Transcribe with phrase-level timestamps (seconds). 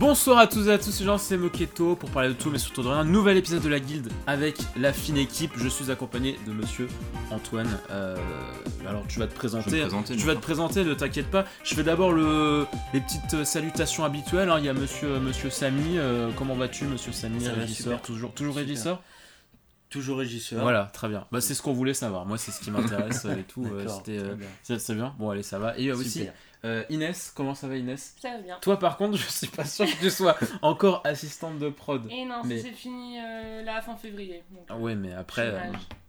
[0.00, 2.58] Bonsoir à tous et à tous, les gens, c'est Moketo pour parler de tout, mais
[2.58, 3.02] surtout de rien.
[3.02, 5.52] Nouvel épisode de la guilde avec la fine équipe.
[5.56, 6.86] Je suis accompagné de monsieur
[7.30, 7.78] Antoine.
[7.90, 8.14] Euh,
[8.86, 9.70] alors, tu vas te présenter.
[9.70, 11.46] Je vais me présenter, tu vas te présenter, ne t'inquiète pas.
[11.64, 14.50] Je fais d'abord le, les petites salutations habituelles.
[14.50, 14.58] hein.
[14.58, 15.96] Il y a monsieur, monsieur Samy.
[15.96, 18.02] Euh, comment vas-tu, monsieur Samy Ça Régisseur?
[18.02, 18.68] Toujours, toujours Super.
[18.68, 19.02] régisseur?
[19.88, 20.60] Toujours régisseur.
[20.60, 21.24] Voilà, très bien.
[21.32, 22.26] Bah, c'est ce qu'on voulait savoir.
[22.26, 23.64] Moi, c'est ce qui m'intéresse euh, et tout.
[23.64, 24.18] euh, D'accord, C'était.
[24.18, 24.34] euh, très
[24.74, 24.78] bien.
[24.78, 25.14] c'est bien.
[25.18, 25.78] Bon, allez, ça va.
[25.78, 26.34] Et euh, aussi, Super.
[26.64, 28.14] Euh, Inès, comment ça va, Inès?
[28.20, 28.58] Ça va bien.
[28.60, 32.06] Toi, par contre, je suis pas sûr que tu sois encore assistante de prod.
[32.10, 34.42] Et non, Mais- c'est fini euh, là fin février.
[34.50, 35.60] donc, Ah ouais, mais après, euh,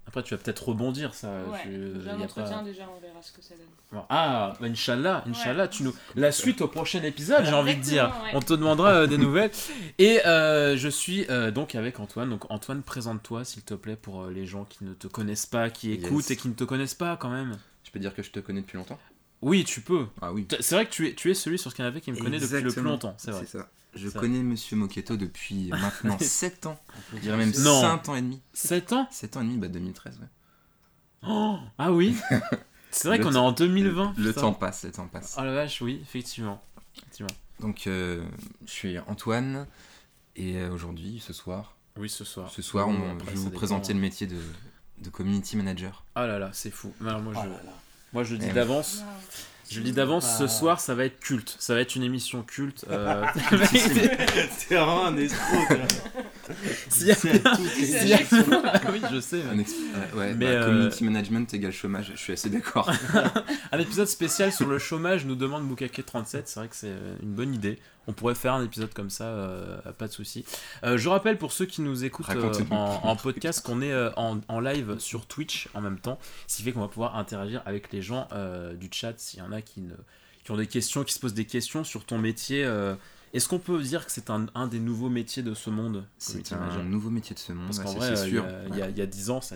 [0.07, 1.27] après tu vas peut-être rebondir, ça.
[1.51, 3.65] ouais, tu- j'ai un entretien pas- déjà, on verra ce que ça donne.
[3.91, 5.93] Bon, Ah, bah, Inch'Allah, Inch'Allah, tu nous...
[6.15, 8.13] La suite au prochain épisode, j'ai envie de dire.
[8.23, 8.31] Ouais.
[8.33, 9.51] On te demandera euh, des nouvelles.
[9.97, 12.29] Et euh, je suis euh, donc avec Antoine.
[12.29, 15.69] Donc Antoine, présente-toi s'il te plaît pour euh, les gens qui ne te connaissent pas,
[15.69, 16.03] qui Yes.
[16.05, 17.57] écoutent et qui ne te connaissent pas quand même.
[17.83, 18.99] Je peux dire que je te connais depuis longtemps?
[19.41, 20.07] Oui, tu peux.
[20.21, 20.47] Ah oui.
[20.59, 22.61] C'est vrai que tu es, tu es celui sur ce canapé qui me connaît depuis
[22.61, 23.45] le plus longtemps, c'est vrai.
[23.45, 23.69] ça.
[23.95, 26.79] Je connais Monsieur Moquetto depuis maintenant 7 ans.
[27.13, 27.81] Je dirais même Non.
[27.81, 28.41] 5 ans et demi.
[28.53, 29.07] 7 ans?
[29.11, 30.27] 7 ans et demi, bah 2013, ouais.
[31.27, 32.15] Oh, Ah oui?
[32.91, 34.13] C'est vrai qu'on est en 2020.
[34.17, 35.35] Le temps passe, le temps passe.
[35.37, 36.61] Oh la vache, oui, effectivement.
[36.97, 37.27] effectivement.
[37.59, 38.23] Donc, euh,
[38.65, 39.67] je suis Antoine.
[40.35, 42.51] Et euh, aujourd'hui, ce soir, Oui, ce soir.
[42.51, 44.37] ce soir, on- après, je vais vous présenter le métier de,
[44.99, 46.05] de community manager.
[46.13, 46.93] Ah là là, c'est fou.
[47.01, 47.73] Alors, moi, Oh je, là là.
[48.13, 49.03] Moi, je le dis d'avance.
[49.69, 50.47] Je dis d'avance, ce Ah.
[50.47, 51.55] soir, ça va être culte.
[51.59, 52.85] Ça va être une émission culte.
[52.89, 53.25] euh,
[54.57, 55.75] C'est vraiment un escroc.
[56.89, 58.17] S'il y a-
[58.73, 59.39] Ah oui, je sais.
[59.39, 59.75] Exp-
[60.13, 62.91] euh, ouais, Mais, bah, euh, community management égale chômage, je suis assez d'accord.
[63.71, 66.43] Un épisode spécial sur le chômage nous demande Bukake37.
[66.45, 67.79] C'est vrai que c'est euh, une bonne idée.
[68.09, 70.45] On pourrait faire un épisode comme ça, euh, pas de souci.
[70.85, 72.53] Euh, je rappelle pour ceux qui nous écoutent euh,
[73.03, 76.17] en, podcast qu'on est euh, en, en live sur Twitch en même temps,
[76.47, 79.41] ce qui fait qu'on va pouvoir interagir avec les gens euh, du chat s'il y
[79.41, 79.93] en a qui, ne,
[80.45, 82.65] qui ont des questions, qui se posent des questions sur ton métier.
[83.33, 86.53] Est-ce qu'on peut dire que c'est un, un des nouveaux métiers de ce monde C'est
[86.53, 88.45] un nouveau métier de ce monde, Parce qu'en vrai, il y sûr.
[88.45, 89.55] a- il y, a- il y a 10 ans, ça,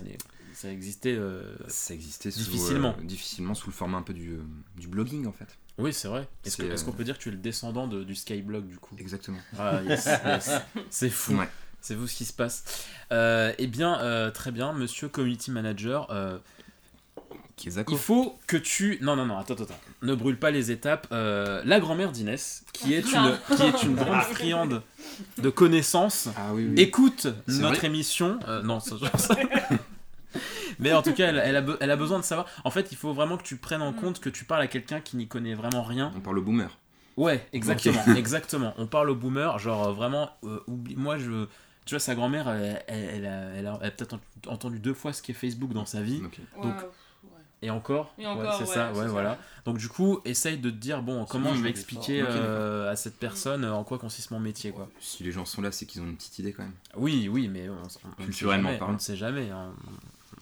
[0.54, 1.14] ça existait.
[1.16, 2.94] euh, Ça existait sous, Difficilement.
[2.98, 4.42] euh, difficilement sous le format un peu du, euh,
[4.76, 5.56] du blogging en fait.
[5.78, 6.28] Oui, c'est vrai.
[6.44, 8.94] Est-ce qu'on peut dire que tu es le descendant de- du Skyblog du coup?
[8.98, 9.38] Exactement.
[9.58, 10.50] Ah, yes, yes.
[10.90, 11.34] C'est fou.
[11.36, 11.48] Ouais.
[11.80, 12.86] C'est vous ce qui se passe.
[13.10, 16.08] Eh bien, très bien, monsieur community manager.
[17.64, 18.98] Il faut que tu.
[19.02, 19.64] Non, non, non, attends, attends.
[19.64, 19.74] attends.
[20.02, 21.06] Ne brûle pas les étapes.
[21.12, 24.82] Euh, la grand-mère d'Inès, qui, est une, qui est une grande friande
[25.38, 26.80] de connaissances, Ah oui, oui.
[26.80, 28.38] écoute notre émission.
[28.48, 29.36] Euh, non, ça, ça-
[30.78, 32.46] Mais en tout cas, elle, elle a, be- elle a besoin de savoir.
[32.64, 35.00] En fait, il faut vraiment que tu prennes en compte que tu parles à quelqu'un
[35.00, 36.12] qui n'y connaît vraiment rien.
[36.16, 36.78] On parle au boomer.
[37.18, 38.72] Ouais, exactement, exactement.
[38.78, 41.44] On parle au boomer, genre euh, vraiment, euh, oublie, moi je,
[41.84, 44.20] tu vois, sa grand-mère, elle, elle, elle a, elle a- elle a peut-être ent-
[44.50, 46.38] entendu deux fois ce qu'est Facebook dans sa vie, Ok.
[46.56, 46.76] Ouais, Donc.
[47.62, 49.08] Et encore, Et encore, c'est ouais, ça, ouais, ça.
[49.08, 49.38] voilà.
[49.64, 52.22] Donc du coup, essaye de te dire, bon, comment je vais expliquer.
[52.22, 54.88] Ok, euh, à cette personne euh, en quoi consiste mon métier, quoi.
[55.00, 56.74] Si les gens sont là, c'est qu'ils ont une petite idée quand même.
[56.96, 58.92] Oui, oui, mais on, on- on ne sait Culturellement jamais, parlant.
[58.92, 59.72] on ne sait jamais, hein.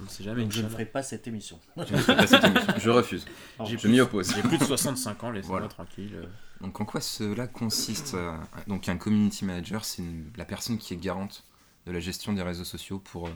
[0.00, 0.42] on ne sait jamais.
[0.42, 1.58] Donc je ne ferai pas cette émission.
[1.76, 2.72] Je ne ferai pas cette émission.
[2.78, 3.26] Je refuse.
[3.66, 4.34] Je m'y oppose.
[4.34, 5.68] J'ai plus de 65 ans, laissez-moi Voilà.
[5.68, 6.12] tranquille.
[6.14, 6.24] euh.
[6.62, 8.32] Donc en quoi cela consiste euh,
[8.66, 11.44] Donc un community manager, c'est une- la personne qui est garante
[11.86, 13.30] de la gestion des réseaux sociaux pour euh,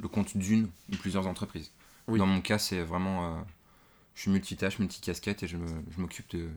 [0.00, 1.70] le compte d'une ou plusieurs entreprises?
[2.08, 2.18] Oui.
[2.18, 3.36] Dans mon cas, c'est vraiment...
[3.36, 3.40] euh,
[4.14, 5.56] je suis multitâche, multicasquette et je
[5.98, 6.48] m'occupe de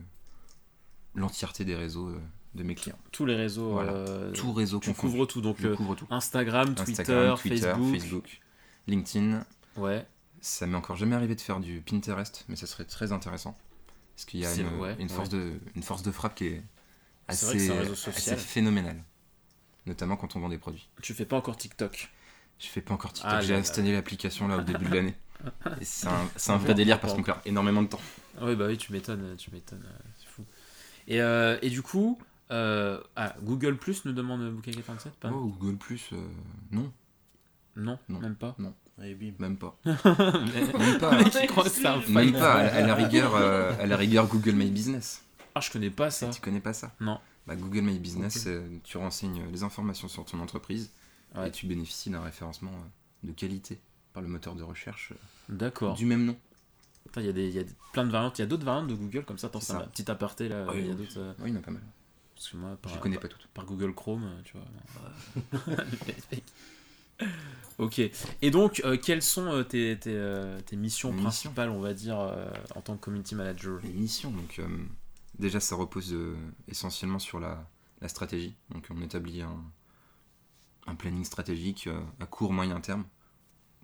[1.14, 2.20] l'entièreté des réseaux euh,
[2.54, 2.98] de mes clients.
[3.12, 3.92] Tous les réseaux, Voilà.
[3.92, 6.06] euh, Tout réseau tu couvres tout, donc couvre tout.
[6.10, 7.92] Instagram, Twitter, Instagram, Twitter, Facebook.
[8.00, 8.40] Facebook,
[8.88, 9.44] LinkedIn.
[9.76, 10.06] Ouais.
[10.40, 13.56] Ça m'est encore jamais arrivé de faire du Pinterest, mais ça serait très intéressant.
[14.16, 14.52] Parce qu'il y a
[14.98, 16.62] une, force de, une force de frappe qui est
[17.28, 18.14] assez, social.
[18.16, 19.02] assez phénoménale.
[19.86, 20.88] Notamment quand on vend des produits.
[21.02, 22.10] Tu fais pas encore TikTok.
[22.58, 25.14] Je fais pas encore TikTok, Ah, j'ai installé l'application là au début de l'année.
[25.82, 28.00] C'est un, c'est un vrai délire parce qu'on perd énormément de temps.
[28.40, 30.44] Ah Oui, bah oui, tu m'étonnes, tu m'étonnes, euh, c'est fou.
[31.08, 32.18] Et, euh, et du coup,
[32.50, 36.16] euh, ah, Google Plus nous demande Bukake 27 pas Oh, Google Plus, euh,
[36.70, 36.92] non,
[37.76, 38.20] non, non.
[38.20, 38.56] même pas.
[39.02, 39.32] Et bim.
[39.40, 39.76] même pas.
[39.84, 41.18] Même pas.
[42.08, 45.24] Même pas, à, à la rigueur, euh, à la rigueur Google My Business.
[45.54, 46.28] Ah, je connais pas ça.
[46.28, 47.18] Tu connais pas ça Non.
[47.46, 50.92] Bah, Google My Business, euh, tu renseignes les informations sur ton entreprise
[51.34, 51.48] Ouais.
[51.48, 53.80] et tu bénéficies d'un référencement euh, de qualité
[54.12, 55.16] par le moteur de recherche euh,
[55.48, 55.94] D'accord.
[55.96, 56.36] du même nom.
[57.16, 58.38] Il y a, des, y a plein de variantes.
[58.38, 59.48] Il y a d'autres variantes de Google comme ça.
[59.48, 60.64] Attends, C'est un petit aparté là.
[60.68, 60.96] Oui, il y a oui.
[60.96, 61.18] d'autres.
[61.18, 61.82] euh, Oui, il y en a pas mal.
[62.34, 63.46] parce que moi, par, Je connais pas toutes.
[63.48, 64.66] par Google Chrome, euh, tu vois.
[67.78, 68.00] ok.
[68.40, 72.80] Et donc, euh, quelles sont tes, tes, tes missions principales, on va dire, euh, en
[72.80, 73.80] tant que community manager?
[73.82, 74.60] Les missions, donc
[75.38, 76.14] déjà ça repose
[76.68, 77.68] essentiellement sur la,
[78.00, 78.54] la stratégie.
[78.70, 79.62] Donc on établit un,
[80.86, 81.88] un planning stratégique
[82.20, 83.04] à court, moyen terme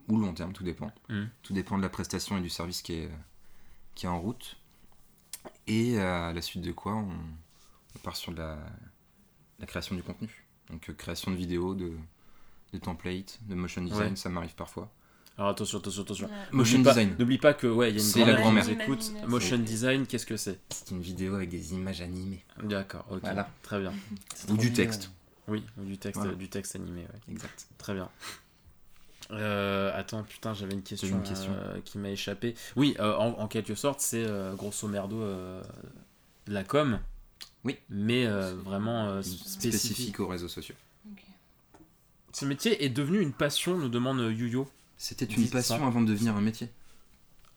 [0.09, 0.91] ou long terme, tout dépend.
[1.09, 1.29] Mhm.
[1.43, 3.11] Tout dépend de la prestation et du service qui est,
[3.95, 4.57] qui est en route.
[5.67, 8.59] Et à la suite de quoi on, on part sur la,
[9.59, 10.45] la création du contenu.
[10.71, 11.93] Donc euh, création de vidéos, de,
[12.73, 14.17] de templates, de motion design, Ouais.
[14.17, 14.91] ça m'arrive parfois.
[15.37, 16.27] Alors attention, attention, attention.
[16.27, 16.33] Ouais.
[16.53, 17.15] Motion pas- design.
[17.19, 19.13] N'oublie pas que ouais, il y a une C'est la grand-mère écoute.
[19.29, 20.59] Motion design, qu'est-ce que c'est?
[20.71, 22.45] C'est une vidéo avec des images animées.
[22.63, 23.21] D'accord, ok.
[23.21, 23.49] Voilà.
[23.63, 23.93] Très bien.
[24.49, 25.13] Ou du texte.
[25.47, 26.35] Oui, ou du texte, Voilà.
[26.35, 27.33] du texte animé, ouais.
[27.33, 27.69] Exact.
[27.79, 28.11] Très bien.
[29.31, 31.53] Euh, attends, putain, j'avais une question, une question.
[31.53, 32.55] euh, qui m'a échappé.
[32.77, 35.63] Oui, euh, en, en quelque sorte, c'est euh, grosso merdo euh,
[36.47, 36.99] de la com.
[37.65, 37.77] Oui.
[37.91, 39.73] Mais euh, vraiment euh, spécifique.
[39.75, 40.75] Spécifique aux réseaux sociaux.
[42.33, 44.69] Ce métier est devenu une passion, nous demande Yuyo.
[44.97, 45.87] C'était une passion ça.
[45.87, 46.71] avant de devenir un métier.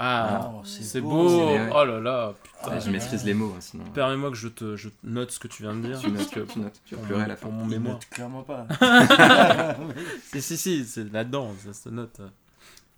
[0.04, 1.10] Ah, Oh, c'est beau.
[1.10, 1.58] beau.
[1.76, 2.72] Oh là là, putain.
[2.76, 3.84] Ouais, je maîtrise les mots, hein, sinon.
[3.94, 6.00] Permets-moi que je te je note ce que tu viens de dire.
[6.00, 7.42] Tu notes, tu notes, tu vas pleurer mon- à la fin.
[7.48, 7.94] Pour mon mémoire.
[7.96, 8.68] note clairement pas.
[10.32, 12.20] Si, si, si, c'est là-dedans, ça se note.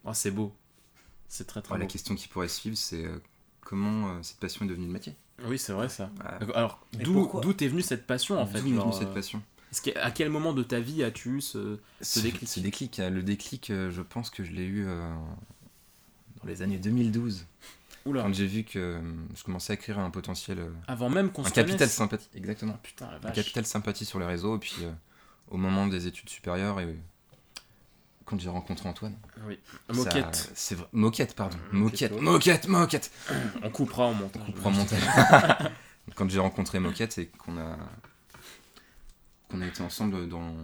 [0.05, 0.53] Oh, c'est beau.
[1.27, 1.91] C'est très très Ouais, la beau.
[1.91, 3.17] question qui pourrait suivre, c'est euh,
[3.61, 5.15] comment euh, cette passion est devenue le métier?
[5.45, 6.09] Oui, c'est vrai ça.
[6.23, 9.41] Ah, Alors, d'où t'es venue cette passion en fait D'où genre, venue cette euh, passion?
[9.71, 11.79] est-ce que- À quel moment de ta vie as-tu eu ce.
[12.01, 12.47] Ce déclic?
[12.47, 15.11] Ce déclic, euh, le déclic, euh, je pense que je l'ai eu euh,
[16.43, 17.45] dans les années 2012.
[18.05, 18.99] Oula, Quand j'ai vu que euh,
[19.35, 21.93] je commençais à écrire un potentiel, euh, avant même qu'on un se capital connaisse.
[21.93, 22.77] sympathie, exactement.
[22.83, 24.91] Putain, la Un capital sympathie sur les réseaux, et puis euh,
[25.49, 26.97] au moment des études supérieures, et
[28.25, 29.15] quand j'ai rencontré Antoine.
[29.47, 29.57] Oui.
[29.93, 30.51] Moquette.
[30.53, 30.87] C'est vrai.
[30.91, 31.57] Moquette, pardon.
[31.71, 32.19] Moquette.
[32.21, 33.11] Moquette, moquette.
[33.61, 34.39] On coupera en montant.
[34.47, 35.01] On prend mon montage.
[36.15, 37.77] Quand j'ai rencontré Moquette et qu'on a
[39.49, 40.55] qu'on a été ensemble dans,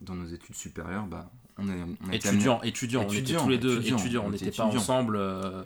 [0.00, 1.72] dans nos études supérieures, bah on a,
[2.08, 4.64] on Étudiant, étudiant, on était tous les deux étudiant, étudiants, on on n'était était pas
[4.64, 5.16] ensemble.
[5.16, 5.62] euh,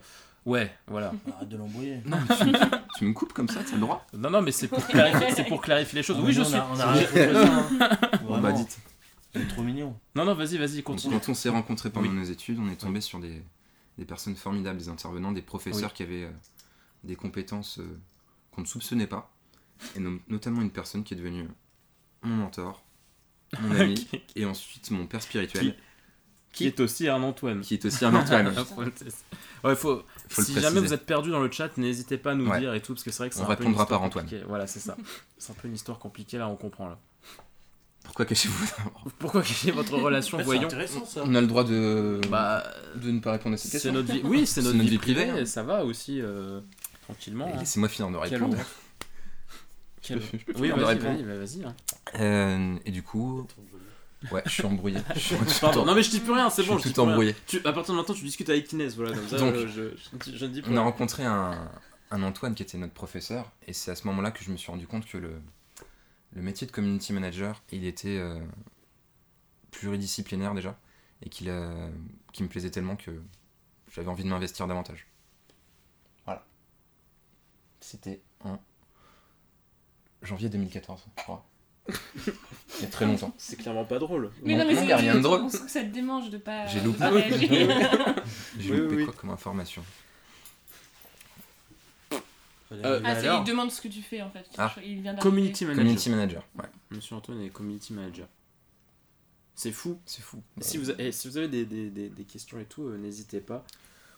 [0.47, 1.13] Ouais, voilà.
[1.37, 2.01] Arrête de l'embrouiller.
[2.07, 4.07] Non, mais tu, me- tu me coupes comme ça, t'as le droit.
[4.17, 6.17] Non, non, mais c'est pour clarifier, c'est pour clarifier les choses.
[6.19, 6.55] Ah, Oui, mais je on suis.
[6.57, 7.99] a- On a rien hein.
[8.27, 8.79] Bon, bah dites.
[9.35, 9.95] C'est trop mignon.
[10.17, 11.15] Non, non, vas-y, vas-y, continue.
[11.15, 12.15] quand on s'est rencontrés pendant Oui.
[12.15, 13.43] nos études, on est tombé sur des,
[13.99, 16.31] des personnes formidables, des intervenants, des professeurs qui avaient euh,
[17.05, 17.99] des compétences euh,
[18.51, 19.31] qu'on ne soupçonnait pas.
[19.95, 21.47] Et no- notamment une personne qui est devenue
[22.23, 22.83] mon mentor,
[23.61, 24.07] mon ami,
[24.37, 25.75] et ensuite mon père spirituel,
[26.53, 27.61] Qui est aussi un Antoine.
[27.61, 28.49] qui est aussi un Antoine.
[29.65, 32.35] ouais, faut, Faut le si jamais vous êtes perdu dans le chat, n'hésitez pas à
[32.35, 32.61] nous Ouais.
[32.61, 34.03] dire et tout, parce que c'est vrai que c'est On un peu répondra histoire par
[34.03, 34.25] Antoine.
[34.25, 34.45] compliquée.
[34.49, 34.97] Voilà, c'est ça.
[35.39, 36.89] C'est un peu une histoire compliquée, là, on comprend.
[36.89, 36.99] là.
[38.03, 38.67] Pourquoi cachez-vous
[39.19, 41.23] Pourquoi cacher votre relation, voyons intéressant ça.
[41.25, 42.65] On a le droit de, Bah,
[42.97, 43.93] de ne pas répondre à cette c'est question.
[43.93, 44.23] notre vie.
[44.25, 45.45] Oui, c'est notre, vie privée, hein.
[45.45, 46.61] ça va aussi, euh,
[47.03, 47.49] tranquillement.
[47.49, 47.57] Et hein.
[47.61, 48.41] Laissez-moi finir de Quelle
[50.03, 51.75] Je peux Oui, vas-y, hein.
[52.17, 53.47] Euh, et du coup,
[54.33, 54.99] ouais, je suis embrouillé.
[55.15, 56.79] Je suis tout Pardon, en- non mais je dis plus rien, c'est bon.
[56.79, 57.35] suis je dis tout embrouillé.
[57.47, 59.91] Tu, à partir de maintenant, tu discutes avec Inès, voilà, comme ça, Donc, euh, je,
[59.97, 61.71] je, je ne dis plus On a rencontré un,
[62.11, 64.71] un Antoine qui était notre professeur, et c'est à ce moment-là que je me suis
[64.71, 65.41] rendu compte que le,
[66.33, 68.39] le métier de community manager, il était euh,
[69.71, 70.79] pluridisciplinaire déjà,
[71.23, 71.53] et qu'il
[72.33, 73.11] qu'il me plaisait tellement que
[73.93, 75.07] j'avais envie de m'investir davantage.
[76.25, 76.45] Voilà.
[77.81, 78.59] C'était en
[80.23, 81.45] janvier 2014, je crois.
[81.89, 83.35] Il y a très longtemps.
[83.37, 84.31] C'est clairement pas drôle.
[84.43, 85.41] Oui, Non, non, mais non, c'est- y a rien de drôle.
[85.43, 86.67] On sent que ça te démange de pas.
[86.67, 86.99] J'ai loupé.
[86.99, 87.49] pas réagir.
[88.59, 89.83] J'ai Oui, loupé oui, quoi comme information
[92.73, 94.47] Euh, Ah, alors il demande ce que tu fais en fait.
[94.57, 94.73] Ah.
[94.85, 95.17] Il vient.
[95.17, 95.83] Community manager.
[95.83, 96.67] Community manager, ouais.
[96.93, 98.29] Monsieur Antoine est community manager.
[99.57, 99.99] C'est fou.
[100.07, 100.41] C'est fou.
[100.61, 103.41] Si vous, eh, si vous avez des, des, des, des questions et tout, euh, n'hésitez
[103.41, 103.65] pas.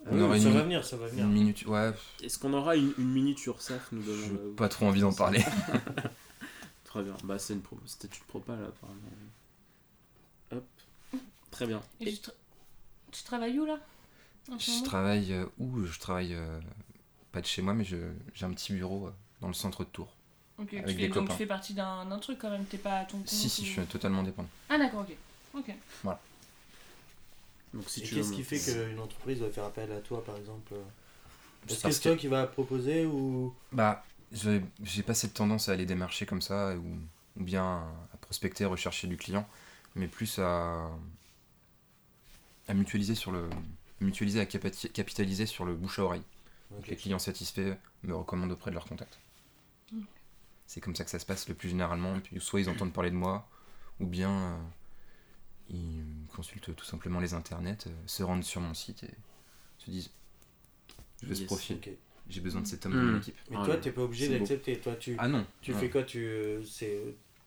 [0.06, 1.24] On Euh, ça une- va venir, ça va venir.
[1.24, 1.92] Une minute, ouais,
[2.22, 5.12] Est-ce qu'on aura une, une minute URSAF nous j'ai demande euh, pas trop envie d'en
[5.12, 5.44] parler.
[6.84, 7.14] Très bien.
[7.24, 7.78] Bah, c'est une pro...
[7.86, 9.00] C'était une propale, apparemment.
[10.52, 10.64] Hop.
[11.50, 11.80] Très bien.
[12.00, 12.34] Et tu, tra-
[13.12, 13.78] tu travailles où là?
[14.58, 15.84] Ce Je travaille euh, où?
[15.84, 16.60] Je travaille euh,
[17.30, 17.96] pas de chez moi, mais je-
[18.34, 20.12] j'ai un petit bureau euh, dans le centre de Tours.
[20.58, 22.76] Ok, tu avec fais- des donc tu fais partie d'un d'un truc quand même, t'es
[22.78, 24.48] pas à ton compte Si, si, ou- je suis totalement dépendant.
[24.68, 25.16] Ah d'accord, ok.
[25.54, 25.74] Ok.
[27.74, 30.36] Donc, si Et qu'est-ce veux- qui fait qu'une entreprise va faire appel à toi par
[30.36, 30.74] exemple
[31.66, 35.68] C'est Est-ce que c'est toi qui vas proposer ou Bah, je- j'ai pas cette tendance
[35.68, 36.98] à aller démarcher comme ça, ou,
[37.40, 39.48] ou bien à prospecter, rechercher du client,
[39.94, 40.90] mais plus à,
[42.68, 43.48] à mutualiser sur le
[44.00, 46.22] mutualiser à capitaliser sur le bouche à oreille.
[46.88, 49.18] Les clients satisfaits me recommandent auprès de leurs contacts.
[49.92, 50.00] Mm.
[50.66, 52.16] C'est comme ça que ça se passe le plus généralement.
[52.16, 53.46] Et puis soit ils entendent parler de moi,
[54.00, 54.56] ou bien euh,
[55.70, 56.04] ils
[56.34, 59.14] consultent tout simplement les internets, euh, se rendent sur mon site et
[59.78, 60.10] se disent
[61.22, 61.46] Je veux ce Yes.
[61.46, 61.90] profil, Ok.
[62.28, 62.96] j'ai besoin de cet homme Mm.
[63.06, 63.36] dans mon équipe.
[63.50, 63.80] Mais Ah, toi, ouais.
[63.80, 64.78] t'es pas obligé d'accepter.
[64.80, 65.78] Toi, tu, Ah non, tu non.
[65.78, 67.00] fais quoi Tu euh, c'est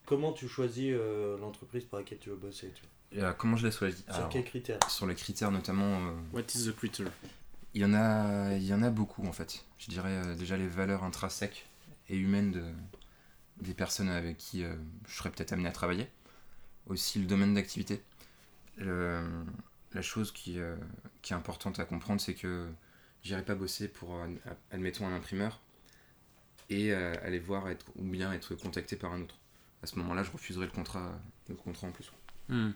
[0.06, 2.90] comment tu choisis euh, l'entreprise pour laquelle tu veux bosser tu vois?
[3.30, 4.80] Euh, comment je l'ai choisi Sur Alors, quels critères?
[4.90, 7.06] Sur les critères notamment, euh, What is the critter
[7.74, 9.66] il y en a, il y en a beaucoup en fait.
[9.78, 11.66] Je dirais euh, déjà les valeurs intrinsèques
[12.08, 12.64] et humaines de,
[13.62, 14.74] des personnes avec qui euh,
[15.10, 16.08] je serais peut-être amené à travailler.
[16.88, 18.02] Aussi le domaine d'activité.
[18.78, 20.76] La chose qui, euh,
[21.22, 22.68] qui est importante à comprendre, c'est que
[23.24, 24.20] j'irai pas bosser pour,
[24.72, 25.62] admettons, un imprimeur
[26.70, 29.38] et euh, aller voir être, ou bien être contacté par un autre.
[29.84, 32.12] à ce moment-là, je refuserai le contrat, le contrat en plus.
[32.50, 32.72] Hmm.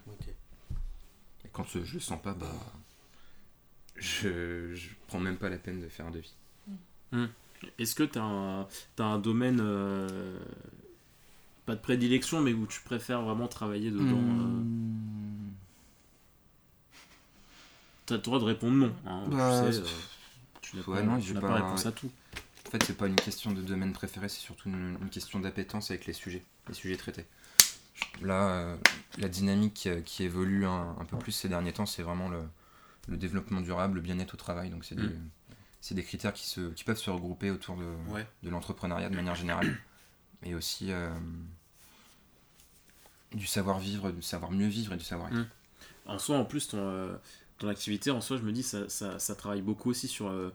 [1.44, 2.54] Et quand je le sens pas, bah.
[3.96, 6.34] Je, je prends même pas la peine de faire un devis.
[7.78, 8.68] Est-ce que tu as,
[9.04, 10.40] un domaine, euh,
[11.70, 15.52] pas de prédilection, mais où tu préfères vraiment travailler dedans euh, Hmm.
[18.08, 18.96] T'as le droit de répondre non.
[19.06, 19.86] hein, Bah, tu sais, euh,
[20.62, 22.10] tu n'as ouais, pas, non, tu pas- pas réponse à tout.
[22.66, 25.92] En fait, c'est pas une question de domaine préféré, c'est surtout une, une question d'appétence
[25.92, 27.26] avec les sujets, les sujets traités.
[28.24, 28.78] Là, euh,
[29.20, 32.42] la dynamique euh, qui évolue un, un peu plus ces derniers temps, c'est vraiment le,
[33.10, 34.72] le développement durable, le bien-être au travail.
[34.72, 35.92] Donc, c'est des, Mm.
[35.92, 38.26] des critères qui, se, qui peuvent se regrouper autour de, Ouais.
[38.42, 39.78] de l'entrepreneuriat de manière générale,
[40.42, 41.10] mais aussi euh,
[43.34, 45.36] du savoir-vivre, du savoir mieux vivre et du savoir-être.
[45.38, 45.48] Mm.
[46.08, 47.16] En soi, en plus, ton, euh,
[47.60, 50.50] ton activité, en soi, je me dis, ça, ça, ça travaille beaucoup aussi sur euh,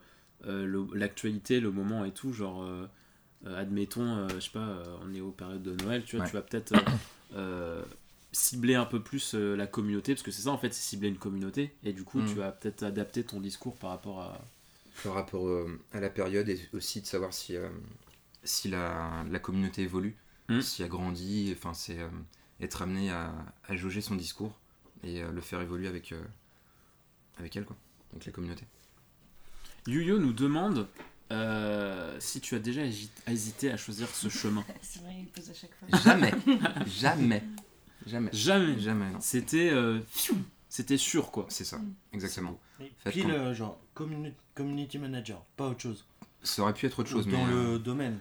[0.45, 2.33] euh, le- l'actualité, le moment et tout.
[2.33, 2.65] Genre,
[3.45, 6.31] admettons, euh, je sais pas, euh, on est aux périodes de Noël, tu vois, Ouais.
[6.31, 6.79] tu vas peut-être euh,
[7.35, 7.83] euh,
[8.31, 11.07] cibler un peu plus euh, la communauté, parce que c'est ça, en fait, c'est cibler
[11.09, 11.73] une communauté.
[11.83, 12.27] Et du coup, Mm.
[12.27, 14.41] tu vas peut-être adapter ton discours par rapport à.
[15.03, 17.69] par rapport euh, à la période et aussi de savoir si, euh,
[18.43, 20.15] si la, la communauté évolue,
[20.49, 20.61] Mm.
[20.61, 22.07] si elle grandit, enfin c'est euh,
[22.61, 23.33] être amené à,
[23.67, 24.53] à jauger son discours
[25.03, 26.23] et euh, le faire évoluer avec, euh,
[27.37, 27.75] avec elle, quoi,
[28.13, 28.65] avec la communauté.
[29.87, 30.87] Yuyo nous demande
[31.31, 34.63] euh, si tu as déjà hési- hésité à choisir ce chemin.
[34.81, 35.99] C'est vrai, il pose à chaque fois.
[35.99, 36.31] Jamais,
[36.87, 37.43] jamais,
[38.05, 38.79] jamais, Jamais.
[38.79, 39.19] jamais, non.
[39.19, 39.99] C'était euh,
[40.69, 41.45] c'était sûr, quoi.
[41.49, 41.93] C'est ça, Mm.
[42.13, 42.59] exactement.
[43.09, 46.05] Pile, comme- euh, genre, communi- community manager, pas autre chose.
[46.43, 48.19] Ça aurait pu être autre chose, Dans mais le domaine.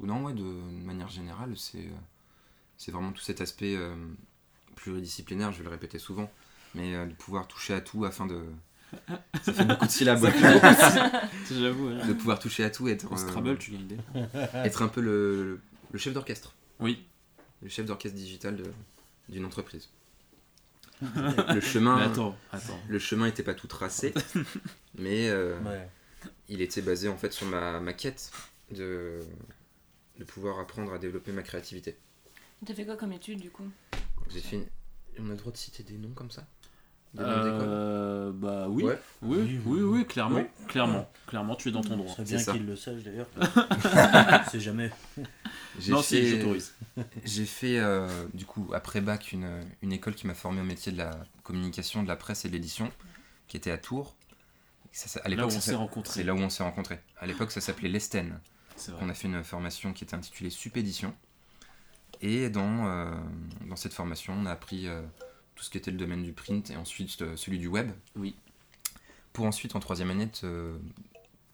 [0.00, 1.90] Euh, euh, non, ouais, de, de manière générale, c'est euh,
[2.78, 3.94] c'est vraiment tout cet aspect euh,
[4.74, 6.30] pluridisciplinaire, je vais le répéter souvent,
[6.74, 8.42] mais euh, de pouvoir toucher à tout afin de.
[9.42, 10.22] Ça fait beaucoup de syllabes.
[10.22, 10.30] ouais.
[11.50, 11.88] J'avoue.
[11.88, 12.06] hein.
[12.06, 13.96] de pouvoir toucher à tout et être, euh, Scrabble, tu gagnes des.
[14.54, 15.60] être un peu le,
[15.92, 17.04] le chef d'orchestre, Oui.
[17.62, 18.72] le chef d'orchestre digital de-
[19.28, 19.88] d'une entreprise.
[21.02, 22.78] le chemin, Mais attends, attends.
[22.88, 24.14] le chemin était pas tout tracé,
[24.98, 25.88] mais euh, Ouais.
[26.48, 28.30] il était basé en fait sur ma, ma quête
[28.70, 29.20] de,
[30.18, 31.96] de pouvoir apprendre à développer ma créativité.
[32.64, 33.68] T'as fait quoi comme étude du coup?
[34.30, 34.66] J'ai fait une-
[35.18, 36.46] On a le droit de citer des noms comme ça?
[37.14, 37.68] Des noms d'école?
[37.68, 38.84] Euh, bah oui.
[38.84, 38.98] Ouais.
[39.22, 40.66] oui, oui, Oui, oui, clairement, oui.
[40.68, 42.12] clairement, clairement, tu es dans ton droit.
[42.16, 43.28] C'est C'est bien qu'il le sache d'ailleurs.
[44.50, 44.90] C'est jamais.
[45.88, 46.74] Non, si, fait- j'autorise.
[47.24, 50.92] J'ai fait, euh, du coup, après bac, une, une école qui m'a formé au métier
[50.92, 51.10] de la
[51.42, 52.90] communication, de la presse et de l'édition,
[53.48, 54.16] qui était à Tours.
[54.92, 56.14] Ça, ça- à Là où on s'est rencontrés.
[56.14, 57.00] c'est là où on s'est rencontrés.
[57.18, 58.38] À l'époque, ça s'appelait l'Esten.
[59.00, 61.14] On a fait une formation qui était intitulée Supédition.
[62.20, 63.10] Et dans, euh,
[63.68, 65.02] dans cette formation, on a appris euh,
[65.54, 67.90] tout ce qui était le domaine du print et ensuite euh, celui du web.
[68.16, 68.34] Oui.
[69.32, 70.30] Pour ensuite, en troisième année,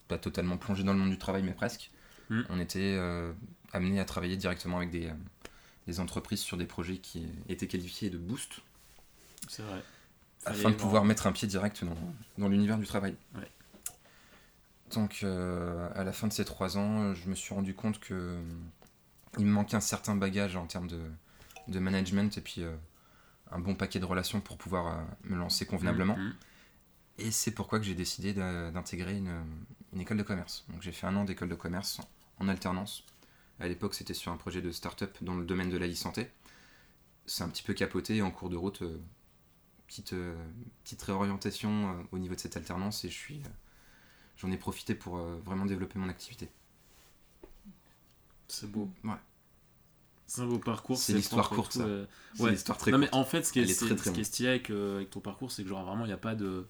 [0.06, 1.90] pas totalement plongé dans le monde du travail, mais presque.
[2.30, 2.42] Mm.
[2.48, 2.96] On était
[3.72, 5.10] amené à travailler directement avec des,
[5.88, 8.60] des entreprises sur des projets qui étaient qualifiés de boost,
[9.48, 9.82] C'est vrai.
[10.44, 11.96] afin Fallait de pouvoir mettre un pied direct dans,
[12.38, 13.16] dans l'univers du travail.
[13.34, 13.50] Ouais.
[14.94, 18.14] Donc, euh, à la fin de ces trois ans, je me suis rendu compte que
[18.14, 18.42] euh,
[19.38, 21.00] il me manquait un certain bagage en termes de,
[21.68, 22.74] de management et puis euh,
[23.50, 26.16] un bon paquet de relations pour pouvoir euh, me lancer convenablement.
[26.16, 26.34] Mhm.
[27.18, 29.44] Et c'est pourquoi que j'ai décidé d'intégrer une,
[29.92, 30.64] une école de commerce.
[30.70, 32.00] Donc j'ai fait un an d'école de commerce
[32.38, 33.04] en alternance.
[33.60, 36.30] À l'époque, c'était sur un projet de start-up dans le domaine de la e-santé.
[37.26, 38.98] C'est un petit peu capoté et en cours de route, euh,
[39.86, 40.34] petite, euh,
[40.82, 43.48] petite réorientation euh, au niveau de cette alternance et je suis, euh,
[44.42, 46.50] j'en ai profité pour euh, vraiment développer mon activité.
[48.48, 48.90] C'est beau.
[49.04, 49.12] Ouais.
[50.26, 50.96] C'est un beau parcours.
[50.98, 51.82] C'est l'histoire courte, ça.
[51.82, 52.50] euh, C'est Ouais.
[52.52, 53.20] l'histoire très non, mais courte.
[53.20, 55.10] en fait, ce qui est, est très, très ce qui est stylé avec, euh, avec
[55.10, 56.66] ton parcours, c'est que genre vraiment, il n'y a pas de.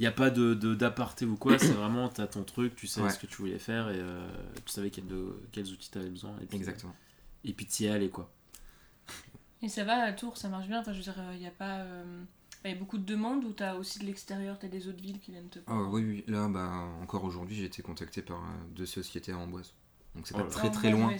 [0.00, 2.74] Il n'y a pas de de- d'aparté ou quoi, c'est vraiment, tu as ton truc,
[2.74, 3.10] tu sais Ouais.
[3.10, 4.26] ce que tu voulais faire et euh,
[4.64, 6.34] tu savais quel de, quels outils tu avais besoin.
[6.42, 6.94] Et puis, Exactement.
[7.44, 8.30] Et puis t'y es allé quoi.
[9.62, 10.80] Et ça va à Tours, ça marche bien.
[10.80, 11.84] Enfin, je veux dire, il y a pas.
[12.64, 15.00] Euh, Il y a beaucoup de demandes ou t'as aussi de l'extérieur, t'as des autres
[15.02, 15.58] villes qui viennent te.
[15.68, 16.70] Oh, oui, oui, là, bah,
[17.02, 19.72] encore aujourd'hui, j'ai été contacté par euh, deux sociétés à Amboise.
[20.14, 21.18] Donc c'est Oh pas très Ah, très ouais, loin, ouais,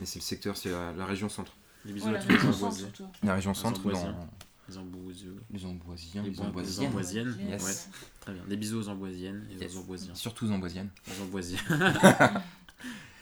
[0.00, 1.52] mais c'est le secteur, c'est la, la région centre.
[1.84, 2.72] Des bisous Voilà, à tous les Amboisiens.
[2.86, 3.06] surtout.
[3.22, 4.12] La région Les centre, Amboisiens.
[4.12, 4.28] dans
[4.68, 5.36] Les Amboisieux.
[5.52, 6.88] les Amboisiens, Les les Bois- les Amboisiennes.
[6.88, 7.36] Amboisiennes.
[7.48, 7.62] Yes.
[7.64, 7.98] Ouais.
[8.20, 8.42] Très bien.
[8.48, 9.76] Des bisous aux Amboisiennes et Yes.
[9.76, 10.14] aux Amboisiens.
[10.16, 10.90] Surtout aux Amboisiennes.
[11.08, 11.58] Aux Amboisiens.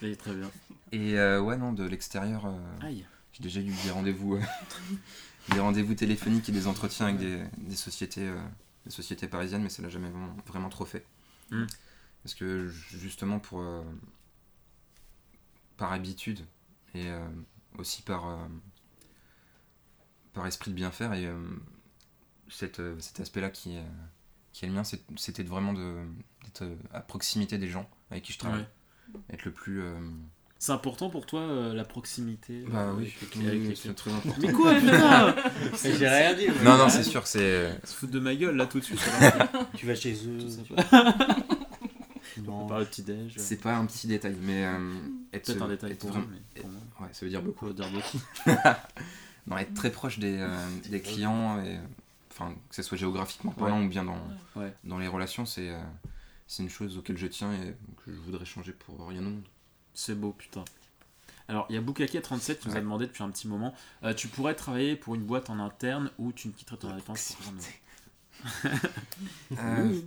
[0.02, 0.50] Oui, très bien.
[0.92, 3.06] Et euh, ouais, non, de l'extérieur, euh, Aïe.
[3.34, 4.42] J'ai déjà eu des rendez-vous, euh,
[5.52, 8.40] des rendez-vous téléphoniques et des entretiens avec des, des sociétés, euh,
[8.86, 11.04] des sociétés parisiennes, mais ça l'a jamais vraiment, vraiment trop fait.
[11.50, 11.64] Mm.
[12.22, 13.82] Parce que justement, pour, euh,
[15.76, 16.40] par habitude
[16.94, 17.10] et
[17.76, 18.48] aussi par,
[20.32, 21.28] par esprit de bien faire, et
[22.48, 23.84] cette, cet aspect-là qui, est-
[24.52, 24.84] qui est le mien,
[25.16, 28.66] c'était vraiment d'être à proximité des gens avec qui je travaille.
[29.12, 29.20] Ouais.
[29.30, 29.94] Être le plus, euh,
[30.58, 34.38] C'est important pour toi euh, la proximité euh, Bah oui, oui, c'est clients très important.
[34.40, 35.34] Mais quoi, putain
[35.84, 36.46] Mais J'ai rien dit.
[36.64, 37.78] Non, non, c'est sûr, c'est.
[37.84, 39.00] Se foutre de ma gueule là tout de suite.
[39.76, 40.38] Tu vas chez eux.
[40.38, 40.72] Tout ça, tu
[42.46, 42.68] On manges.
[42.68, 43.34] parle de petit déj.
[43.36, 44.94] C'est pas un petit détail, mais euh,
[45.32, 47.66] être, Peut-être un détail être pour vraiment- mais pour moi, Ouais, ça veut dire beaucoup.
[47.66, 48.18] ça veut dire beaucoup.
[49.46, 50.48] Non, être très proche des, euh,
[50.88, 51.78] des clients, et,
[52.32, 54.16] enfin, que ce soit géographiquement parlant ou bien dans,
[54.56, 54.72] Ouais.
[54.84, 55.78] dans les relations, c'est euh,
[56.46, 59.44] c'est une chose auquel je tiens et que je voudrais changer pour rien au monde.
[59.94, 60.64] C'est beau, putain.
[61.48, 64.28] Alors, il y a Boukake37 qui nous a demandé depuis un petit moment euh, Tu
[64.28, 67.56] pourrais travailler pour une boîte en interne ou tu ne quitterais ton indépendance pour un
[67.56, 68.80] autre
[69.58, 70.00] Euh,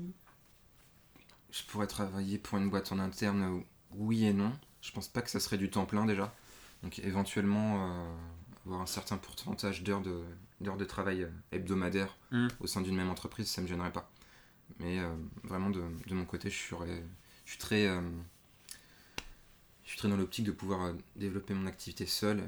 [1.52, 3.60] je pourrais travailler pour une boîte en interne, euh,
[3.92, 4.52] oui et non.
[4.82, 6.34] Je pense pas que ça serait du temps plein déjà.
[6.84, 8.16] Donc éventuellement euh,
[8.66, 10.22] avoir un certain pourcentage d'heures de,
[10.62, 12.48] d'heures de travail hebdomadaire Mm.
[12.60, 14.12] au sein d'une même entreprise, ça me gênerait pas.
[14.80, 17.04] Mais euh, vraiment de, de mon côté, je, serais,
[17.46, 18.02] je suis très, euh,
[19.88, 22.44] je suis très dans l'optique de pouvoir euh, développer mon activité seul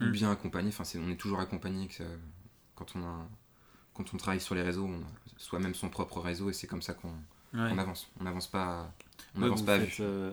[0.00, 0.10] ou Mm.
[0.12, 0.68] bien accompagné.
[0.68, 2.04] Enfin, on est toujours accompagné que,
[2.76, 3.28] quand on a,
[3.94, 5.06] quand on travaille sur les réseaux, on a
[5.38, 7.12] soi-même son propre réseau et c'est comme ça qu'on
[7.54, 7.78] Ouais.
[7.78, 8.08] avance.
[8.20, 8.94] On n'avance pas,
[9.34, 9.92] on Ouais, avance pas à vue.
[10.00, 10.32] euh,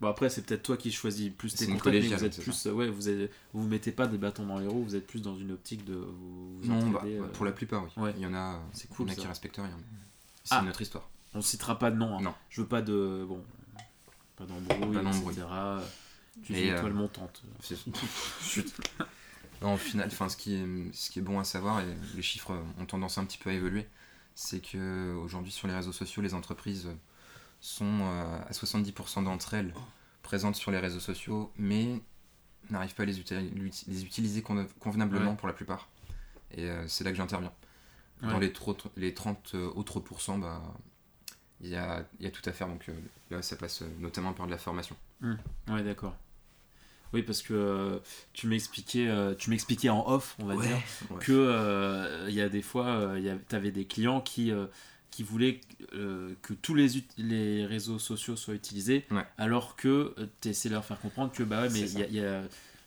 [0.00, 2.66] Bon, après, c'est peut-être toi qui choisis plus tes contacts, mais vous êtes plus.
[2.66, 5.36] ouais, vous, êtes, vous mettez pas des bâtons dans les roues, vous êtes plus dans
[5.36, 8.02] une optique de vous, vous Non, bah, euh, pour la plupart, oui.
[8.02, 8.14] ouais.
[8.16, 9.08] Il y en a, C'est il y cool.
[9.08, 9.78] en a qui respectent rien.
[10.42, 10.60] C'est Ah.
[10.64, 11.08] une autre histoire.
[11.34, 12.18] On citera pas de nom.
[12.18, 12.20] hein.
[12.22, 12.34] Non.
[12.50, 13.24] Je veux pas de.
[13.28, 13.44] Bon.
[14.46, 14.98] Pas d'embrouille,
[15.30, 15.46] etc.
[16.44, 17.42] Tu Et, une euh, étoile montante.
[19.60, 22.60] Non, au final, ce, qui est, ce qui est bon à savoir, et les chiffres
[22.80, 23.86] ont tendance un petit peu à évoluer,
[24.34, 26.88] c'est que aujourd'hui sur les réseaux sociaux, les entreprises
[27.60, 29.72] sont euh, à 70% d'entre elles
[30.24, 32.00] présentes sur les réseaux sociaux, mais
[32.70, 35.36] n'arrivent pas à les, uti- les utiliser conve- convenablement Ouais.
[35.36, 35.88] pour la plupart.
[36.56, 37.52] Et euh, c'est là que j'interviens.
[38.20, 38.40] Dans Ouais.
[38.40, 40.60] les, tro- les 30 autres pourcents, bah,
[41.62, 42.68] il y a, il y a tout à faire.
[42.68, 42.92] Donc euh,
[43.30, 44.96] là, ça passe euh, notamment par de la formation.
[45.68, 46.16] Ouais, d'accord.
[47.12, 47.98] Oui, parce que euh,
[48.32, 50.76] tu m'expliquais, euh, tu m'expliquais en off, on va dire,
[51.10, 51.18] ouais.
[51.20, 53.12] que euh, il y a des fois,
[53.48, 54.64] tu avais des clients qui, euh,
[55.10, 55.60] qui voulaient
[55.94, 59.26] euh, que tous les, les réseaux sociaux soient utilisés, Ouais.
[59.36, 62.02] alors que tu essayais de leur faire comprendre que bah ouais, mais C'est il y
[62.02, 62.42] a, il y a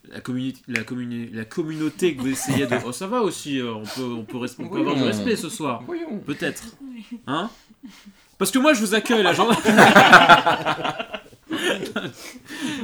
[0.09, 2.75] la, communi- la, communi- la communauté que vous essayez de.
[2.83, 5.49] Oh, ça va aussi, euh, on peut, on peut, on peut avoir du respect ce
[5.49, 5.83] soir.
[5.83, 6.17] Voyons.
[6.19, 6.63] Peut-être.
[7.27, 7.51] Hein?
[8.37, 9.55] Parce que moi, je vous accueille, la journée.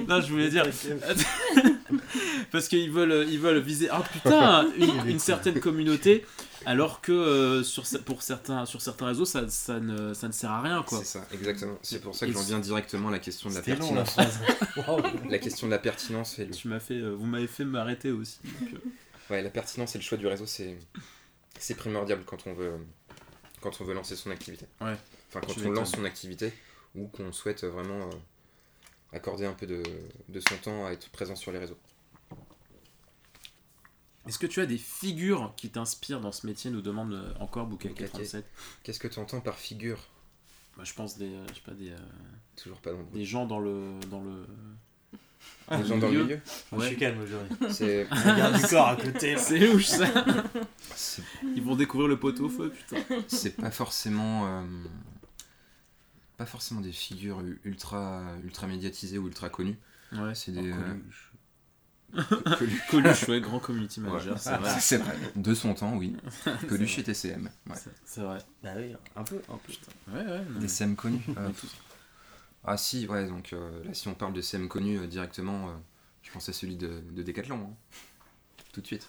[0.07, 0.65] non, je voulais dire.
[2.51, 3.89] Parce qu'ils veulent, ils veulent viser.
[3.91, 6.25] Ah putain Une, une certaine communauté,
[6.65, 10.51] alors que euh, sur, pour certains, sur certains réseaux, ça, ça, ne, ça ne sert
[10.51, 10.99] à rien, quoi.
[10.99, 11.77] C'est ça, exactement.
[11.81, 14.03] C'est pour ça que j'en viens directement à la question de la C'était long la
[14.03, 14.39] pertinence.
[15.29, 16.51] La question de la pertinence et le...
[16.51, 18.39] Tu m'as fait, euh, vous m'avez fait m'arrêter aussi.
[18.43, 20.77] donc, euh, ouais, la pertinence et le choix du réseau, c'est
[21.59, 22.73] c'est primordial quand on veut
[23.61, 24.65] quand on veut lancer son activité.
[24.81, 24.95] Ouais.
[25.33, 26.51] Enfin, quand on lance son activité
[26.95, 28.11] ou qu'on souhaite vraiment euh,
[29.13, 29.81] accorder un peu de,
[30.27, 31.77] de son temps à être présent sur les réseaux.
[34.27, 37.93] Est-ce que tu as des figures qui t'inspirent dans ce métier Nous demande encore Boukake
[37.93, 38.11] Boukake.
[38.11, 38.45] 37.
[38.83, 39.97] Qu'est-ce que tu entends par figure?
[40.77, 41.97] Bah, je pense des, euh, je sais pas, des, euh,
[42.55, 44.45] Toujours pas dans le des gens dans le, dans le.
[45.71, 46.39] Les gens dans le milieu.
[46.71, 47.57] Je suis calme aujourd'hui.
[47.71, 49.37] C'est Regarde du corps à côté.
[49.37, 50.07] C'est louche ça
[51.55, 53.01] Ils vont découvrir le pot au feu, putain.
[53.27, 54.63] c'est pas forcément euh,
[56.41, 59.77] pas forcément des figures ultra ultra médiatisées ou ultra connues.
[60.11, 61.31] Ouais, C'est des euh, Coluche.
[62.57, 62.87] Coluche.
[62.89, 64.39] Coluche, ouais, grand community manager, Ouais.
[64.39, 64.79] c'est vrai.
[64.79, 65.15] C'est vrai.
[65.35, 66.17] De son temps, oui.
[66.67, 67.49] Coluche C'est et TCM.
[67.69, 67.75] Ouais.
[68.05, 68.39] C'est- vrai.
[68.63, 69.39] Bah oui, un peu.
[69.49, 69.73] Un peu.
[70.11, 70.39] Ouais, ouais.
[70.39, 71.21] non, mais- Des CM connus.
[71.37, 71.49] euh,
[72.63, 75.73] ah si, ouais, donc euh, là si on parle de CM connus euh, directement, euh,
[76.23, 77.69] je pense à celui de, de Decathlon.
[77.71, 77.75] hein.
[78.73, 79.07] Tout de suite.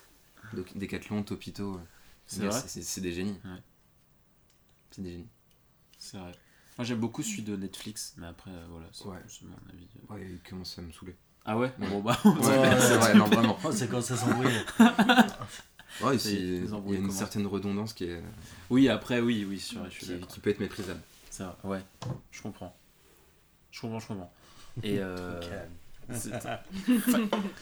[0.53, 1.77] De- Decathlon, Topito.
[1.77, 2.51] euh,
[2.85, 3.41] C'est des génies.
[3.45, 3.63] Ouais.
[4.91, 5.29] C'est des génies.
[5.99, 6.33] C'est vrai.
[6.83, 9.21] Moi j'aime beaucoup celui de Netflix, mais après, euh, voilà, c'est Ouais.
[9.43, 9.87] mon avis.
[10.09, 11.15] Ouais, il commence à me saouler.
[11.45, 11.73] Ah ouais?
[11.79, 12.19] Bon bah.
[12.25, 13.57] Ouais, c'est vrai, non, vraiment.
[13.63, 14.49] Oh, c'est quand ça s'embrouille.
[16.03, 18.21] Ouais, il y a une certaine redondance qui, est,
[18.69, 21.01] Oui, après, oui, oui, vrai, je suis qui, peut être méprisable.
[21.31, 21.81] C'est vrai, ouais.
[22.33, 22.75] Je comprends.
[23.71, 24.33] Je comprends, je comprends.
[24.83, 25.41] Et euh,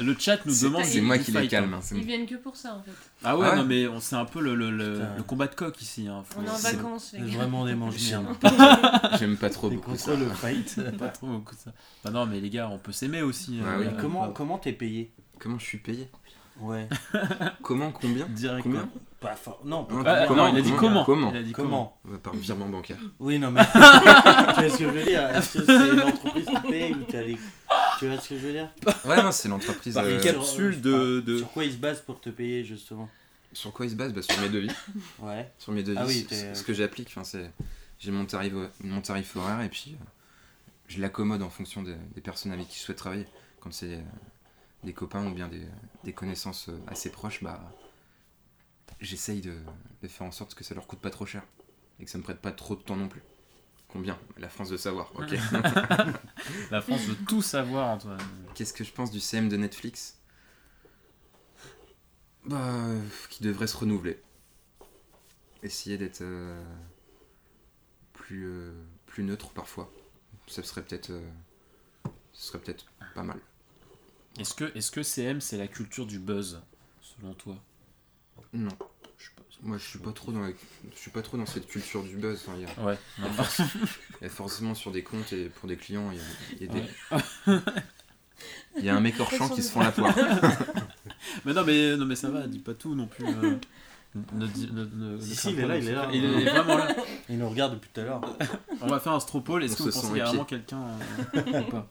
[0.01, 0.85] Le chat nous demande.
[0.85, 1.75] C'est du- moi qui les calme.
[1.75, 1.81] hein.
[1.83, 2.91] hein, Ils viennent que pour ça en fait.
[3.25, 5.17] Ah ouais, Ah ouais non mais on- c'est un peu le, le, le, Putain.
[5.17, 6.09] le combat de coq ici.
[6.09, 6.23] Hein.
[6.37, 8.27] On est en vacances, les vraiment des mange-mierdes.
[9.19, 10.15] J'aime pas trop beaucoup ça.
[10.17, 10.81] le fight.
[10.99, 11.73] pas trop beaucoup ça.
[12.05, 13.61] Bah non mais les gars, on peut s'aimer aussi.
[13.61, 13.87] Ouais, oui.
[13.87, 15.13] Euh, Comment pas- comment t'es payé?
[15.39, 16.09] Comment je suis payé?
[16.61, 16.87] Ouais.
[17.63, 18.27] Comment Combien?
[18.29, 18.63] Direct.
[18.65, 18.87] Combien?
[19.19, 19.61] Pas fort.
[19.65, 21.05] Non, pas Non, Ah, Comment non, il a dit Comment?
[21.05, 21.05] Comment?
[21.05, 21.97] Comment Il a dit comment?
[22.03, 22.19] comment?
[22.19, 22.99] Par virement bancaire.
[23.19, 23.63] Oui, non, mais.
[23.65, 27.23] tu vois ce que je veux dire Est-ce que c'est l'entreprise qui paye ou t'as
[27.23, 27.39] les.
[28.01, 28.69] Tu vois ce que je veux dire
[29.05, 29.95] Ouais, non, c'est l'entreprise.
[29.95, 33.09] Par euh, capsule de- de- Sur quoi ils se basent pour te payer, justement
[33.53, 34.71] Sur quoi il se base bah, Sur mes devis.
[35.21, 35.53] Ouais.
[35.59, 37.51] Sur mes devis, Ah oui, ce que j'applique, enfin, c'est
[37.99, 40.05] j'ai mon tarif, mon tarif horaire et puis euh,
[40.89, 43.27] je l'accommode en fonction des, des personnes avec qui je souhaite travailler.
[43.61, 44.01] quand c'est euh,
[44.83, 45.63] des copains ou bien des,
[46.05, 47.61] des connaissances euh, assez proches, bah,
[49.01, 49.55] j'essaye de,
[50.03, 51.43] de faire en sorte que ça leur coûte pas trop cher
[52.01, 53.23] et que ça me prête pas trop de temps non plus.
[53.93, 55.31] Combien La France de savoir, ok.
[56.71, 58.19] La France veut tout savoir, Antoine.
[58.55, 60.19] Qu'est-ce que je pense du CM de Netflix?
[62.45, 62.87] Bah,
[63.29, 64.23] qui devrait se renouveler.
[65.63, 66.63] Essayer d'être euh,
[68.13, 68.73] plus, euh,
[69.07, 69.93] plus neutre parfois.
[70.47, 71.29] Ça serait peut-être euh,
[72.33, 73.39] ce serait peut-être pas mal.
[74.39, 76.63] Est-ce que, est que CM, c'est la culture du buzz,
[77.03, 77.57] selon toi?
[78.53, 78.77] Non.
[79.63, 80.51] Moi je suis pas trop dans la-
[80.95, 82.41] je suis pas trop dans cette culture du buzz.
[82.47, 82.99] Enfin, il y a- Ouais.
[84.21, 86.69] il y a forcément sur des comptes et pour des clients, il y a, y
[86.69, 86.81] des-
[87.49, 87.61] Ouais.
[88.79, 90.15] il y a un mec hors champ qui se font la poire.
[91.45, 92.47] mais non, mais non, mais ça va.
[92.47, 93.27] Dis pas tout non plus.
[93.27, 93.57] euh,
[94.35, 96.09] ne dis- ne- ne- ne Si, il est là, il est là.
[96.13, 96.97] Il est vraiment là.
[97.29, 98.21] Il nous regarde depuis tout à l'heure.
[98.81, 99.63] On va faire un stropole.
[99.65, 100.83] Est-ce que vous se pensez qu'il y a vraiment quelqu'un
[101.37, 101.89] euh, ou pas?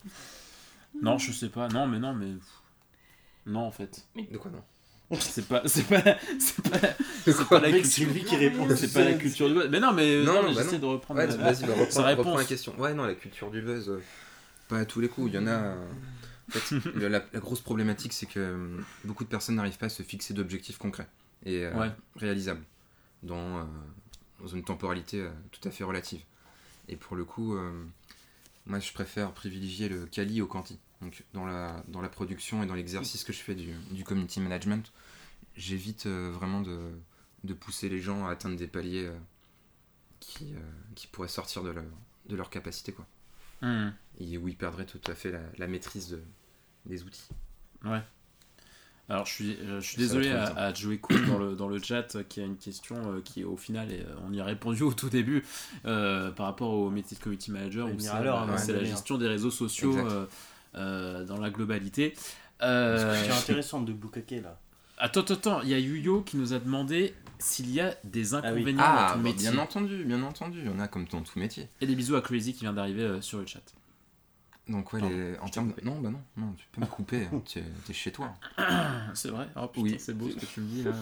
[1.02, 1.68] Non, je sais pas.
[1.70, 2.28] Non, mais non, mais
[3.46, 4.06] non en fait.
[4.16, 4.64] De quoi non?
[5.20, 6.04] C'est pas, c'est pas,
[6.40, 6.80] c'est pas,
[7.26, 7.92] c'est pas la culture.
[7.92, 8.68] c'est lui qui répond.
[8.76, 9.68] C'est pas la culture du buzz.
[9.72, 11.20] Mais non, mais Non, bah j'essaie de reprendre.
[11.20, 12.80] Ouais, la- vas-y, bah, reprends, reprends la question.
[12.80, 14.02] Ouais, non, la culture du buzz, euh,
[14.68, 15.32] pas à tous les coups.
[15.32, 15.74] Il y en a.
[15.74, 19.90] en fait, la, la grosse problématique, c'est que euh, beaucoup de personnes n'arrivent pas à
[19.90, 21.08] se fixer d'objectifs concrets
[21.46, 21.90] et euh, Ouais.
[22.16, 22.62] réalisables
[23.24, 23.64] dans, euh,
[24.42, 26.22] dans une temporalité tout à fait relative.
[26.88, 27.56] Et pour le coup,
[28.68, 30.78] moi, je préfère privilégier le quali au quanti.
[31.02, 34.40] Donc, dans la, dans la production et dans l'exercice que je fais du, du community
[34.42, 34.92] management,
[35.56, 36.78] j'évite euh, vraiment de,
[37.44, 39.18] de pousser les gens à atteindre des paliers euh,
[40.20, 40.60] qui, euh,
[40.96, 41.86] qui pourraient sortir de leur,
[42.28, 43.06] de leur capacité, quoi.
[43.62, 43.92] Hmm.
[44.20, 46.22] Et où ils perdraient tout à fait la, la maîtrise de,
[46.86, 47.30] des outils.
[47.86, 48.02] Ouais.
[49.10, 51.82] Alors je suis, je suis désolé à, vite, à Joey Cool dans le, dans le
[51.82, 53.90] chat qui a une question euh, qui au final,
[54.24, 55.44] on y a répondu au tout début
[55.86, 58.84] euh, par rapport au métier de community manager où c'est la hein.
[58.84, 60.12] gestion des réseaux sociaux Exact.
[60.12, 60.26] euh,
[60.74, 62.14] dans la globalité.
[62.62, 64.60] Euh, C'est intéressant de Bukake là.
[64.98, 68.34] attends, attends, attends, il y a Yuyo qui nous a demandé s'il y a des
[68.34, 68.40] oui.
[68.40, 69.50] inconvénients dans Ah, ton bah, métier.
[69.50, 70.60] bien entendu, bien entendu.
[70.62, 71.68] Il y en a comme dans tout métier.
[71.80, 73.62] Et des bisous à Crazy qui vient d'arriver euh, sur le chat.
[74.68, 75.82] Donc, ouais, Pardon, les- en termes de...
[75.86, 77.28] Non, bah non, non, tu peux me couper.
[77.34, 78.34] hein, es, t'es chez toi.
[79.16, 79.96] C'est vrai Oh putain, Oui.
[79.98, 80.92] c'est beau ce que tu me dis là.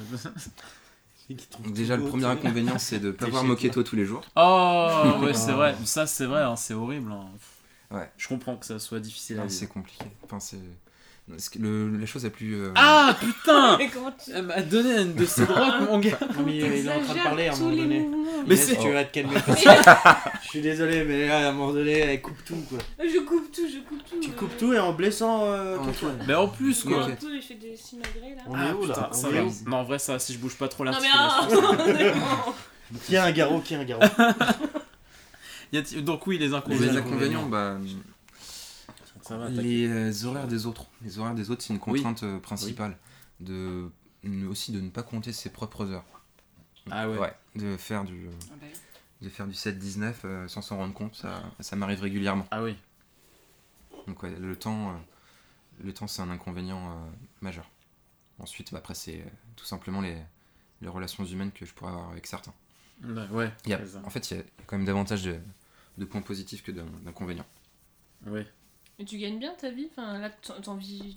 [1.64, 3.84] Donc, déjà, le premier inconvénient, c'est de ne pas voir chez moquer toi.
[3.84, 4.24] toi tous les jours.
[4.38, 5.76] Oh, ouais, c'est vrai.
[5.84, 7.12] Ça, c'est vrai, hein, c'est horrible.
[7.12, 7.26] hein.
[7.92, 8.10] Ouais.
[8.18, 9.60] Je comprends que ça soit difficile à Ah, vivre.
[9.60, 10.06] c'est compliqué.
[10.24, 10.58] Enfin, c'est...
[11.60, 12.56] Le, la chose la plus...
[12.56, 14.32] euh, Ah putain Mais comment tu.
[14.34, 16.18] Elle m'a donné une de ses drogues, mon gars.
[16.22, 18.00] Non, mais il est en train de parler à un moment donné.
[18.48, 19.36] Mais Inès, c'est- tu vas te calmer.
[20.44, 22.78] Je suis désolé, mais là, à un moment donné, elle coupe tout quoi.
[22.98, 24.20] Je coupe tout, je coupe tout.
[24.22, 24.34] Tu euh.
[24.36, 26.18] coupes tout et en blessant euh, Antoine.
[26.26, 27.04] Mais en plus, quoi.
[27.04, 27.10] Ok.
[27.10, 28.44] coupe tout et je fais des simagrées là.
[28.48, 29.38] On Ah, est où putain, là ça On va.
[29.38, 31.78] est où Non, en vrai, ça, si je bouge pas trop Non mais l'articulation.
[32.26, 32.54] ah
[33.06, 34.02] Qui a un garrot Qui a un garrot
[35.74, 36.98] Y Donc, oui, les Les inconvénients.
[36.98, 37.78] inconvénients, bah,
[39.22, 40.86] Ça va, t'as- les euh, horaires des autres.
[41.02, 42.98] Les horaires des autres, c'est une contrainte euh, principale.
[43.40, 43.90] De,
[44.50, 46.06] aussi de ne pas compter ses propres heures.
[46.90, 47.34] Ah ouais.
[47.56, 48.68] de faire du, euh, Ah bah
[49.22, 52.48] de faire du 7-19 euh, sans s'en rendre compte, ça, ça m'arrive régulièrement.
[52.52, 52.78] Ah oui.
[54.08, 54.94] Donc ouais, le temps, euh,
[55.84, 57.10] le temps c'est un inconvénient euh,
[57.42, 57.70] majeur.
[58.40, 60.16] Ensuite, bah, après, c'est euh, tout simplement les,
[60.82, 62.54] les relations humaines que je pourrais avoir avec certains.
[63.04, 63.52] Ouais, ouais.
[63.66, 65.36] Y a- en fait, il y a quand même davantage de,
[65.98, 67.46] de points positifs que d'in- d'inconvénients.
[68.26, 68.46] Ouais.
[69.00, 70.32] Et tu gagnes bien ta vie Enfin là,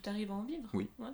[0.02, 0.88] t'arrives à en vivre Oui.
[0.98, 1.08] Ouais.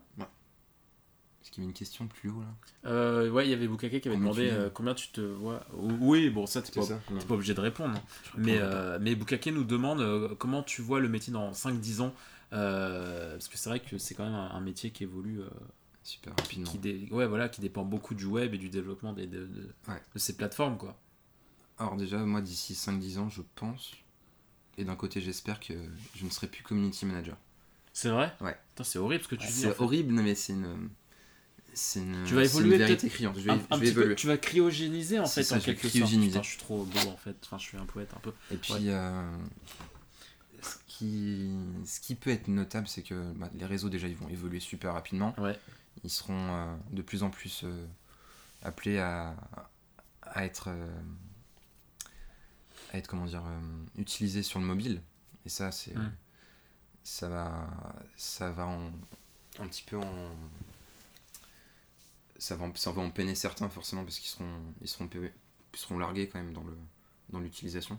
[1.42, 4.00] Est-ce qu'il y avait une question plus haut là Euh, ouais, il y avait Bukake
[4.00, 5.64] qui avait Combien demandé tu euh, combien tu te vois.
[5.74, 6.98] Oui, bon, ça, t'es pas, ça
[7.29, 7.96] pas obligé de répondre.
[8.37, 12.12] Mais, euh, mais Bukake nous demande euh, comment tu vois le métier dans 5-10 ans.
[12.52, 15.48] euh, parce que c'est vrai que c'est quand même un, un métier qui évolue, euh,
[16.07, 16.71] Super rapidement.
[16.71, 19.69] qui, dé- ouais, voilà, qui dépend beaucoup du web et du développement des, de, de-
[19.88, 20.01] Ouais.
[20.14, 20.79] de ces plateformes.
[20.79, 20.97] quoi.
[21.79, 23.90] Alors déjà, moi, d'ici 5-10 ans, je pense,
[24.79, 25.75] et d'un côté, j'espère que
[26.14, 27.37] je ne serai plus community manager.
[27.92, 28.33] C'est vrai?
[28.40, 28.57] Ouais.
[28.83, 29.53] C'est horrible ce que tu dis.
[29.53, 29.83] en C'est fait.
[29.83, 30.90] horrible, mais c'est une...
[31.97, 33.07] Une, Tu vas évoluer peut-être.
[33.07, 35.64] Je vais, Un, je un vais peu, tu vas cryogéniser en fait ça, en je
[35.66, 36.11] quelque sorte.
[36.11, 37.37] Putain, je suis trop beau en fait.
[37.45, 38.33] Enfin, je suis un poète un peu.
[38.51, 38.81] Et puis, Ouais.
[38.87, 39.37] euh,
[40.62, 41.51] ce, qui,
[41.85, 44.95] ce qui peut être notable, c'est que bah, les réseaux, déjà, ils vont évoluer super
[44.95, 45.35] rapidement.
[45.38, 45.59] Ouais.
[46.05, 47.87] Ils seront euh, de plus en plus euh,
[48.63, 49.37] appelés à,
[50.23, 51.03] à être, euh,
[52.93, 53.43] à être, comment dire,
[53.97, 55.03] utilisés sur le mobile.
[55.45, 55.95] Et ça, c'est,
[57.05, 57.69] ça va,
[58.17, 58.91] ça va en,
[59.59, 60.37] un petit peu en,
[62.39, 65.79] ça va, en- ça va en peiner certains forcément parce qu'ils seront, ils seront, ils
[65.79, 66.77] seront largués quand même dans le,
[67.31, 67.99] dans l'utilisation.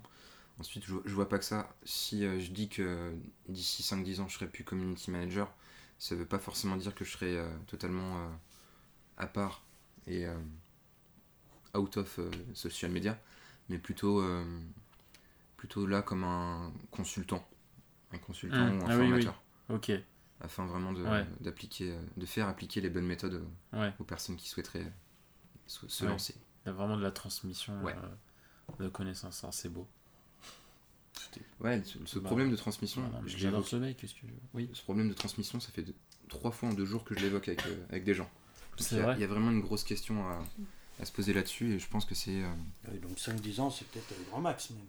[0.59, 1.75] Ensuite, je, je vois pas que ça.
[1.85, 3.13] Si je dis que
[3.47, 5.53] d'ici 5-10 ans, je serai plus community manager,
[5.99, 8.29] ça veut pas forcément dire que je serai euh, totalement euh,
[9.17, 9.63] à part
[10.07, 10.37] et euh,
[11.75, 12.19] out of
[12.53, 13.19] social media,
[13.69, 14.23] mais plutôt,
[15.57, 17.45] plutôt là comme un consultant.
[18.13, 18.79] Un consultant Mm.
[18.79, 19.09] ou un Ah oui, oui.
[19.09, 19.43] formateur.
[19.69, 19.91] Ok.
[20.39, 21.25] afin vraiment de, Ouais.
[21.41, 24.91] d'appliquer, de faire appliquer les bonnes méthodes aux, Ouais, aux personnes qui souhaiteraient
[25.65, 26.11] se, se Ouais.
[26.11, 26.35] lancer.
[26.65, 27.93] il y a vraiment de la transmission euh,
[28.79, 29.87] de connaissances, hein, c'est beau.
[31.59, 34.13] Ouais, ce, ce Bah, problème de transmission, Ah mais je J'adore l'évoque- ce mec, qu'est-ce
[34.13, 34.33] que tu veux?
[34.53, 35.95] Oui, ce problème de transmission, ça fait deux-
[36.29, 38.29] trois fois en deux jours que je l'évoque avec, euh, avec des gens.
[38.77, 39.15] Donc, C'est il y a- vrai.
[39.17, 40.43] Il y a vraiment une grosse question à,
[41.01, 42.47] à se poser là-dessus et je pense que c'est euh,
[42.91, 44.79] Ouais, donc 5-10 ans, c'est peut-être le grand max même.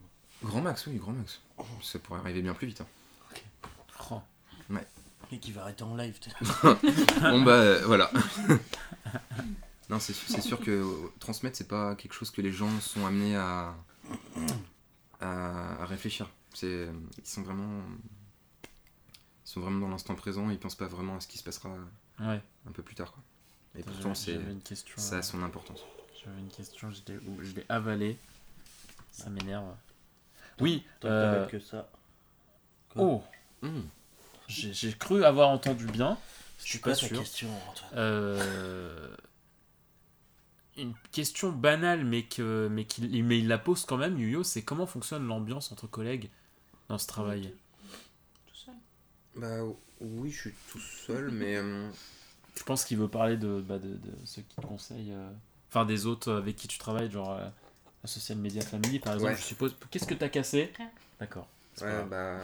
[0.42, 1.40] grand max, oui, grand max.
[1.83, 2.81] Ça pourrait arriver bien plus vite.
[2.81, 2.87] hein.
[4.11, 4.20] Oh,
[5.33, 6.18] Et qui va arrêter en live.
[7.20, 8.11] bon bah euh, voilà.
[9.90, 10.83] non, c'est sûr, c'est sûr que
[11.18, 13.74] transmettre, c'est pas quelque chose que les gens sont amenés à,
[15.20, 16.28] à, à réfléchir.
[16.54, 17.83] C'est, ils sont vraiment,
[18.64, 18.68] ils
[19.50, 20.50] sont vraiment dans l'instant présent.
[20.50, 21.70] Ils pensent pas vraiment à ce qui se passera
[22.20, 22.40] ouais.
[22.68, 23.12] un peu plus tard.
[23.12, 23.22] quoi.
[23.76, 24.94] Et Attends, pourtant, j'avais- c'est, J'avais une question.
[24.96, 25.81] ça euh, a son importance.
[26.24, 28.16] J'avais une question, je l'ai ou- je l'ai avalée.
[29.12, 29.64] Ça m'énerve.
[30.61, 31.88] Oui, Tant que euh, que ça.
[32.90, 33.24] Quoi oh,
[33.62, 33.81] Mmh.
[34.48, 36.16] j'ai j'ai cru avoir entendu bien.
[36.61, 37.18] Je suis pas sûr.
[37.18, 37.90] question, Antoine?
[37.94, 39.16] Euh,
[40.78, 44.18] une question banale, mais que mais qu'il mais il la pose quand même.
[44.18, 46.30] Yuyo, c'est comment fonctionne l'ambiance entre collègues
[46.88, 47.54] dans ce travail?
[48.46, 48.74] Tout seul.
[49.36, 49.62] Bah
[50.00, 51.90] oui, je suis tout seul, mais euh,
[52.56, 55.30] Je pense qu'il veut parler de, bah, de, de ceux qui te conseillent, euh,
[55.70, 57.48] enfin des autres avec qui tu travailles, genre euh,
[58.02, 59.32] la social media family par exemple.
[59.32, 59.38] Ouais.
[59.38, 59.76] Je suppose.
[59.90, 60.72] Qu'est-ce que t'as cassé?
[61.20, 61.48] D'accord.
[61.80, 62.40] ouais, bah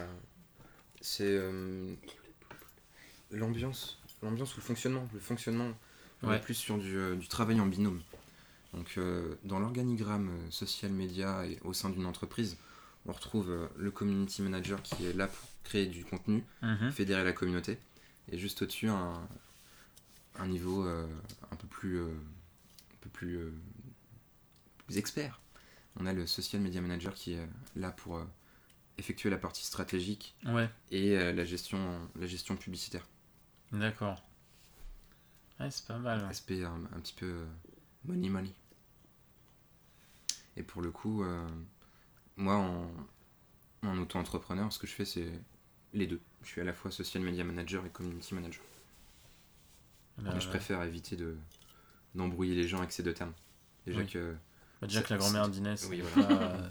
[1.01, 1.93] c'est euh,
[3.31, 5.07] l'ambiance, l'ambiance ou le fonctionnement.
[5.13, 5.71] Le fonctionnement,
[6.23, 6.37] on Ouais.
[6.37, 8.01] est plus sur du, euh, du travail en binôme.
[8.75, 12.57] Donc euh, dans l'organigramme euh, social média et au sein d'une entreprise,
[13.05, 16.91] on retrouve euh, le community manager qui est là pour créer du contenu, Mhm.
[16.91, 17.77] fédérer la communauté,
[18.31, 19.27] et juste au-dessus un,
[20.35, 21.07] un niveau euh,
[21.51, 23.51] un peu plus, euh, un peu plus, euh,
[24.85, 25.39] plus expert.
[25.97, 28.21] On a le social media manager qui est là pour
[28.97, 30.69] effectuer la partie stratégique Ouais.
[30.91, 33.07] et la gestion, la gestion publicitaire.
[33.71, 34.21] D'accord.
[35.59, 36.25] Ouais, c'est pas mal.
[36.25, 37.45] Aspect un, un petit peu
[38.03, 38.51] money money.
[40.57, 41.47] Et pour le coup, euh,
[42.37, 42.89] moi en,
[43.83, 45.27] en auto-entrepreneur, ce que je fais c'est
[45.93, 46.21] les deux.
[46.43, 48.63] Je suis à la fois social media manager et community manager.
[50.21, 50.49] Mais je ouais.
[50.49, 51.35] préfère éviter de
[52.13, 53.33] d'embrouiller les gens avec ces deux termes.
[53.85, 54.07] Déjà Oui.
[54.07, 54.33] que
[54.79, 56.27] Bah, déjà que la grand-mère d'Inès, oui, voilà.
[56.27, 56.69] pas, euh,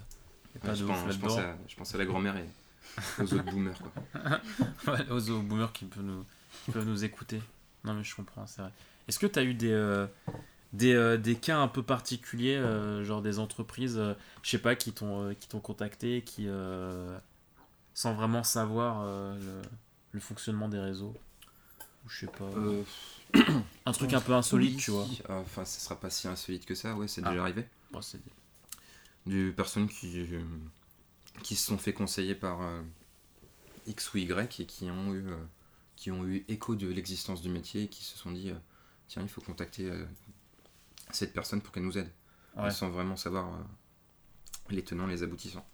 [0.61, 2.45] pas je, pense, je, pense à, je pense à la grand-mère et
[3.19, 3.77] aux autres boomers.
[3.79, 3.91] Quoi.
[4.93, 6.25] Ouais, aux, aux boomers qui peuvent nous,
[6.65, 7.41] qui peuvent nous écouter.
[7.83, 8.71] Non, mais je comprends, c'est vrai.
[9.07, 10.07] Est-ce que tu as eu des, euh,
[10.75, 14.75] des, euh, des cas un peu particuliers, euh, genre des entreprises, euh, je sais pas,
[14.75, 16.47] qui t'ont contacté, qui,
[17.93, 19.05] sans vraiment savoir
[19.37, 19.61] le,
[20.11, 21.15] le fonctionnement des réseaux
[22.07, 22.49] je sais pas.
[23.85, 25.07] Un truc un peu insolite, tu vois.
[25.29, 27.29] Enfin, ça sera pas si insolite que ça, ouais, c'est Ah.
[27.29, 27.65] déjà arrivé.
[27.91, 28.19] Bon, c'est-
[29.25, 30.43] Des personnes qui, euh,
[31.41, 32.81] qui se sont fait conseiller par euh,
[33.87, 35.35] X ou Y et qui ont eu, euh,
[35.95, 38.53] qui ont eu écho de l'existence du métier et qui se sont dit
[39.07, 39.89] tiens, il faut contacter
[41.11, 42.11] cette personne pour qu'elle nous aide.
[42.57, 42.71] Ouais.
[42.71, 43.57] Sans vraiment savoir euh,
[44.69, 45.67] les tenants, les aboutissants.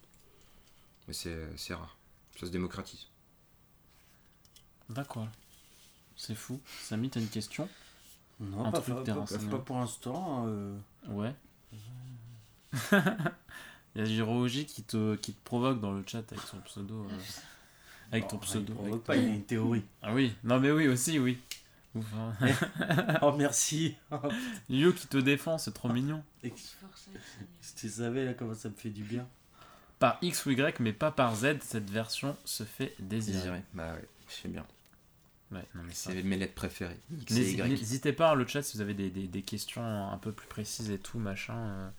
[1.07, 1.97] Mais c'est c'est rare.
[2.39, 3.07] Ça se démocratise.
[4.89, 5.27] D'accord.
[6.15, 6.59] C'est fou.
[6.81, 7.67] Samy, t'as une question?
[8.39, 10.45] Non, Un pas, truc pas- pas- pas pour l'instant.
[10.47, 11.33] euh, Ouais.
[13.93, 17.03] Il y a Jiroji qui te, qui te provoque dans le chat avec son pseudo.
[17.03, 17.17] euh,
[18.11, 18.73] avec ton il pseudo.
[18.73, 19.83] provoque avec pas, il y a une théorie.
[20.01, 21.37] Ah oui, non mais oui aussi, oui.
[21.95, 23.17] Hein.
[23.21, 23.95] oh, merci.
[24.69, 26.23] Yu qui te défend, c'est trop mignon.
[27.61, 29.27] Si tu savais là comment ça me fait du bien.
[29.99, 33.61] Par X ou Y, mais pas par Z, cette version se fait désirer.
[33.73, 34.65] Bah ouais, je sais bien.
[35.51, 36.97] Ouais, non, mais ça- C'est mes lettres préférées.
[37.29, 40.47] N'hésitez pas dans le chat si vous avez des, des- des questions un peu plus
[40.47, 41.53] précises et tout, machin.
[41.57, 41.89] euh,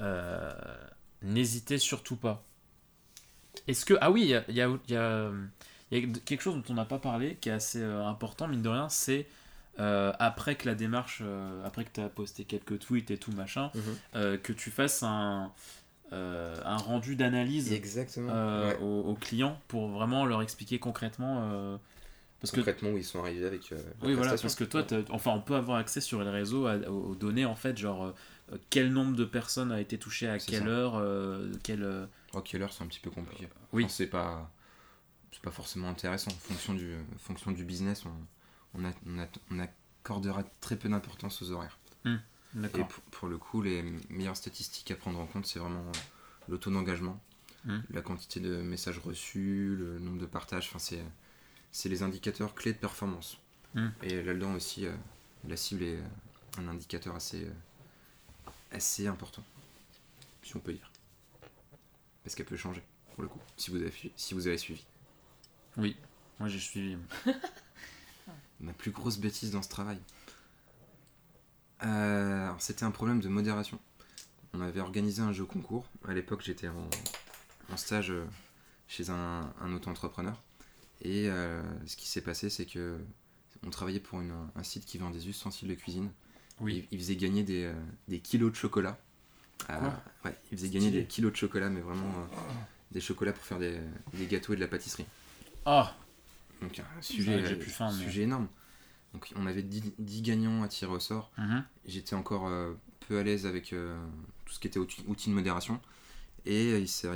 [0.00, 0.52] euh,
[1.20, 2.42] N'hésitez surtout pas.
[3.68, 3.94] Est-ce que.
[4.00, 5.30] Ah oui, il y a, il y, a, il y a,
[5.92, 8.48] il y a quelque chose dont on n'a pas parlé qui est assez euh, important,
[8.48, 9.26] mine de rien, c'est
[9.78, 13.32] euh, après que la démarche, euh, après que tu as posté quelques tweets et tout,
[13.32, 13.82] machin, Mhm.
[14.16, 15.52] euh, que tu fasses un,
[16.10, 17.70] un rendu d'analyse
[18.18, 18.78] Ouais.
[18.82, 21.78] aux, aux clients pour vraiment leur expliquer concrètement.
[22.42, 23.72] que Concrètement, où ils sont arrivés avec.
[24.02, 27.14] oui, voilà, parce que toi, enfin, on peut avoir accès sur les réseaux à- aux,
[27.14, 28.12] données, en fait, genre
[28.68, 30.68] quel nombre de personnes a été touché à quelle ça.
[30.68, 31.02] heure,
[31.62, 32.08] quelle.
[32.34, 33.48] Oh, quelle heure, c'est un petit peu compliqué.
[33.72, 33.84] Oui.
[33.84, 34.50] Enfin, c'est pas,
[35.32, 36.30] c'est pas forcément intéressant.
[36.30, 38.12] En fonction du, en fonction du business, on,
[38.80, 41.78] on, a- on, a- on accordera très peu d'importance aux horaires.
[42.04, 42.10] Et
[42.54, 42.86] D'accord.
[42.88, 45.84] pour, pour le coup, les meilleures statistiques à prendre en compte, c'est vraiment
[46.48, 47.20] le taux d'engagement,
[47.64, 47.78] Hmm.
[47.90, 50.66] la quantité de messages reçus, le nombre de partages.
[50.68, 51.00] Enfin, c'est,
[51.70, 53.38] c'est les indicateurs clés de performance.
[53.76, 53.90] Hmm.
[54.02, 54.92] Et là-dedans aussi, euh,
[55.46, 56.02] la cible est euh,
[56.58, 57.52] un indicateur assez, euh,
[58.72, 59.44] assez important,
[60.42, 60.90] si on peut dire.
[62.24, 62.82] Parce qu'elle peut changer,
[63.14, 64.84] pour le coup, si vous avez, si vous avez suivi.
[65.76, 65.96] Oui,
[66.38, 66.96] moi j'ai suivi.
[68.60, 69.98] ma plus grosse bêtise dans ce travail.
[71.84, 73.78] Euh, alors, c'était un problème de modération.
[74.54, 75.86] On avait organisé un jeu concours.
[76.06, 76.88] À l'époque, j'étais en,
[77.72, 78.24] en stage euh,
[78.86, 80.40] chez un, un auto-entrepreneur.
[81.00, 82.98] Et euh, ce qui s'est passé, c'est que
[83.66, 86.10] on travaillait pour une- un site qui vend des ustensiles de cuisine.
[86.60, 86.86] Oui.
[86.90, 87.74] Il, il faisait gagner des, euh,
[88.08, 88.98] des kilos de chocolat.
[90.24, 92.36] ouais, il faisait gagner des kilos de chocolat, mais vraiment euh,
[92.92, 93.80] des chocolats pour faire des,
[94.14, 95.06] des gâteaux et de la pâtisserie.
[95.64, 95.94] Ah,
[96.60, 98.48] Donc un sujet, mais- énorme.
[99.14, 101.30] Donc on avait 10, 10 gagnants à tirer au sort.
[101.38, 101.64] mhm.
[101.86, 102.72] J'étais encore euh,
[103.08, 103.98] peu à l'aise avec euh,
[104.46, 105.80] tout ce qui était outil, outils de modération.
[106.46, 107.08] Et euh, il s'est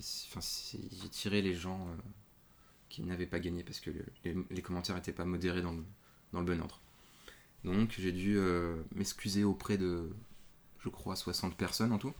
[0.00, 1.86] j'ai tiré les gens
[2.88, 5.84] qui n'avaient pas gagné parce que le- les, les commentaires n'étaient pas modérés dans le,
[6.32, 6.80] dans le bon ordre.
[7.64, 8.38] Donc j'ai dû
[8.94, 10.08] m'excuser auprès de,
[10.80, 12.14] je crois, 60 personnes en tout.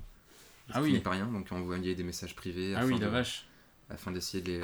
[0.70, 0.92] Ah oui.
[0.92, 3.46] n'est pas rien, donc envoyer des messages privés ah oui, la de- vache.
[3.90, 4.60] Afin d'essayer de les...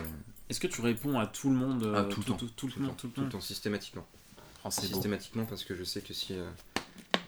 [0.49, 2.37] Est-ce que tu réponds à tout le monde euh, Ah, tout le temps.
[2.37, 3.41] tout, le temps, tout le tout le temps.
[3.41, 4.07] systématiquement.
[4.65, 4.71] Oh, beau.
[4.71, 6.49] systématiquement parce que je sais que si, euh,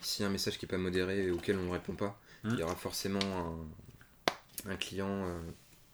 [0.01, 2.51] si un message qui n'est pas modéré et auquel on ne répond pas, Hmm.
[2.53, 3.65] il y aura forcément
[4.67, 5.41] un, un client euh,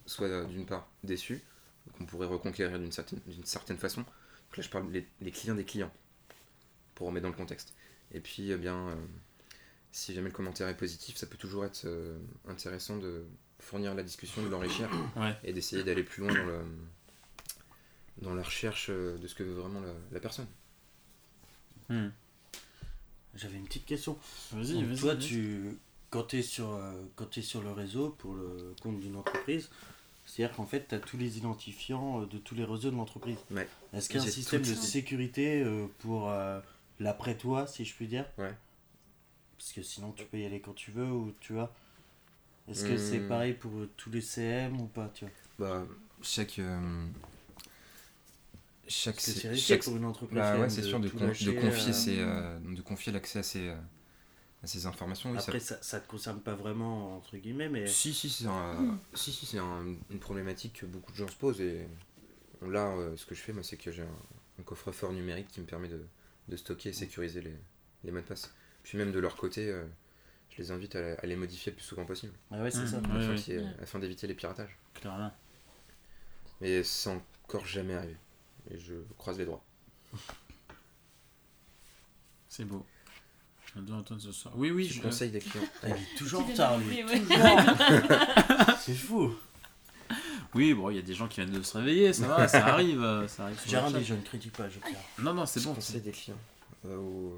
[0.05, 1.41] soit euh, d'une part déçu,
[1.97, 4.01] qu'on pourrait reconquérir d'une certaine, d'une certaine façon.
[4.01, 5.93] Donc là je parle des les clients des clients,
[6.97, 7.73] pour remettre dans le contexte.
[8.13, 8.97] Et puis eh bien, euh,
[9.93, 13.25] si jamais le commentaire est positif, ça peut toujours être euh, intéressant de
[13.61, 15.37] fournir la discussion, de l'enrichir Ouais.
[15.45, 16.61] et d'essayer d'aller plus loin dans, le,
[18.23, 20.47] dans la recherche euh, de ce que veut vraiment la- la personne.
[21.89, 22.09] Hmm.
[23.35, 24.19] J'avais une petite question.
[24.53, 24.99] Vas-y, Donc, vas-y.
[24.99, 25.27] toi, vas-y.
[25.27, 25.79] tu,
[26.11, 29.71] quand tu es, sur, euh, quand sur le réseau pour le compte d'une entreprise,
[30.27, 33.39] c'est-à-dire qu'en fait, tu as tous les identifiants euh, de tous les réseaux de l'entreprise.
[33.51, 33.69] Ouais.
[33.93, 36.61] Est-ce qu'il y a un système de sécurité euh, pour euh,
[36.99, 38.27] l'après-toi, si je puis dire?
[38.39, 38.55] Ouais.
[39.59, 41.73] Parce que sinon, tu peux y aller quand tu veux ou tu vois.
[42.71, 43.29] Est-ce que c'est Hmm.
[43.29, 45.35] pareil pour euh, tous les CM ou pas tu vois?
[45.59, 45.85] Bah,
[46.23, 46.59] chaque.
[46.59, 47.07] euh,
[48.89, 49.15] chaque.
[49.17, 50.39] Parce que c'est chaque- pour une entreprise.
[50.39, 54.67] bah ouais, c'est sûr, de, confier euh, ses, euh, de confier l'accès à ces, à
[54.67, 55.31] ces informations.
[55.31, 57.87] Oui, Après, ça, ça te concerne pas vraiment, entre guillemets, mais.
[57.87, 61.37] Si, si, c'est un- si, si, c'est un- une problématique que beaucoup de gens se
[61.37, 61.61] posent.
[61.61, 61.87] Et
[62.63, 64.19] là, euh, ce que je fais, moi, c'est que j'ai un,
[64.61, 66.05] un coffre-fort numérique qui me permet de,
[66.49, 67.57] de stocker et sécuriser les,
[68.05, 68.53] les mots de passe.
[68.83, 69.85] Puis même de leur côté, euh,
[70.51, 72.87] je les invite à, à les modifier le plus souvent possible, Ah ouais, c'est Hmm.
[72.87, 72.97] ça.
[72.99, 73.95] Ouais, afin ouais.
[73.95, 74.01] Ouais.
[74.01, 74.77] d'éviter les piratages.
[74.95, 75.33] Clairement.
[76.61, 78.17] Mais c'est encore jamais arrivé.
[78.71, 79.63] Et je croise les doigts.
[82.49, 82.85] C'est beau.
[83.77, 84.53] Doit entendre ce soir.
[84.57, 85.65] Oui, oui, je je conseille des clients.
[85.85, 87.05] Il est toujours en retard, lui.
[88.81, 89.33] C'est fou.
[90.55, 92.67] Oui, bon, il y a des gens qui viennent de se réveiller, ça va, ça
[92.67, 93.01] arrive.
[93.01, 94.99] euh, Ça arrive Gérard, je ne critique pas, je tiens.
[95.21, 95.75] Non, non, c'est je bon.
[95.75, 96.37] conseille des clients.
[96.87, 97.31] euh,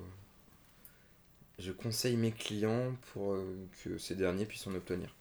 [1.63, 5.15] Je conseille mes clients pour euh, que ces derniers puissent en obtenir.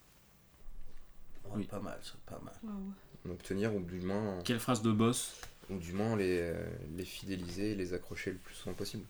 [1.44, 1.64] Ouais, Oui.
[1.66, 2.54] Pas mal, ça, pas mal.
[2.64, 2.92] Waouh.
[3.28, 5.36] En obtenir ou du moins, Quelle phrase de boss
[5.70, 9.04] ou du moins les, euh, les fidéliser et les accrocher le plus souvent possible.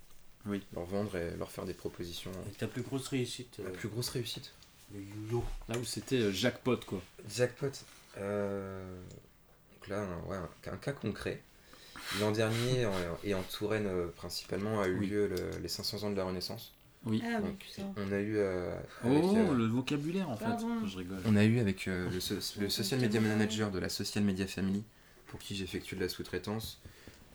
[0.45, 0.63] Oui.
[0.75, 2.33] Leur vendre et leur faire des propositions.
[2.51, 4.53] Et ta plus grosse réussite, La euh, plus grosse réussite.
[4.93, 5.43] le yo-yo.
[5.69, 7.01] Là où c'était euh, jackpot, quoi.
[7.31, 7.71] Jackpot.
[8.19, 9.01] Euh,
[9.73, 11.41] donc là, un, ouais, un, un cas concret.
[12.21, 12.93] L'an dernier, en-
[13.25, 15.07] et en Touraine principalement, a eu Oui.
[15.07, 16.75] lieu le- les 500 ans de la Renaissance.
[17.05, 17.21] Oui.
[17.25, 17.57] Ah oui,
[17.97, 20.45] on a eu euh, Oh, avec, euh, le vocabulaire, en fait.
[20.45, 20.87] Pardon.
[20.87, 21.19] Je rigole.
[21.27, 24.47] On a eu avec euh, le, so- le social media manager de la Social Media
[24.47, 24.85] Family,
[25.27, 26.81] pour qui j'effectue de la sous-traitance,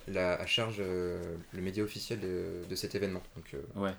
[0.07, 3.93] la, à charge euh, le média officiel de, de cet événement, donc, euh, Ouais.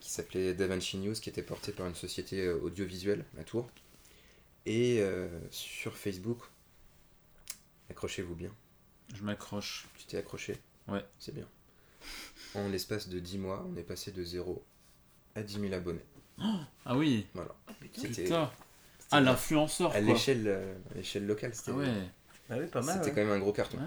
[0.00, 3.70] qui s'appelait DaVinci News, qui était porté par une société audiovisuelle à Tours.
[4.66, 6.40] Et euh, sur Facebook,
[7.90, 8.50] accrochez-vous bien,
[9.14, 9.86] Je m'accroche.
[9.96, 10.56] tu t'es accroché?
[10.88, 11.04] Ouais.
[11.18, 11.46] C'est bien.
[12.54, 14.62] En l'espace de 10 mois, on est passé de 0
[15.36, 16.04] à 10 000 abonnés.
[16.84, 17.26] Ah oui.
[17.34, 17.54] Voilà.
[17.80, 18.02] putain.
[18.02, 18.28] C'était.
[19.12, 20.00] Ah, l'influenceur, à quoi.
[20.00, 21.86] l'échelle euh, à l'échelle locale, c'était Ah ouais.
[22.48, 22.96] Bah oui, pas mal.
[22.96, 23.14] c'était ouais.
[23.14, 23.78] quand même un gros carton.
[23.78, 23.84] Ouais.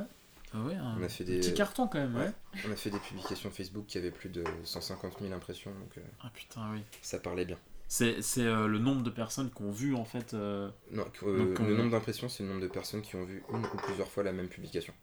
[0.54, 2.24] Ah ouais, un On a fait des- petit carton quand même, ouais.
[2.26, 2.32] Ouais.
[2.68, 6.02] On a fait des publications Facebook qui avaient plus de 150 000 impressions, donc euh,
[6.24, 6.82] Ah putain, oui.
[7.02, 7.58] ça parlait bien.
[7.88, 10.34] C'est c'est, euh, le nombre de personnes qui ont vu en fait.
[10.34, 13.44] euh, Non, euh, Donc, le nombre d'impressions, c'est le nombre de personnes qui ont vu
[13.54, 14.94] une ou plusieurs fois la même publication.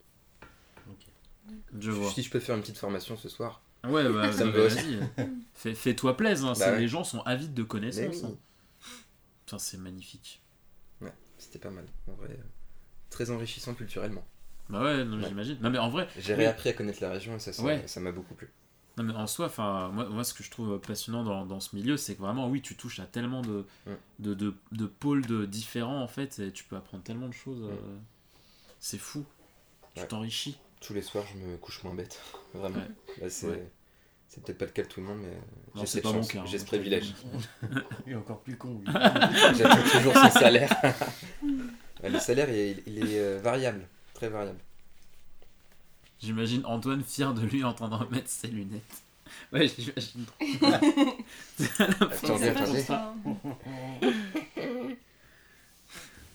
[1.79, 2.11] Je vois.
[2.11, 3.61] Si je peux faire une petite formation ce soir.
[3.89, 5.01] Ouais, bah, Ça me bah, vas-y.
[5.55, 6.81] Fais- Fais-toi plaisir, hein, Bah ouais.
[6.81, 8.23] les gens sont avides de connaissances.
[8.23, 8.37] oui, hein.
[9.45, 10.43] Putain, c'est magnifique.
[11.39, 11.85] c'était pas mal.
[12.09, 12.39] En vrai,
[13.11, 14.27] très enrichissant culturellement.
[14.71, 15.29] Bah ouais, non, Ouais.
[15.29, 15.59] j'imagine.
[15.61, 17.87] Non mais en vrai, J'ai réappris à connaître la région et ça, ça Ouais.
[17.87, 18.49] ça m'a beaucoup plu.
[18.97, 21.97] non mais en soi, moi, moi ce que je trouve passionnant dans, dans ce milieu,
[21.99, 23.91] c'est que vraiment, oui, tu touches à tellement de, Mm.
[24.21, 27.61] de, de, de pôles de différents en fait, et tu peux apprendre tellement de choses.
[27.61, 27.71] Mm.
[27.71, 27.99] euh,
[28.81, 29.25] C'est fou.
[29.95, 30.09] Tu Ouais.
[30.09, 30.59] t'enrichis.
[30.81, 32.21] Tous les soirs, je me couche moins bête.
[32.55, 32.77] Vraiment.
[32.79, 32.89] Ouais.
[33.23, 33.71] Là, c'est Ouais.
[34.37, 35.37] C'est peut-être pas le cas de tout le monde, mais
[35.81, 36.45] j'ai cette chance, hein.
[36.47, 37.15] j'ai ce privilège.
[38.07, 38.93] Il est encore plus con, lui.
[39.57, 40.71] J'attends toujours son salaire.
[42.05, 44.59] Le salaire, il, il est euh, variable, très variable.
[46.21, 49.03] J'imagine Antoine fier de lui en train de remettre ses lunettes.
[49.53, 50.25] Ouais, j'imagine.
[52.01, 52.81] Attendez, pas attendez.
[52.83, 53.15] ça.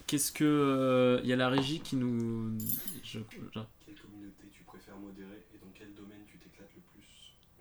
[0.07, 1.19] Qu'est-ce que.
[1.23, 2.57] Il y a la régie qui nous.
[3.03, 3.19] je- je-
[3.85, 7.07] Quelle communauté tu préfères modérer et dans quel domaine tu t'éclates le plus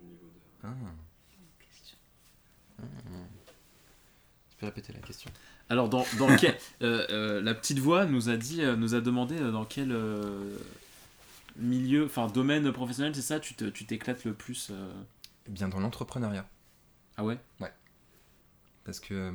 [0.01, 0.39] au niveau de...
[0.63, 0.67] Ah.
[2.79, 2.83] Ah.
[4.49, 5.31] Tu peux répéter la question
[5.69, 6.57] Alors, dans, dans quel.
[6.81, 10.57] euh, euh, la petite voix nous a dit, euh, nous a demandé dans quel euh,
[11.57, 14.71] milieu, enfin domaine professionnel, c'est ça, tu te- tu t'éclates le plus
[15.47, 16.47] Eh Bien dans l'entrepreneuriat.
[17.17, 17.37] Ah ouais?
[18.83, 19.31] Parce que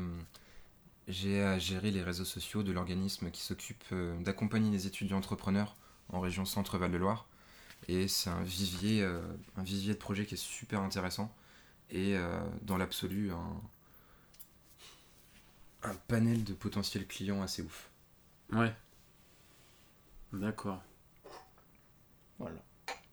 [1.09, 3.85] j'ai à gérer les réseaux sociaux de l'organisme qui s'occupe
[4.21, 5.77] d'accompagner les étudiants entrepreneurs
[6.09, 7.27] en région Centre-Val de Loire.
[7.89, 9.21] Et c'est un vivier, euh,
[9.57, 11.33] un vivier de projet qui est super intéressant.
[11.91, 13.61] Et euh, dans l'absolu, un,
[15.89, 17.89] un panel de potentiels clients assez ouf.
[18.53, 18.75] Ouais.
[20.33, 20.83] D'accord,
[22.39, 22.59] Voilà.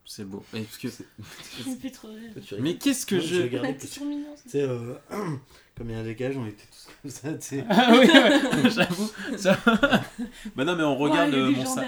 [0.06, 0.44] c'est beau.
[0.54, 0.88] Et parce que-.
[2.60, 4.38] Mais qu'est-ce que Non, je.
[4.48, 4.96] C'est euh,
[5.78, 7.66] comme il y a un décalage, on était tous comme ça, tu sais.
[7.70, 9.10] Ah oui, ouais, j'avoue.
[9.38, 9.58] ça-
[10.56, 11.84] bah non, mais on regarde, Ouais, il y a euh, mon sa-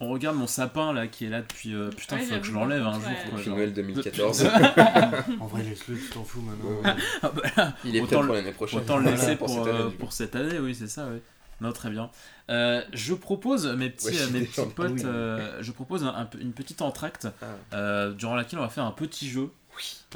[0.00, 1.74] on regarde mon sapin là qui est là depuis.
[1.74, 3.02] euh, putain, Ouais, faut que je l'enlève un jour.
[3.30, 3.56] quoi, genre.
[3.56, 4.48] Noël 2014.
[5.40, 6.70] En vrai, laisse-le, tu t'en fous maintenant.
[6.70, 7.00] Ouais.
[7.22, 8.78] Ah bah Il est Autant peut-être le- pour l'année prochaine.
[8.80, 11.18] Autant le laisser pour pour, cette euh, année, pour cette année, oui, c'est ça, oui.
[11.60, 12.08] Non, très bien.
[12.48, 15.02] Euh, je propose, mes petits, Ouais, euh, mes petits potes, Oui.
[15.04, 17.46] euh, je propose un- un peu- une petite entracte Ah.
[17.74, 19.50] euh, durant laquelle on va faire un petit jeu.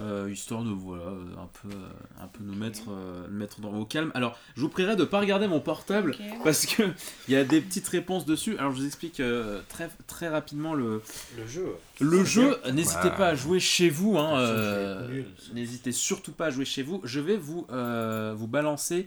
[0.01, 1.89] Euh, histoire de voilà euh, un peu euh,
[2.21, 4.11] un peu nous mettre euh, mettre dans au calme.
[4.15, 6.83] Alors je vous prierai de pas regarder mon portable parce que
[7.29, 8.59] il y a des petites réponses dessus.
[8.59, 11.01] Alors je vous explique euh, très très rapidement le
[11.37, 11.67] Le jeu,
[12.01, 12.59] le jeu.
[12.73, 15.23] N'hésitez pas à jouer chez vous hein, euh.
[15.53, 17.01] N'hésitez surtout pas à jouer chez vous.
[17.05, 19.07] Je vais vous, euh, vous balancer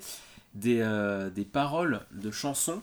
[0.53, 2.81] des, euh, des paroles de chansons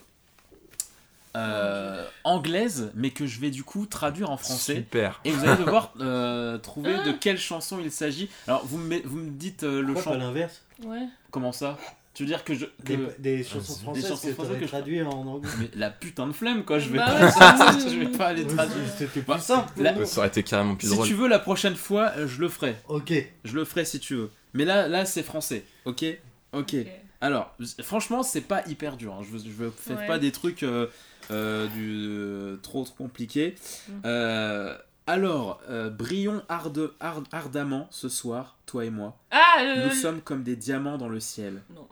[1.37, 4.77] euh, anglaises, mais que je vais du coup traduire en français.
[4.77, 5.21] Super.
[5.25, 8.29] Et vous allez devoir euh, trouver de quelle chanson il s'agit.
[8.47, 10.25] Alors, vous me, vous me dites euh, le Pourquoi pas chant.
[10.25, 10.63] l'inverse?
[10.85, 11.07] Ouais.
[11.31, 11.77] Comment ça?
[12.15, 12.67] Tu veux dire que je.
[12.85, 15.51] des, que- des chansons Des françaises chansons que françaises t'aurais que je- traduit en anglais.
[15.59, 16.79] Mais la putain de flemme, quoi.
[16.79, 17.25] Je vais, Bah pas,
[17.73, 18.77] ouais, c'est- je vais pas aller traduire.
[18.97, 19.73] C'était Bah, plus simple.
[19.75, 20.05] pour là- nous.
[20.07, 21.09] Ça aurait été carrément plus Si drôle.
[21.09, 22.77] tu veux, la prochaine fois, euh, je le ferai.
[22.89, 23.13] Ok.
[23.43, 24.31] Je le ferai si tu veux.
[24.53, 25.65] Mais là, là c'est français.
[25.87, 26.05] Ok?
[26.53, 26.75] Ok.
[26.75, 26.87] Ok.
[27.25, 29.15] Alors, franchement, c'est pas hyper dur.
[29.15, 29.23] hein.
[29.23, 30.07] Je, veux fais Ouais.
[30.07, 30.89] pas des trucs euh,
[31.31, 33.55] euh, du, euh, trop, trop compliqués.
[33.89, 34.69] Mm.
[35.07, 35.61] Alors,
[35.93, 39.17] brillons arde- ard- ardemment ce soir, toi et moi.
[39.31, 39.85] Ah.
[39.87, 41.63] Nous sommes comme des diamants dans le ciel.
[41.75, 41.87] Non.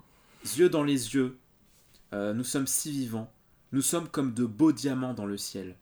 [0.56, 1.38] Yeux dans les yeux.
[2.12, 3.30] Nous sommes si vivants.
[3.72, 5.76] Nous sommes comme de beaux diamants dans le ciel.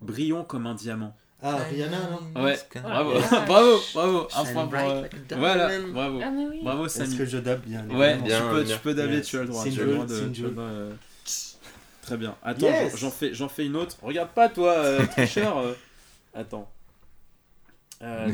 [0.00, 1.14] Brillons comme un diamant.
[1.42, 1.96] Ah, Rihanna,
[2.34, 3.12] non Ouais, bravo,
[3.46, 4.28] bravo, bravo.
[4.36, 5.02] Un point pour, euh.
[5.38, 6.20] Voilà, bravo.
[6.22, 6.60] Ah, mais oui.
[6.62, 8.18] Bravo, Est-ce que je dab bien Ouais.
[8.18, 8.76] Bien, tu peux, bien.
[8.76, 9.26] tu peux daber, Yes.
[9.26, 9.62] tu as le droit.
[9.64, 10.92] C'est tu une as le droit de- euh,
[12.02, 12.36] Très bien.
[12.42, 12.96] Attends, Yes.
[12.96, 13.96] j'en- fais, j'en fais une autre.
[14.02, 15.58] Regarde pas, toi, euh, tricheur.
[15.58, 15.72] euh.
[16.34, 16.68] Attends.
[18.02, 18.30] Euh.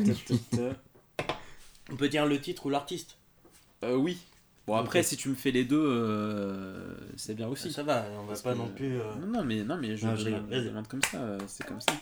[1.93, 3.17] On peut dire le titre ou l'artiste
[3.85, 4.19] Euh, oui.
[4.67, 7.71] Bon, après, si tu me fais les deux, euh, c'est bien aussi.
[7.71, 8.99] Ça va, on va Parce pas que- non plus.
[8.99, 11.65] euh, Non, non, mais, non, mais je, Non, je je- je demande comme ça, c'est
[11.67, 11.93] comme ça.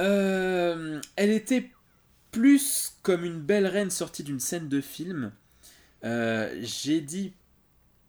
[0.00, 1.70] Euh, elle était
[2.30, 5.32] plus comme une belle reine sortie d'une scène de film.
[6.04, 7.32] Euh, J'ai dit.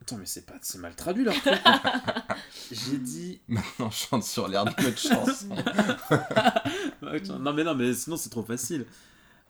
[0.02, 1.54] Attends, mais c'est pas, c'est mal traduit leur truc.
[2.72, 3.40] J'ai dit.
[3.48, 5.48] Maintenant, je chante sur l'air de notre chanson.
[7.40, 8.84] non, mais non, mais sinon c'est trop facile.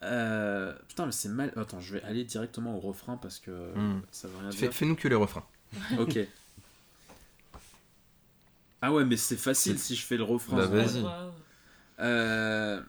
[0.03, 1.53] Euh, Putain, mais c'est mal.
[1.57, 4.01] Attends, je vais aller directement au refrain parce que Hmm.
[4.13, 4.73] ça veut rien Fais- dire.
[4.75, 5.45] Fais-nous que les refrains.
[5.99, 6.19] Ok.
[8.83, 10.57] Ah ouais, mais c'est facile si je fais le refrain.
[10.57, 11.03] Bah, vas-y.
[12.01, 12.81] Euh,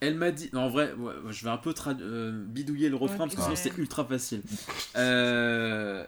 [0.00, 0.48] Elle m'a dit.
[0.52, 3.56] Non, en vrai, ouais, je vais un peu euh, bidouiller le refrain parce que sinon
[3.56, 4.42] c'est ultra facile.
[4.96, 6.04] Euh,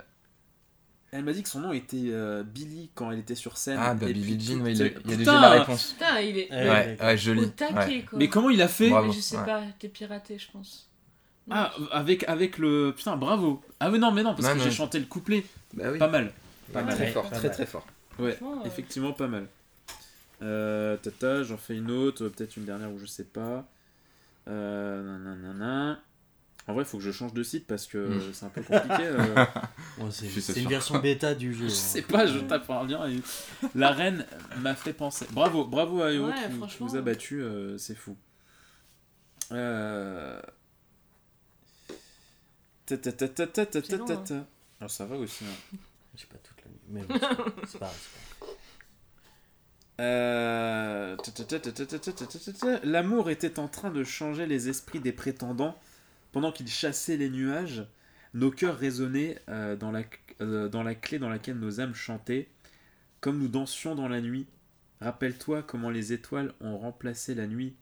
[1.12, 3.78] Elle m'a dit que son nom était euh, Billy quand elle était sur scène.
[3.80, 5.92] Ah, bah Et puis Jean, il a, il a Putain, déjà la réponse.
[5.92, 6.68] Putain, il est Ouais.
[6.70, 7.40] Ouais, ouais, joli.
[7.40, 8.02] au taquet, Ouais.
[8.08, 8.18] quoi.
[8.18, 9.08] Mais comment il a fait Bravo.
[9.08, 9.44] Mais je sais ouais.
[9.44, 10.88] pas, t'es piraté, je pense.
[11.48, 11.56] Non.
[11.56, 12.94] Ah, avec, avec le.
[12.96, 15.44] Putain, bravo Ah, mais non, mais non, parce Non, que j'ai chanté le couplet.
[15.74, 15.98] Bah oui.
[15.98, 16.32] Pas mal.
[16.72, 16.84] Pas Ouais.
[16.86, 16.94] mal.
[16.94, 17.56] Très fort, pas très mal.
[17.56, 17.86] très fort.
[18.20, 19.46] Ouais, effectivement, pas mal.
[20.42, 23.68] Euh, tata, j'en fais une autre, peut-être une dernière où je sais pas.
[24.48, 26.00] Euh, nanana.
[26.66, 28.32] En vrai, il faut que je change de site parce que Mm.
[28.32, 29.02] c'est un peu compliqué.
[29.06, 29.44] euh.
[29.98, 31.66] ouais, c'est une version bêta du jeu.
[31.68, 31.76] je hein.
[31.76, 33.08] sais pas, je tape un lien.
[33.08, 33.20] et-
[33.74, 34.24] La reine
[34.58, 35.26] m'a fait penser.
[35.32, 36.86] Bravo, bravo à Yo Ouais, qui, qui franchement.
[36.86, 38.16] vous a battu, euh, c'est fou.
[39.52, 40.40] Euh...
[42.86, 44.46] ta ta ta ta ta ta C'est ta long, ta hein.
[44.80, 45.44] Ah, ça va aussi.
[45.44, 45.76] hein.
[46.16, 46.80] J'ai pas toute la nuit.
[46.88, 48.29] Mais bon, c'est pas- c'est pas grave.
[52.84, 55.78] L'amour était en train de changer les esprits des prétendants.
[56.32, 57.84] Pendant qu'ils chassaient les nuages,
[58.34, 60.04] nos cœurs résonnaient dans, la,
[60.68, 62.48] dans la clé dans laquelle nos âmes chantaient.
[63.20, 64.46] Comme nous dansions dans la nuit,
[65.00, 67.74] rappelle-toi comment les étoiles ont remplacé la nuit.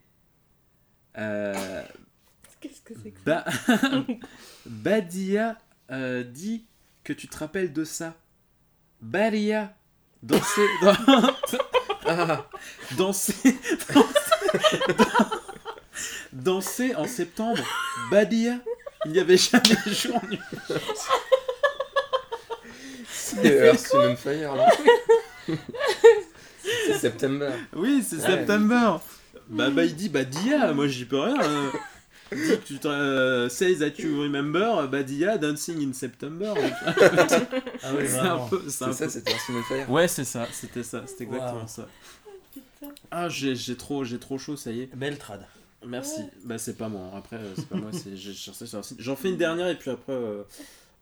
[1.14, 3.44] Qu'est-ce que c'est que ça.
[4.66, 5.58] Badia
[6.32, 6.66] dit
[7.04, 8.16] que tu te rappelles de ça.
[9.00, 9.76] Baria,
[10.22, 10.96] danser, dans...
[12.08, 12.46] Ah,
[12.96, 13.34] danser
[13.92, 14.04] danser,
[16.32, 17.62] danser en septembre.
[18.10, 18.54] Badia
[19.04, 20.40] il n'y avait jamais jour nuit.
[23.08, 24.66] C'est Earth Fire là.
[26.86, 27.50] C'est September.
[27.74, 28.26] Oui, c'est Ouais.
[28.26, 28.96] September.
[29.48, 31.40] Bah, bah il dit Badia, moi j'y peux rien.
[31.40, 31.70] euh.
[32.32, 36.52] Dit que tu te, euh, say that you remember Badia dancing in September.
[37.82, 39.32] Ah oui, c'est un peu, c'est un ça, peu- c'était
[39.68, 39.90] Fire.
[39.90, 41.34] Ouais, c'est ça, c'était ça, c'était Wow.
[41.36, 41.88] exactement ça.
[43.10, 44.94] Ah, j'ai j'ai trop, j'ai trop chaud, ça y est.
[44.96, 45.44] Belle trad.
[45.86, 46.22] Merci.
[46.44, 47.10] Bah, c'est pas moi.
[47.12, 47.18] hein.
[47.18, 49.00] Après, euh, c'est pas moi, c'est j'ai cherché sur un site.
[49.00, 50.42] J'en fais une dernière et puis après, euh,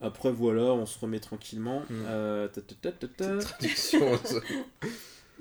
[0.01, 1.81] après voilà, on se remet tranquillement.
[1.89, 1.95] Mm.
[2.07, 3.39] Euh, ta, ta, ta, ta, ta.
[3.39, 4.20] Traduction.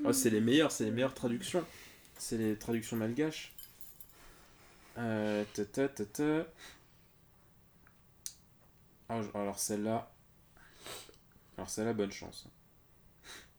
[0.04, 1.64] Oh, c'est les meilleures, c'est les meilleures traductions.
[2.18, 3.54] C'est les traductions malgaches.
[4.98, 6.46] Euh, ta, ta, ta, ta.
[9.08, 10.10] Ah, alors celle-là.
[11.56, 12.46] Alors celle-là, bonne chance.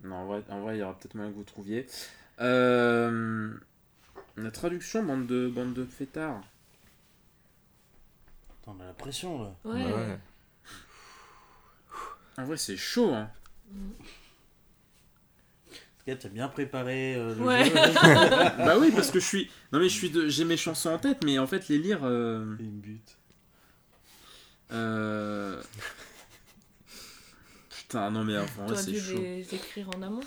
[0.03, 1.87] Non, en vrai, en vrai, il y aura peut-être moyen que vous trouviez.
[2.39, 3.53] Euh,
[4.35, 6.43] la traduction, bande de, bande de fêtards.
[8.61, 9.55] Attends, on a la pression là.
[9.63, 9.85] Ouais.
[9.85, 10.19] Ouais.
[12.37, 13.31] En vrai, c'est chaud, hein.
[13.71, 14.26] Parce
[16.15, 17.65] t'as bien préparé euh, le Ouais.
[17.65, 17.73] jeu.
[18.57, 19.49] bah oui, parce que je suis.
[19.71, 20.27] Non, mais je suis de...
[20.27, 21.99] j'ai mes chansons en tête, mais en fait, les lire.
[22.03, 23.17] euh, Il me bute.
[24.71, 25.61] euh,
[27.69, 29.19] Putain, non, mais en vrai, T'aurais c'est chaud.
[29.19, 30.23] les écrire en amont.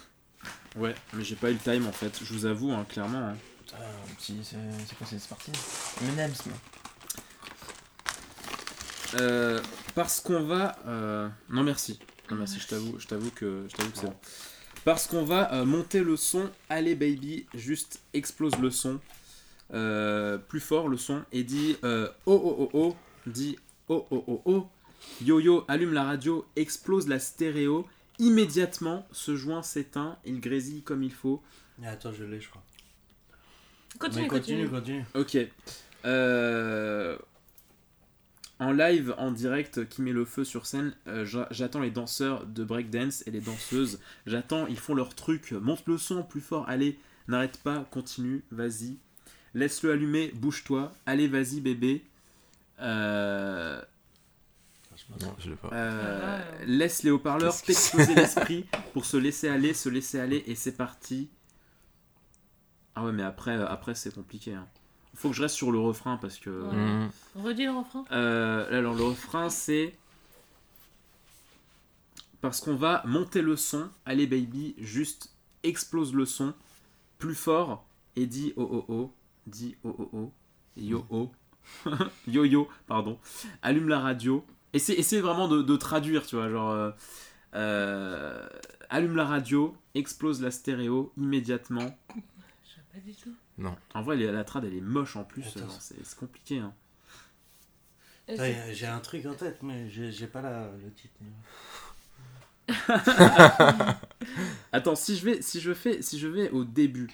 [0.77, 3.19] Ouais, mais j'ai pas eu le time en fait, je vous avoue, hein, clairement.
[3.19, 3.37] hein.
[3.67, 3.77] Putain,
[4.17, 4.57] petit, c'est
[4.89, 5.51] c'est quoi, c'est parti?
[6.03, 6.57] M&M's, moi.
[9.15, 9.61] Euh,
[9.95, 10.79] parce qu'on va.
[10.87, 11.99] euh, Non, merci.
[12.31, 14.15] Non, merci, je t'avoue, je t'avoue que, je t'avoue que c'est bon.
[14.85, 16.51] Parce qu'on va euh, monter le son.
[16.69, 19.01] Allez, baby, juste explose le son.
[19.73, 21.23] Euh, plus fort le son.
[21.33, 22.97] Et dit euh, oh oh oh oh.
[23.27, 23.59] Dit
[23.89, 24.67] oh oh oh oh.
[25.23, 27.87] Yo yo, allume la radio, explose la stéréo.
[28.19, 31.43] Immédiatement, ce joint s'éteint, il grésille comme il faut.
[31.83, 32.63] Attends, je l'ai, je crois.
[33.99, 34.69] Continue, continue.
[34.69, 35.47] continue, continue.
[35.47, 35.51] Ok.
[36.05, 37.17] Euh,
[38.61, 42.47] En live, en direct, qui met le feu sur scène, euh, j'a- j'attends les danseurs
[42.47, 44.01] de breakdance et les danseuses.
[44.27, 45.53] J'attends, ils font leur truc.
[45.53, 48.97] Monte le son plus fort, allez, n'arrête pas, continue, vas-y.
[49.55, 50.93] Laisse-le allumer, bouge-toi.
[51.07, 52.05] Allez, vas-y, bébé.
[52.81, 53.81] Euh,
[55.23, 55.71] Non, je l'ai pas.
[55.73, 60.77] euh, laisse les haut-parleurs t'exploser l'esprit pour se laisser aller, se laisser aller, et c'est
[60.77, 61.31] parti.
[62.95, 64.53] Ah ouais, mais après, après c'est compliqué.
[64.55, 64.67] hein.
[65.15, 66.51] Faut que je reste sur le refrain parce que.
[66.51, 66.77] Ouais.
[66.77, 67.11] Mmh.
[67.37, 68.05] Redis le refrain?
[68.13, 69.95] Euh, alors le refrain c'est
[72.41, 73.91] parce qu'on va monter le son.
[74.07, 75.33] Allez baby, juste
[75.63, 76.55] explose le son
[77.19, 77.87] plus fort
[78.17, 79.13] et dis oh oh oh,
[79.47, 80.33] dis oh oh oh,
[80.77, 81.31] yo oh,
[82.27, 83.19] yo yo, pardon.
[83.63, 84.45] Allume la radio.
[84.73, 86.91] Essaye, essaye vraiment de, de traduire, tu vois, genre euh,
[87.55, 88.49] euh,
[88.89, 91.97] allume la radio, explose la stéréo immédiatement.
[92.65, 93.35] Je sais pas du tout.
[93.95, 95.61] En vrai, la trad elle est moche en plus, Attends.
[95.67, 96.59] euh, c'est compliqué.
[96.59, 96.73] Hein.
[98.39, 101.15] A- J'ai un truc en tête, mais j'ai pas la, le titre.
[104.73, 107.11] Attends, si je vais, si je fais, si je vais au début,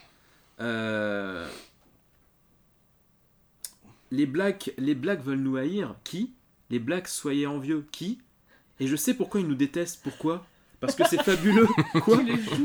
[0.61, 1.49] euh,
[4.11, 5.94] les blacks, les blacks veulent nous haïr.
[6.05, 6.32] Qui?
[6.70, 7.86] Les blacks soyez envieux.
[7.92, 8.20] Qui?
[8.80, 10.03] Et je sais pourquoi ils nous détestent.
[10.03, 10.47] Pourquoi?
[10.80, 11.66] Parce que c'est fabuleux.
[12.05, 12.20] Quoi?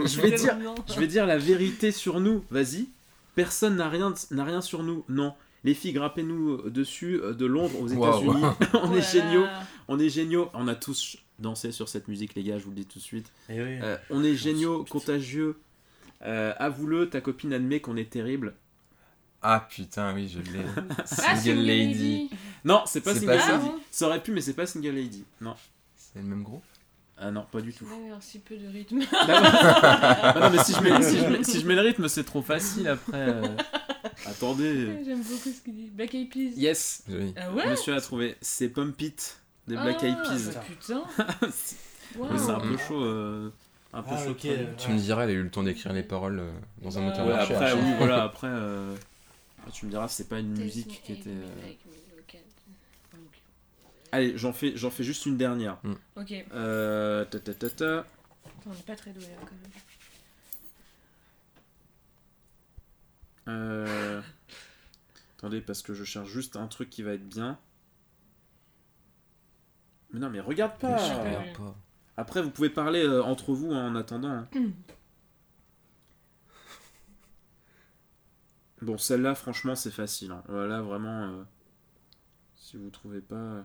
[0.05, 0.57] Je vais dire-.
[0.87, 2.43] Je vais dire la vérité sur nous.
[2.51, 2.89] Vas-y.
[3.35, 5.03] Personne n'a rien, n'a rien sur nous.
[5.09, 5.33] Non.
[5.63, 7.87] Les filles, grappez-nous dessus euh, de Londres aux.
[7.87, 8.43] États-Unis.
[8.73, 9.01] On est Voilà.
[9.01, 9.45] géniaux.
[9.87, 10.49] On est géniaux.
[10.53, 12.57] On a tous dansé sur cette musique, les gars.
[12.57, 13.31] Je vous le dis tout de suite.
[13.49, 13.79] Eh oui.
[13.81, 15.57] Euh, on est géniaux, contagieux.
[16.23, 18.53] Euh, Avoue-le, ta copine admet qu'on est terrible.
[19.43, 20.59] Ah putain, oui, je l'ai.
[20.99, 22.29] Ah, Single Lady.
[22.63, 23.69] Non, c'est pas C'est Single pas ça Lady.
[23.89, 25.23] Ça aurait pu, mais c'est pas Single Lady.
[25.41, 25.55] Non.
[25.95, 26.63] C'est le même groupe?
[27.23, 27.85] Ah non, pas du tout.
[27.85, 28.99] Ouais, un si peu de rythme.
[29.11, 32.23] Bah non, mais si je, mets, si, je mets, si je mets le rythme, c'est
[32.23, 33.17] trop facile après.
[33.29, 33.47] euh.
[34.25, 35.03] Attendez.
[35.05, 35.89] J'aime beaucoup ce qu'il dit.
[35.93, 36.51] Black Eyed Peas.
[36.55, 37.33] Yes, Oui.
[37.37, 38.35] Ah ouais monsieur a trouvé.
[38.41, 40.51] C'est Pump It des Black Ah, Eyed Peas.
[40.53, 41.03] bah Putain.
[41.51, 41.75] C'est
[42.17, 42.27] Wow.
[42.29, 43.01] mais c'est un peu chaud.
[43.05, 43.49] euh,
[43.93, 44.31] un peu Ah, chaud.
[44.31, 44.41] ok.
[44.43, 44.75] de traduire.
[44.77, 46.51] Tu me diras, elle a eu le temps d'écrire les paroles euh,
[46.81, 47.79] dans un Ouais, moteur Ouais, de après, recherche.
[47.81, 48.47] oui, voilà, après.
[48.49, 48.93] euh,
[49.73, 51.29] Tu me diras, c'est pas une musique qui était.
[51.29, 51.47] euh,
[54.11, 55.79] Allez, j'en fais, j'en fais juste une dernière.
[56.15, 56.33] Ok.
[56.53, 57.99] Euh, ta, ta, ta, ta.
[57.99, 58.05] Attends,
[58.65, 59.71] On n'est pas très doué là quand même.
[63.47, 64.21] Euh...
[65.37, 67.57] Attendez, parce que je cherche juste un truc qui va être bien.
[70.11, 71.75] Mais non, mais regarde Mais pas je regarde pas.
[72.17, 74.29] Après, vous pouvez parler euh, entre vous hein, en attendant.
[74.29, 74.47] hein.
[78.81, 80.31] Bon, celle-là, franchement, c'est facile.
[80.31, 80.43] hein.
[80.47, 81.23] Voilà, vraiment.
[81.25, 81.43] euh,
[82.55, 83.63] si vous trouvez pas.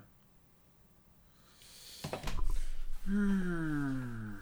[3.07, 4.35] Hmm.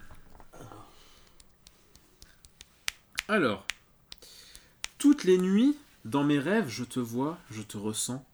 [3.27, 3.65] Alors.
[4.97, 8.25] Toutes les nuits, dans mes rêves, je te vois, je te ressens.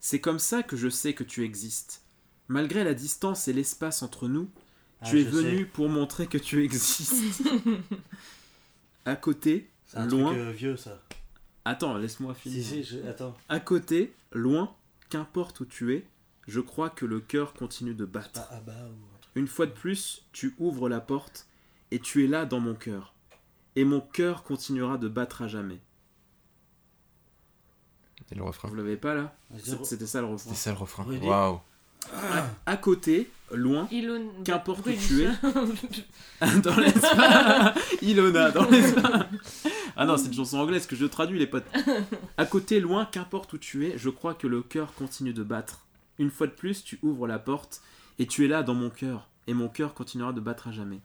[0.00, 2.02] C'est comme ça que je sais que tu existes.
[2.48, 4.50] Malgré la distance et l'espace entre nous,
[5.00, 5.64] Ah, tu es venu sais.
[5.64, 7.42] pour montrer que tu existes.
[9.06, 10.26] à côté, C'est un loin.
[10.32, 11.02] truc euh, vieux ça.
[11.64, 12.62] Attends, laisse-moi finir.
[12.62, 13.34] Si, si, je- attends.
[13.48, 14.74] À côté, loin,
[15.08, 16.06] qu'importe où tu es,
[16.46, 18.50] je crois que le cœur continue de battre.
[19.34, 21.46] Une fois de plus, tu ouvres la porte
[21.90, 23.14] et tu es là dans mon cœur.
[23.76, 25.80] Et mon cœur continuera de battre à jamais.
[28.30, 28.68] Et le refrain.
[28.68, 29.36] Vous l'avez pas là
[29.82, 30.38] C'était ça le refrain.
[30.38, 31.04] C'était ça le refrain.
[31.04, 31.60] Waouh.
[32.66, 34.30] À côté, loin, Ilon...
[34.44, 35.28] Qu'importe où tu es.
[36.60, 37.78] dans l'espace.
[38.02, 39.26] Ilona, dans l'espace.
[39.96, 41.66] Ah non, c'est une chanson anglaise que je traduis, les potes.
[42.36, 45.83] À côté, loin, qu'importe où tu es, je crois que le cœur continue de battre.
[46.18, 47.82] Une fois de plus, tu ouvres la porte
[48.18, 49.28] et tu es là dans mon cœur.
[49.46, 51.00] Et mon cœur continuera de battre à jamais.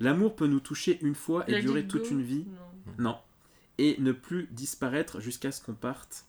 [0.00, 2.46] L'amour peut nous toucher une fois et durer it toute go une vie?
[2.46, 2.94] Non.
[2.98, 3.18] Non.
[3.78, 6.26] Et ne plus disparaître jusqu'à ce qu'on parte.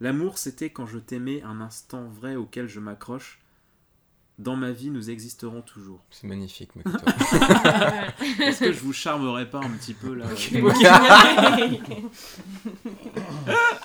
[0.00, 3.40] L'amour, c'était quand je t'aimais un instant vrai auquel je m'accroche.
[4.38, 6.04] Dans ma vie, nous existerons toujours.
[6.10, 6.70] C'est magnifique.
[8.40, 10.26] Est-ce que je vous charmerais pas un petit peu là?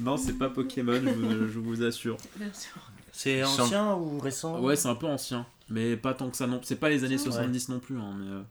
[0.00, 2.16] Non, c'est pas Pokémon, je vous, je vous assure.
[3.12, 4.58] C'est ancien ou récent?
[4.60, 6.60] Ouais, c'est un peu ancien, mais pas tant que ça non.
[6.64, 7.96] C'est pas les années 70 non plus.
[7.96, 8.42] hein, mais, euh,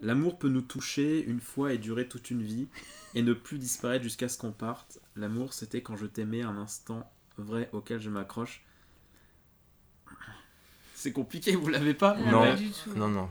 [0.00, 2.68] L'amour peut nous toucher une fois et durer toute une vie,
[3.16, 5.00] et ne plus disparaître jusqu'à ce qu'on parte.
[5.16, 8.62] L'amour, c'était quand je t'aimais un instant vrai auquel je m'accroche.
[10.94, 12.16] C'est compliqué, vous l'avez pas?
[12.24, 12.56] Ah, Non.
[12.94, 13.28] Non, non.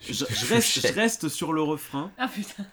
[0.00, 2.10] je, je reste, je reste sur le refrain.
[2.18, 2.66] Ah putain.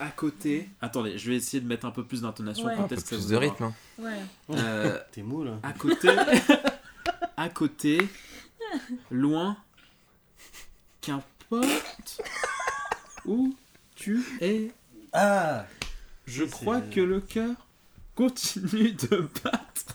[0.00, 0.68] À côté.
[0.80, 2.64] Attendez, je vais essayer de mettre un peu plus d'intonation.
[2.66, 2.74] Ouais.
[2.74, 3.64] Un peu plus vous de rythme.
[3.64, 3.74] hein.
[3.98, 4.56] Ouais.
[4.56, 5.52] Euh, T'es mou là.
[5.62, 6.08] à côté.
[7.36, 7.98] à côté.
[9.10, 9.56] Loin.
[11.00, 12.20] Qu'importe.
[13.26, 13.54] Où
[13.94, 14.70] tu es.
[15.12, 15.66] Ah
[16.26, 17.54] Je crois que le cœur
[18.14, 19.94] continue de battre.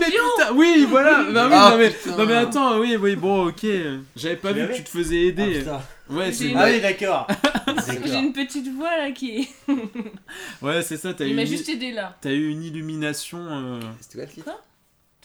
[0.00, 1.24] Mais Dion putain, oui, voilà.
[1.32, 2.16] Bah oui, Ah, non, mais, putain.
[2.16, 3.66] non mais attends, oui, oui, bon, ok.
[4.14, 5.58] J'avais pas Tu vu que tu te faisais Ah, aider.
[5.58, 5.82] putain.
[6.10, 7.26] Ouais, J'ai c'est une- Ah oui, d'accord.
[8.04, 9.48] J'ai une petite voix là qui est.
[10.62, 11.14] ouais, c'est ça.
[11.14, 11.48] T'as eu, Il m'a une...
[11.48, 12.16] juste aidé là.
[12.20, 13.38] t'as eu une illumination.
[13.40, 14.62] euh, C'était quoi le titre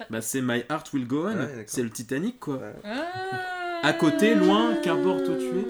[0.10, 1.30] Bah, c'est My Heart Will Go On.
[1.30, 1.64] Ouais, d'accord.
[1.68, 2.56] c'est le Titanic, quoi.
[2.58, 2.74] Ouais.
[2.84, 3.80] Ah.
[3.84, 5.66] À côté, loin, qu'importe où tu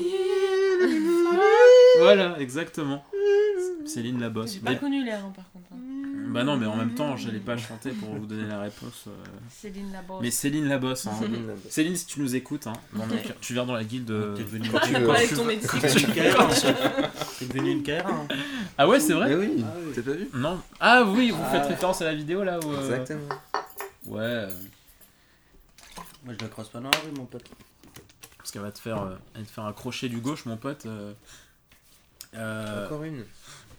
[1.98, 3.04] Voilà, exactement.
[3.86, 4.54] Céline Labosse.
[4.54, 5.66] J'ai pas Mais- connu l'air hein, par contre.
[5.72, 5.76] hein.
[6.32, 9.04] Bah non, mais en même temps, j'allais pas chanter pour vous donner la réponse.
[9.08, 9.10] euh.
[9.50, 10.22] Céline Labosse.
[10.22, 11.12] Mais Céline Labosse, hein.
[11.68, 14.06] Céline, si tu nous écoutes, hein, cœurs, tu viens dans la guilde.
[14.36, 16.40] T'es devenu une carrière.
[16.40, 16.48] hein.
[17.36, 18.06] C'est devenu une carrière.
[18.06, 18.28] hein.
[18.78, 19.92] Ah ouais, c'est vrai oui, Ah oui.
[19.94, 20.60] t'as pas vu Non.
[20.78, 21.68] Ah oui, vous faites Ah.
[21.68, 23.28] référence à la vidéo là où, euh, Exactement.
[24.06, 24.50] Ouais, euh,
[26.24, 27.44] Moi je la croise pas dans la rue, mon pote.
[28.38, 30.56] parce qu'elle va te faire, euh, elle va te faire un crochet du gauche, mon
[30.56, 30.86] pote.
[30.86, 31.12] euh.
[32.36, 33.24] Euh, Encore une.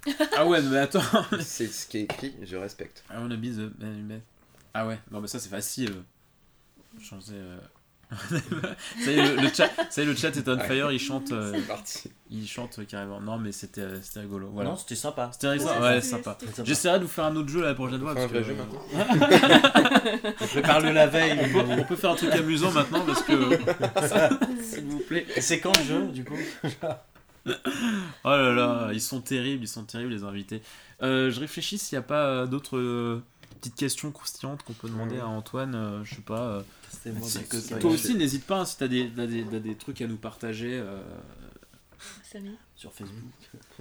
[0.38, 1.02] Ah ouais, mais attends.
[1.42, 3.04] C'est ce qui est écrit, je respecte.
[3.12, 4.22] I wanna be the man- man.
[4.74, 5.94] Ah ouais, non mais ça c'est facile.
[7.02, 7.34] Changer.
[7.36, 7.58] euh.
[9.06, 11.00] ça y est, le, le chat, ça y est, le chat est on fire, il
[11.00, 12.12] chante, euh, C'est parti.
[12.30, 13.22] il chante carrément.
[13.22, 14.50] Non mais c'était, euh, c'était rigolo.
[14.52, 14.72] Voilà.
[14.72, 15.30] Non, c'était sympa.
[15.32, 15.72] C'était rigolo.
[15.82, 16.36] Ouais, sympa.
[16.38, 16.68] c'était- Sympa.
[16.68, 18.12] J'essaierai de vous faire un autre jeu la prochaine fois.
[18.12, 20.32] Enfin, un parce vrai que- jeu maintenant.
[20.42, 21.40] On prépare-le la veille.
[21.42, 23.34] on, peut, on peut faire un truc amusant maintenant parce que.
[24.64, 25.26] S'il vous plaît.
[25.36, 26.36] Et c'est quand le jeu, du coup?
[28.24, 30.62] Oh là là, ils sont terribles, ils sont terribles les invités.
[31.02, 33.24] Euh, je réfléchis s'il n'y a pas euh, d'autres euh,
[33.60, 35.74] petites questions croustillantes qu'on peut demander à Antoine.
[35.76, 36.42] euh, je sais pas.
[36.42, 36.62] euh,
[36.92, 37.78] C'était moi, si- c'est que ça.
[37.80, 40.18] toi aussi, n'hésite pas hein, si t'as des, t'as des, t'as des trucs à nous
[40.18, 40.74] partager.
[40.80, 41.02] euh,
[42.24, 42.56] Samy.
[42.76, 43.20] Sur Facebook.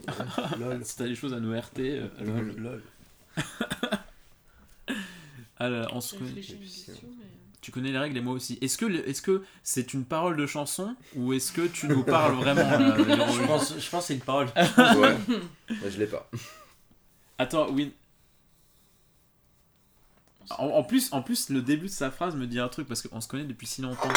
[0.60, 0.84] Lol.
[0.84, 1.78] si t'as des choses à nous RT.
[1.80, 2.08] euh,
[2.56, 2.82] lol.
[5.58, 6.40] Là, on se connaît- mais-
[7.60, 8.58] Tu connais les règles et moi aussi.
[8.60, 12.34] Est-ce que est-ce que c'est une parole de chanson ou est-ce que tu nous parles
[12.34, 14.48] vraiment euh, Je pense, je pense que c'est une parole.
[14.56, 15.16] Ouais.
[15.68, 16.28] Bah, je l'ai pas.
[17.38, 17.92] Attends, oui.
[20.50, 23.06] En, en plus, en plus, le début de sa phrase me dit un truc parce
[23.06, 24.08] qu'on se connaît depuis si longtemps.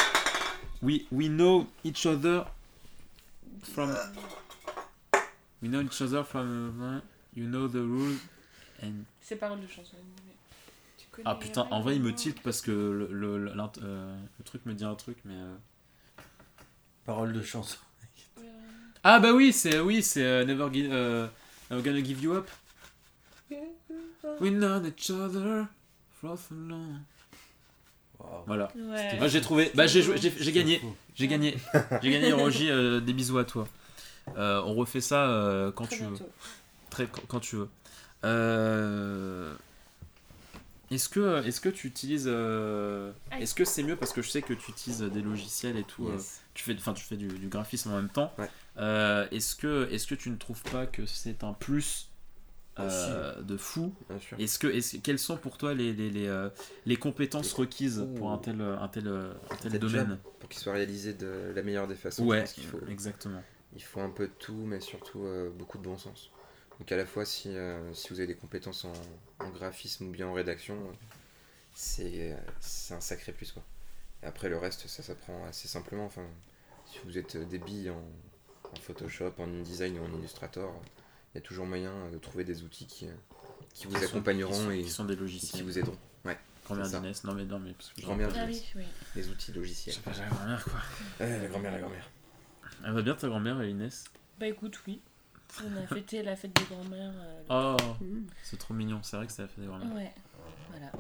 [0.81, 2.43] We, we know each other
[3.73, 3.95] from.
[5.61, 6.81] We know each other from.
[6.81, 7.01] uh,
[7.35, 8.19] You know the rules.
[8.81, 9.05] And...
[9.21, 9.97] C'est parole de chanson.
[11.15, 13.07] Tu connais Ah putain, en vrai, il me tilte parce que le,
[13.37, 13.51] le,
[13.83, 15.35] euh, le truc me dit un truc, mais.
[15.35, 15.55] euh,
[17.05, 17.77] Parole de chanson.
[18.39, 18.41] euh,
[19.03, 21.27] Ah bah oui, c'est oui, c'est euh, Never, Gi- euh,
[21.69, 22.49] Never Gonna Give You Up.
[24.39, 25.67] We know each other
[26.19, 26.99] from so long.
[28.17, 28.43] Wow.
[28.47, 28.71] Voilà.
[28.75, 29.17] Ouais.
[29.19, 29.69] Bah, j'ai trouvé.
[29.75, 30.81] Bah, j'ai joué- j'ai j'ai gagné.
[31.13, 31.57] J'ai gagné.
[32.01, 32.71] J'ai gagné, Roger.
[32.71, 33.67] euh, des bisous à toi.
[34.37, 36.17] Euh, on refait ça euh, quand Très tu veux.
[36.89, 37.69] Très, quand, quand tu veux.
[40.91, 42.25] Euh, Est-ce que, est que tu utilises.
[42.27, 43.11] euh.
[43.39, 46.07] Est-ce que c'est mieux parce que je sais que tu utilises des logiciels et tout.
[46.07, 46.19] euh,
[46.53, 48.33] tu fais, enfin, tu fais du, du graphisme en même temps.
[48.37, 48.49] Ouais.
[48.77, 52.09] Euh, est-ce que, est que tu ne trouves pas que c'est un plus
[52.79, 53.93] euh, de fou?
[54.09, 54.39] Bien sûr.
[54.39, 56.49] Est-ce que, est quelles sont pour toi les, les, les, euh,
[56.85, 60.07] les compétences requises pour un tel, un tel, un tel Tel domaine?
[60.09, 63.41] job, Pour qu'il soit réalisé de la meilleure des façons, Ouais, faut, exactement.
[63.75, 66.29] il faut un peu de tout, mais surtout euh, beaucoup de bon sens.
[66.79, 68.91] Donc à la fois, si, euh, si vous avez des compétences en,
[69.43, 70.77] en graphisme ou bien en rédaction,
[71.73, 73.51] c'est c'est un sacré plus.
[73.51, 73.63] Quoi.
[74.21, 76.05] Et après, le reste, ça s'apprend assez simplement.
[76.05, 76.25] Enfin,
[76.85, 78.03] si vous êtes des billes en,
[78.71, 80.73] en Photoshop, en InDesign ou en Illustrator,
[81.33, 83.07] il y a toujours moyen de trouver des outils qui,
[83.73, 85.63] qui vous Qui sont- accompagneront qui sont, et qui sont des et qui logiciels.
[85.63, 85.97] vous aideront.
[86.65, 86.99] Grand-mère c'est ça.
[87.01, 87.23] d'Inès.
[87.25, 88.63] Non, mais non, mais parce que Grand-mère Ah d'Inès.
[88.75, 88.85] oui, oui.
[89.17, 89.95] Les outils Je logiciels.
[89.95, 90.79] sais pas, j'ai la grand-mère quoi.
[91.19, 92.09] Ouais, la grand-mère, la grand-mère.
[92.85, 94.05] Elle va bien ta grand-mère, Inès
[94.39, 95.01] Bah écoute, oui.
[95.61, 97.11] On a fêté la fête des grands-mères.
[97.51, 98.25] euh, Oh, Mhm.
[98.43, 98.99] c'est trop mignon.
[99.03, 99.93] C'est vrai que c'est la fête des grand-mères.
[99.95, 100.11] Ouais,
[100.71, 100.91] voilà.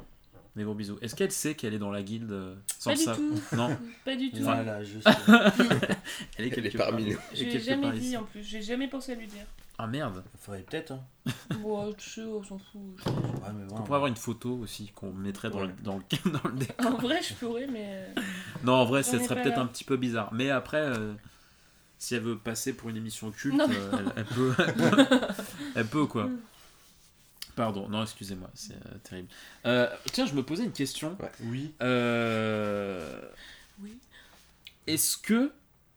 [0.55, 0.99] Des gros bisous.
[1.01, 3.39] Est-ce qu'elle sait qu'elle est dans la guilde euh, sans Pas du tout.
[3.55, 3.75] Non,
[4.05, 4.43] Pas du tout.
[4.43, 5.07] Voilà, juste.
[5.27, 5.97] elle est
[6.37, 7.13] Elle est quelque parmi part.
[7.13, 7.19] nous.
[7.31, 8.17] Elle est Je l'ai quelque jamais part dit ici.
[8.17, 8.43] en plus.
[8.43, 9.45] J'ai jamais pensé à lui dire.
[9.79, 10.23] Ah merde.
[10.39, 10.91] faudrait peut-être.
[10.91, 10.99] Hein.
[11.63, 12.81] Bon, tu sais, on s'en fout.
[12.97, 13.77] je- Ouais, mais bon.
[13.77, 15.73] On pourrait avoir une photo aussi qu'on mettrait dans, le, Ouais.
[15.81, 16.85] dans, le, dans le décor.
[16.93, 17.85] En vrai, je pourrais, mais.
[17.87, 18.21] euh,
[18.63, 20.31] Non, en vrai, ça ai serait peut-être un petit peu bizarre.
[20.33, 21.13] Mais après, euh,
[22.03, 24.73] si elle veut passer pour une émission culte, Non, euh, elle, elle peut, elle,
[25.07, 25.17] peut,
[25.75, 26.29] elle peut, quoi.
[27.55, 29.27] Pardon, non, excusez-moi, c'est euh, terrible.
[29.65, 31.17] Euh, tiens, je me posais une question.
[31.43, 31.71] Oui.
[31.81, 33.21] Euh,
[33.81, 33.97] Oui.
[34.87, 35.51] Est-ce que.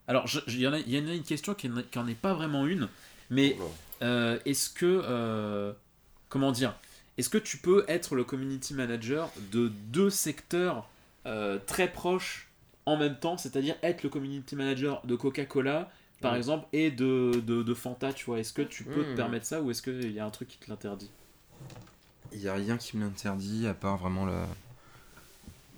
[0.06, 2.34] Alors, il y, en a- il y en a une question qui n'en est pas
[2.34, 2.88] vraiment une,
[3.30, 3.56] mais
[4.02, 5.02] euh, est-ce que.
[5.04, 5.72] euh,
[6.28, 6.74] comment dire
[7.18, 10.88] Est-ce que tu peux être le community manager de deux secteurs
[11.26, 12.45] euh, très proches
[12.86, 16.36] en même temps C'est-à-dire être le community manager de Coca-Cola, par Mm.
[16.38, 19.16] exemple, et de, de, de Fanta, tu vois Est-ce que tu peux te Mm.
[19.16, 21.10] permettre ça ou est-ce qu'il y a un truc qui te l'interdit?
[22.32, 24.34] Il n'y a rien qui me l'interdit à part vraiment le,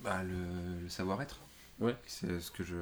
[0.02, 1.36] bah, le, le savoir-être.
[1.80, 1.94] Ouais.
[2.06, 2.74] C'est ce que je,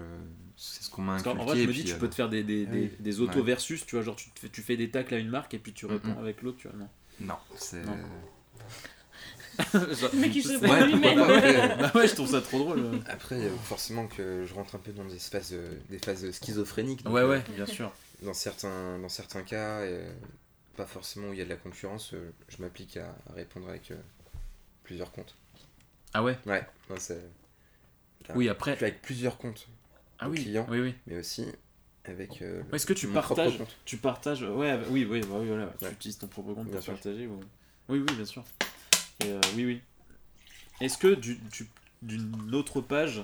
[0.57, 1.45] c'est ce qu'on m'a inculqué.
[1.45, 2.91] vrai, je me dis, tu euh, peux te faire des, des, Ah des, oui.
[2.99, 3.45] des auto Ouais.
[3.45, 5.59] versus, tu vois, genre tu, te fais, tu fais des tacles à une marque et
[5.59, 6.89] puis tu réponds avec l'autre, tu vois, non
[7.20, 7.83] Non, c'est.
[9.74, 11.18] Le mec, il se Ouais, lui-même.
[11.18, 12.80] pas, après, bah ouais, je trouve ça trop drôle.
[12.80, 12.98] ouais.
[13.07, 17.02] après, euh, forcément que je rentre un peu dans des phases, euh, des phases schizophréniques.
[17.04, 17.92] donc, Ouais, euh, ouais, bien sûr.
[18.22, 20.11] Dans certains, dans certains cas, euh,
[20.76, 23.90] pas forcément où il y a de la concurrence, euh, je m'applique à, répondre avec
[23.90, 23.96] euh,
[24.84, 25.34] plusieurs comptes.
[26.14, 26.38] Ah ouais?
[26.46, 27.20] Ouais, non, c'est.
[28.34, 28.74] Oui, Je après.
[28.76, 29.68] suis avec plusieurs comptes,
[30.18, 30.66] Ah oui, clients.
[30.68, 30.94] oui, oui.
[31.07, 31.46] mais aussi
[32.04, 32.42] avec.
[32.42, 33.76] euh, Est-ce que tu partages compte.
[33.84, 34.42] Tu partages.
[34.42, 35.72] Ouais, bah oui, oui, bah oui, voilà.
[35.78, 35.92] Tu Ouais.
[35.92, 36.92] utilises ton propre compte Bien pour sûr.
[36.94, 37.26] partager.
[37.26, 37.40] ou-
[37.88, 38.42] Oui, oui, bien sûr.
[39.20, 39.82] Et, euh, oui, oui.
[40.80, 41.40] Est-ce que du-
[42.02, 43.22] d'une autre page,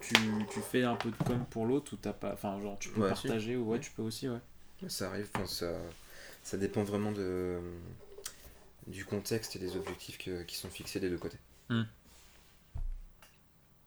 [0.00, 0.14] tu,
[0.52, 2.32] tu fais un peu de com pour l'autre ou t'as pas.
[2.34, 3.26] Enfin, genre, tu peux Ouais, si.
[3.28, 3.80] partager ou ouais, Ouais.
[3.80, 4.38] tu peux aussi, ouais.
[4.88, 5.72] Ça arrive, enfin, ça,
[6.42, 7.58] ça dépend vraiment de,
[8.86, 11.38] du contexte et des objectifs que- qui sont fixés des deux côtés.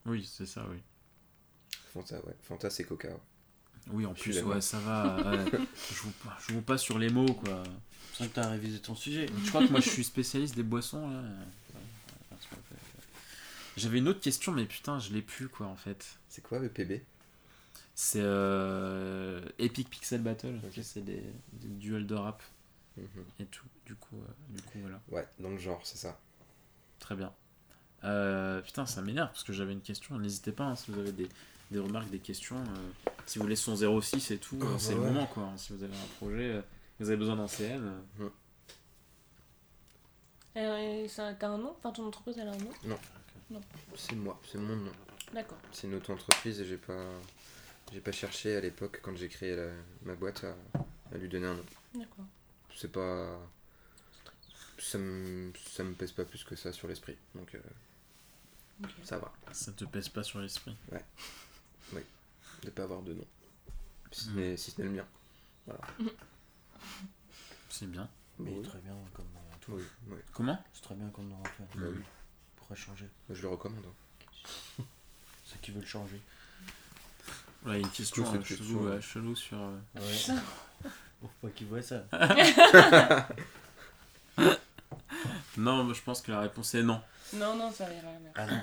[0.06, 0.78] Oui, c'est ça, oui.
[1.94, 2.36] Fanta, ouais.
[2.42, 3.10] Fanta, c'est Coca.
[3.10, 3.18] ouais.
[3.92, 5.16] Oui, en Je plus, ouais, ça va.
[5.32, 5.46] ouais.
[5.92, 6.12] je, vous,
[6.48, 7.64] je vous passe sur les mots, quoi.
[8.14, 9.26] C'est vrai que t'as révisé ton sujet.
[9.44, 11.22] Je crois que moi je suis spécialiste des boissons là.
[13.76, 16.18] J'avais une autre question mais putain je l'ai plus quoi en fait.
[16.30, 17.02] C'est quoi EPB
[17.96, 20.60] C'est euh, Epic Pixel Battle.
[20.64, 20.80] Ok.
[20.84, 22.42] C'est des, des duels de rap
[22.96, 23.06] Mhm.
[23.40, 23.66] et tout.
[23.88, 25.02] Du coup, euh, du coup voilà.
[25.10, 26.20] Ouais, dans le genre, c'est ça.
[27.00, 27.34] Très bien.
[28.04, 30.20] Euh, putain ça m'énerve parce que j'avais une question.
[30.20, 31.28] N'hésitez pas hein, si vous avez des,
[31.72, 32.58] des remarques, des questions.
[32.58, 35.42] euh, si vous voulez son 06 et tout, Oh, euh, bah c'est le moment quoi.
[35.46, 35.58] hein.
[35.58, 36.62] Si vous avez un projet, euh,
[37.00, 38.04] vous avez besoin d'un CM.
[38.20, 38.30] euh,
[40.56, 41.76] Euh, et ça- T'as un nom?
[41.78, 42.98] Enfin, ton entreprise, elle a un nom?
[43.96, 44.92] C'est moi, c'est mon nom.
[45.34, 45.58] D'accord.
[45.72, 47.10] C'est une auto-entreprise et j'ai pas,
[47.92, 49.74] j'ai pas cherché à l'époque quand j'ai créé la-
[50.04, 50.56] ma boîte à,
[51.14, 51.66] à lui donner un nom.
[51.96, 52.26] D'accord.
[52.76, 53.40] C'est pas.
[54.80, 57.16] Ça me, ça me pèse pas plus que ça sur l'esprit.
[57.36, 57.60] Donc euh,
[58.84, 58.90] Ok.
[59.04, 60.76] ça va, Ça te pèse pas sur l'esprit?
[62.64, 63.26] de pas avoir de nom.
[64.12, 65.08] Si ce n'est si ce n'est le mien.
[67.70, 68.08] C'est bien.
[68.40, 68.62] Mais Oui.
[68.64, 69.40] très bien comme nom.
[69.62, 69.74] Tout.
[69.74, 70.18] Oui, oui.
[70.34, 71.64] Comment C'est très bien comme en fait.
[71.80, 72.02] Bah oui.
[72.58, 73.84] Pourquoi changer Je le recommande.
[73.86, 74.84] hein.
[75.46, 76.20] Ceux qui veulent changer.
[77.66, 79.58] Ouais, une question euh, question, chelou, euh, chelou sur.
[79.58, 80.36] euh, Ouais.
[81.22, 82.04] Pour pas qu'ils voient ça.
[85.58, 87.00] Non, mais je pense que la réponse est non.
[87.34, 88.08] Non, non, ça ira.
[88.36, 88.62] Ah non.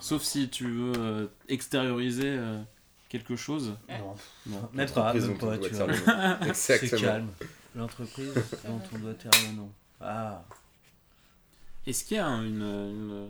[0.00, 2.62] Sauf si tu veux euh, extérioriser euh,
[3.08, 3.74] quelque chose.
[3.88, 4.16] Non.
[4.46, 4.70] Non.
[4.72, 5.86] Même pas, même pas, tu vois.
[5.88, 5.94] nom.
[6.54, 7.00] C'est Exactement.
[7.02, 7.28] calme.
[7.78, 8.34] L'entreprise
[8.66, 9.70] dont on doit taire le nom.
[10.00, 10.44] Ah.
[11.86, 13.28] Est-ce qu'il y a un- une, une,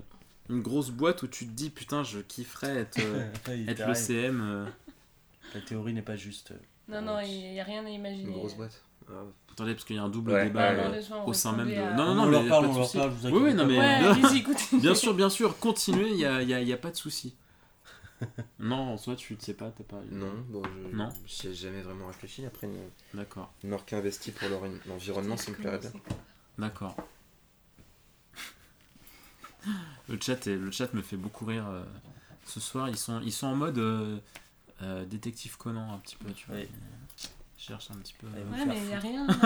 [0.49, 3.31] une grosse boîte où tu te dis putain, je kifferais être, euh,
[3.69, 3.95] être le.
[3.95, 4.67] CM euh,
[5.55, 6.53] La théorie n'est pas juste.
[6.89, 8.25] Non, non, il n'y a rien à imaginer.
[8.25, 8.83] Une grosse boîte.
[9.11, 9.13] Ah,
[9.53, 11.23] Attendez, parce qu'il y a un double Ouais, débat ouais, euh, ouais.
[11.27, 11.75] au sein même de.
[11.75, 13.43] à- Non, non, on non, leur mais parle, pas de on leur parle, vous Oui,
[13.45, 14.81] oui, non, mais.
[14.81, 17.35] Bien sûr, bien sûr, continuez, il n'y a, y a- y a pas de souci.
[18.59, 20.01] non, en soi, tu ne sais pas, t'as pas.
[20.11, 21.09] Non, bon, je Non.
[21.27, 22.45] j'y ai jamais vraiment réfléchi.
[22.47, 22.77] Après, une,
[23.15, 23.53] D'accord,
[23.93, 25.93] investie pour leur- l'environnement, ça me plairait bien.
[26.59, 26.97] d'accord.
[30.09, 31.85] Le chat, est- le chat me fait beaucoup rire euh,
[32.47, 32.89] ce soir.
[32.89, 34.19] Ils sont, ils sont en mode euh,
[34.83, 36.57] euh, détective Conan, un petit peu, tu vois.
[36.57, 36.69] Oui.
[37.59, 38.27] Ils cherchent un petit peu.
[38.29, 39.27] Ouais, euh, mais il n'y a rien.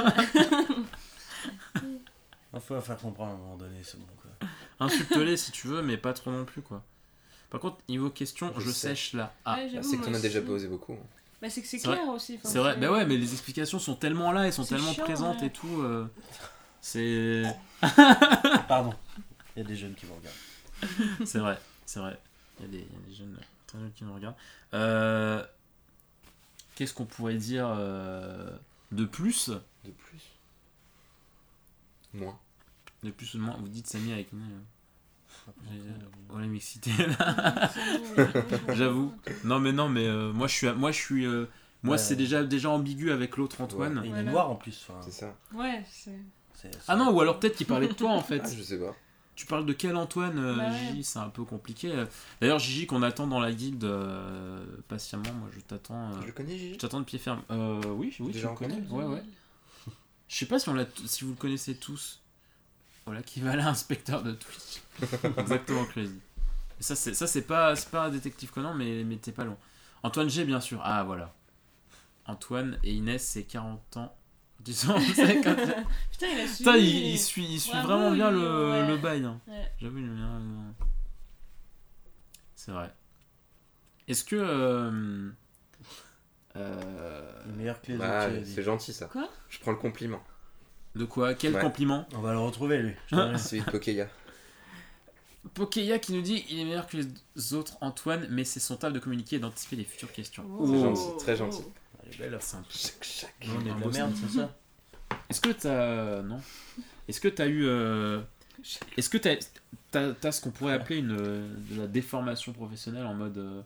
[2.54, 4.30] Il faut faire comprendre à un moment donné, c'est bon quoi.
[4.78, 6.84] Insulte-les si tu veux, mais pas trop non plus, quoi.
[7.52, 9.32] Par contre, niveau question, Je sèche là.
[9.44, 10.96] Ah, Ouais, c'est que t'en as déjà posé beaucoup.
[11.40, 11.98] Bah, c'est que c'est C'est vrai.
[11.98, 12.36] clair aussi.
[12.36, 15.04] enfin, c'est vrai, bah ouais, mais les explications sont tellement là, elles sont tellement chiant,
[15.04, 15.48] présentes ouais.
[15.48, 15.82] et tout.
[15.82, 16.06] euh,
[16.80, 17.42] c'est.
[18.68, 18.94] Pardon.
[19.54, 21.18] Il y a des jeunes qui vous regardent.
[21.26, 22.18] C'est vrai, c'est vrai.
[22.58, 24.34] Il y, a des, il y a des jeunes très jeunes qui nous regardent.
[24.74, 25.44] Euh,
[26.74, 28.50] Qu'est-ce qu'on pourrait dire euh,
[28.92, 29.50] de plus?
[29.84, 30.22] De plus?
[32.14, 32.38] Moins.
[33.02, 33.56] De plus ou de moins?
[33.60, 34.40] Vous dites Samy avec nous.
[35.48, 35.90] Euh,
[36.34, 36.90] Oh la mixité.
[38.74, 39.12] J'avoue.
[39.44, 41.46] Non mais non mais euh, moi je suis moi je suis euh,
[41.82, 41.98] moi Ouais.
[41.98, 44.02] c'est déjà déjà ambigu avec l'autre Antoine.
[44.04, 44.86] Et il est noir en plus.
[44.88, 45.36] enfin, C'est ça.
[45.54, 46.18] Ouais, c'est.
[46.54, 48.42] c'est- Ah non ou alors peut-être qu'il parlait de toi en fait.
[48.44, 48.94] Ah, je sais pas.
[49.34, 50.78] Tu parles de quel Antoine, euh, Bah ouais.
[50.90, 51.90] Gigi C'est un peu compliqué.
[52.40, 56.10] D'ailleurs, Gigi, qu'on attend dans la guilde euh, patiemment, moi je t'attends.
[56.10, 57.40] euh, Je le connais, Gigi je t'attends de pied ferme.
[57.50, 58.80] Euh, oui, oui, tu le connais.
[58.90, 59.22] Ouais, ouais.
[60.28, 62.20] Je sais pas si, on l'a t- si vous le connaissez tous.
[63.06, 64.82] Voilà, qui va là, inspecteur de Twitch.
[65.38, 66.20] Exactement, Crazy.
[66.78, 69.44] Et ça, c'est ça, c'est pas, c'est pas un détective Conan, mais, mais t'es pas
[69.44, 69.56] loin.
[70.04, 70.80] Antoine G, bien sûr.
[70.84, 71.34] Ah, voilà.
[72.26, 74.16] Antoine et Inès, c'est 40 ans.
[74.60, 75.56] Disons, c'est quand-
[76.12, 76.58] Putain, il a su.
[76.58, 78.86] Putain, il, il suit, il suit Bravo, vraiment bien le, ouais.
[78.86, 79.24] le bail.
[79.24, 79.40] hein.
[79.48, 79.72] Ouais.
[79.80, 80.24] J'avoue, il est bien.
[80.26, 80.70] euh,
[82.54, 82.92] C'est vrai.
[84.06, 84.36] Est-ce que.
[84.36, 85.30] euh,
[86.56, 87.32] euh,
[88.00, 88.52] Ah, dit.
[88.54, 89.06] c'est gentil ça.
[89.06, 89.28] Quoi?
[89.48, 90.22] Je prends le compliment.
[90.94, 91.60] De quoi Quel Ouais.
[91.60, 92.94] compliment On va le retrouver lui.
[93.10, 94.08] Celui de Pokeya.
[95.54, 98.92] Pokeya qui nous dit il est meilleur que les autres Antoine, mais c'est son taf
[98.92, 100.44] de communiquer et d'anticiper les futures questions.
[100.58, 100.66] Oh.
[100.66, 101.62] C'est gentil, très gentil.
[102.06, 102.38] Elle est belle.
[102.40, 104.54] C'est un peu- Nous, on est de la merde, c'est ça?
[105.28, 106.22] Est-ce que t'as.
[106.22, 106.40] Non.
[107.08, 107.64] Est-ce que t'as eu.
[107.66, 108.20] euh,
[108.96, 109.34] Est-ce que t'as,
[109.90, 113.38] t'as, t'as ce qu'on pourrait appeler une, euh, de la déformation professionnelle en mode.
[113.38, 113.60] euh,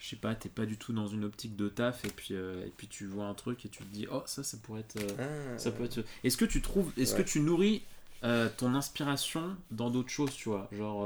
[0.00, 2.66] Je sais pas, t'es pas du tout dans une optique de taf et puis, euh,
[2.66, 4.96] et puis tu vois un truc et tu te dis oh ça, ça pourrait être.
[4.96, 6.02] euh, Ah, Ça peut être.
[6.24, 7.22] Est-ce que tu trouves, est-ce Ouais.
[7.22, 7.82] que tu nourris
[8.24, 11.02] euh, ton inspiration dans d'autres choses, tu vois, genre.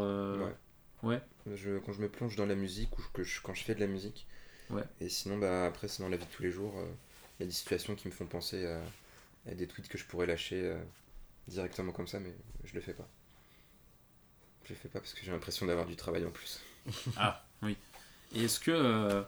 [1.03, 1.21] Ouais.
[1.55, 3.81] Je, quand je me plonge dans la musique ou que je- quand je fais de
[3.81, 4.27] la musique.
[4.71, 4.85] Ouais.
[5.01, 6.73] Et sinon, bah, après, c'est dans la vie de tous les jours.
[7.39, 8.81] Il y a des situations qui me font penser à,
[9.51, 10.73] à des tweets que je pourrais lâcher
[11.49, 12.33] directement comme ça, mais
[12.65, 13.09] je le fais pas.
[14.65, 16.61] Je le fais pas parce que j'ai l'impression d'avoir du travail en plus.
[18.35, 19.23] Et est-ce que euh,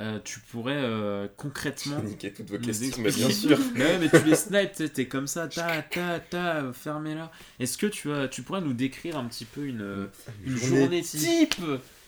[0.00, 2.00] euh, tu pourrais euh, concrètement.
[2.02, 3.58] Niquer toutes vos questions, mais bien sûr.
[3.74, 7.30] Mais mais tu les snipes, t'es comme ça, ta, ta, ta, fermez-la.
[7.60, 10.08] Est-ce que tu, as, tu pourrais nous décrire un petit peu une,
[10.44, 11.54] une journée, type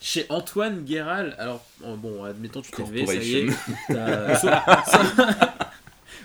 [0.00, 1.36] chez Antoine Guéral?
[1.38, 3.48] Alors, bon, admettons, tu t'es levé, ça y est.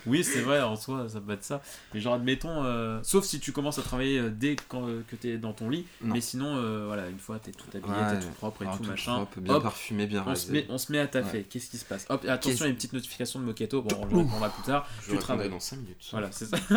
[0.06, 1.62] oui, c'est vrai, en soi, ça peut être ça.
[1.94, 5.16] Mais genre, admettons, euh, sauf si tu commences à travailler euh, dès quand, euh, que
[5.16, 5.86] t'es dans ton lit.
[6.02, 6.14] Non.
[6.14, 8.78] Mais sinon, euh, voilà, une fois, t'es tout habillé, Ouais, t'es tout propre et Alors,
[8.78, 9.16] tout, tout machin.
[9.16, 10.52] propre, bien Hop, parfumé, bien on se, rasé.
[10.54, 11.44] met, on se met à taffer.
[11.44, 12.06] Qu'est-ce qui se passe?
[12.10, 13.82] Hop, attention, Qu'est-ce- il y a une petite notification de Moketo.
[13.82, 14.88] Bon, je répondrai plus tard.
[15.00, 15.50] Je tu répondrai travailles.
[15.50, 16.08] dans 5 minutes.
[16.12, 16.58] Voilà, c'est ça.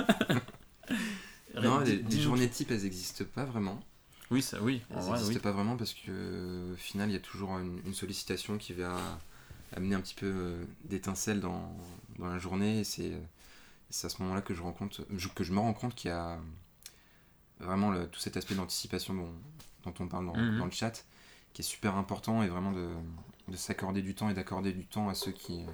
[1.63, 3.81] Non, Dis- les, les dis-nous journées types, elles n'existent pas vraiment.
[4.31, 4.83] Oui, ça, oui.
[4.91, 5.41] En Elles vrai, n'existent oui.
[5.41, 8.73] pas vraiment parce que euh, au final, il y a toujours une, une sollicitation qui
[8.73, 8.97] va
[9.73, 11.77] amener un petit peu euh, d'étincelles dans,
[12.19, 12.81] dans la journée.
[12.81, 13.13] Et c'est
[14.05, 15.05] à ce moment-là que je, rencontre,
[15.35, 16.39] que je me rends compte qu'il y a
[17.61, 19.33] vraiment le- tout cet aspect d'anticipation dont,
[19.85, 20.59] dont on parle dans, Mhm.
[20.59, 21.05] dans le chat,
[21.53, 22.89] qui est super important et vraiment de,
[23.49, 25.65] de s'accorder du temps et d'accorder du temps à ceux qui,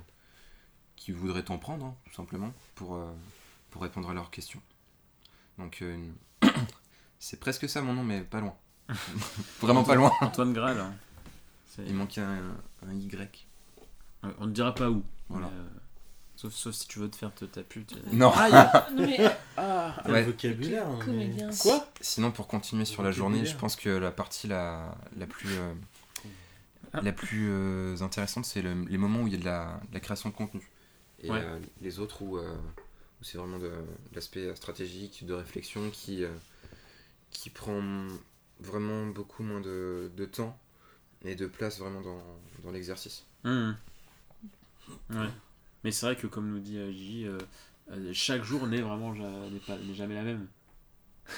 [0.97, 3.11] qui voudraient t'en prendre, hein, tout simplement, pour, euh,
[3.71, 4.61] pour répondre à leurs questions.
[5.59, 5.97] Donc, euh,
[7.19, 8.55] c'est presque ça mon nom, mais pas loin.
[9.61, 10.13] Vraiment pas loin.
[10.21, 10.79] Antoine Graal.
[10.79, 10.95] hein.
[11.79, 13.47] Il manquait un, un Y.
[14.39, 15.03] On ne dira pas où.
[15.29, 15.47] Voilà.
[15.49, 15.69] mais, euh,
[16.37, 17.95] sauf, sauf si tu veux te faire te ta pute.
[18.13, 18.33] Non.
[18.37, 20.23] Ah, il y a- Non, mais ah, Ouais.
[20.25, 20.87] vocabulaire.
[20.87, 21.37] hein, mais-.
[21.61, 21.87] Quoi?
[22.01, 25.73] Sinon, pour continuer sur la journée, je pense que la partie la, la plus, euh,
[26.93, 27.01] Ah.
[27.03, 29.95] la plus euh, intéressante, c'est le- les moments où il y a de la, de
[29.95, 30.69] la création de contenu.
[31.23, 31.39] Et Ouais.
[31.41, 32.57] euh, les autres où, euh,
[33.21, 36.31] où c'est vraiment de, de l'aspect stratégique, de réflexion qui, euh,
[37.31, 37.81] qui prend
[38.59, 40.59] vraiment beaucoup moins de, de temps
[41.25, 42.23] et de place vraiment dans,
[42.65, 43.25] dans l'exercice.
[43.45, 43.77] Hum.
[45.11, 45.27] Ouais.
[45.85, 47.39] Mais c'est vrai que, comme nous dit euh, Gigi, euh,
[47.93, 50.47] euh, chaque jour n'est vraiment n'est pas- n'est jamais la même.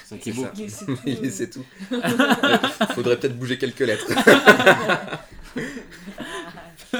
[0.03, 0.33] C'est ça qui est
[0.69, 0.95] C'est beau.
[1.29, 1.95] c'est tout, tout.
[2.95, 4.07] Faudrait peut-être bouger quelques lettres.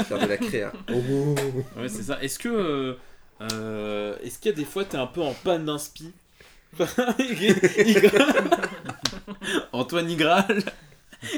[0.06, 0.72] Faire de la créa.
[0.92, 1.36] Oh.
[1.78, 2.22] Ouais, c'est ça.
[2.24, 2.98] Est-ce que.
[3.42, 6.12] euh, Est-ce qu'il y a des fois, t'es un peu en panne d'inspi?
[9.72, 10.64] Antoine Igral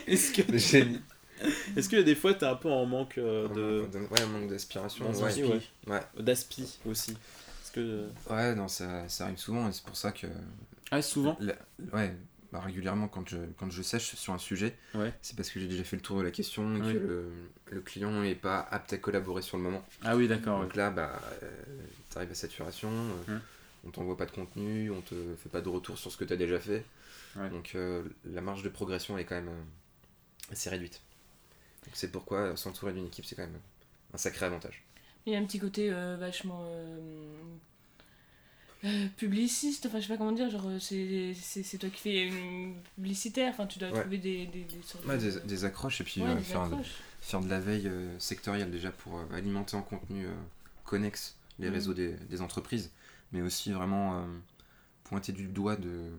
[0.08, 0.58] Est-ce que.
[0.58, 1.02] Génie.
[1.76, 4.00] Est-ce a des fois, t'es un peu en manque euh, de.
[4.12, 5.10] Ouais, manque d'aspiration.
[5.12, 5.44] Ouais.
[5.44, 5.62] ouais.
[5.88, 6.02] Ouais.
[6.20, 7.12] D'aspi aussi.
[7.12, 8.08] Est-ce que.
[8.30, 10.28] Ouais, non, ça, ça arrive souvent et c'est pour ça que.
[10.92, 11.56] Ah, souvent La-
[11.94, 12.16] ouais,
[12.52, 15.12] bah, régulièrement quand je, quand je sèche sur un sujet, Ouais.
[15.22, 16.94] c'est parce que j'ai déjà fait le tour de la question et Oui.
[16.94, 17.26] que le,
[17.72, 19.84] le client n'est pas apte à collaborer sur le moment.
[20.04, 20.62] Ah oui, d'accord.
[20.62, 21.50] Donc là, bah, euh,
[22.12, 23.42] t'arrives à saturation, euh, Hum.
[23.86, 26.38] on t'envoie pas de contenu, on te fait pas de retour sur ce que t'as
[26.38, 26.86] déjà fait.
[27.52, 31.02] Donc euh, la marge de progression est quand même euh, assez réduite.
[31.94, 33.60] C'est pourquoi euh, s'entourer d'une équipe, c'est quand même
[34.14, 34.84] un sacré avantage.
[35.26, 37.36] Il y a un petit côté euh, vachement euh,
[38.84, 43.52] euh, publiciste, enfin je sais pas comment dire, genre c'est toi qui fais une publicitaire,
[43.54, 44.00] enfin tu dois Ouais.
[44.02, 46.70] trouver des, des, des sortes Ouais, de- des, des accroches et puis Ouais, euh, faire,
[46.70, 46.76] de,
[47.22, 50.32] faire de la veille euh, sectorielle déjà pour euh, alimenter en contenu euh,
[50.86, 51.74] connexe les Mhm.
[51.74, 52.92] réseaux des, des entreprises,
[53.32, 54.26] mais aussi vraiment euh,
[55.06, 56.10] pointer du doigt de,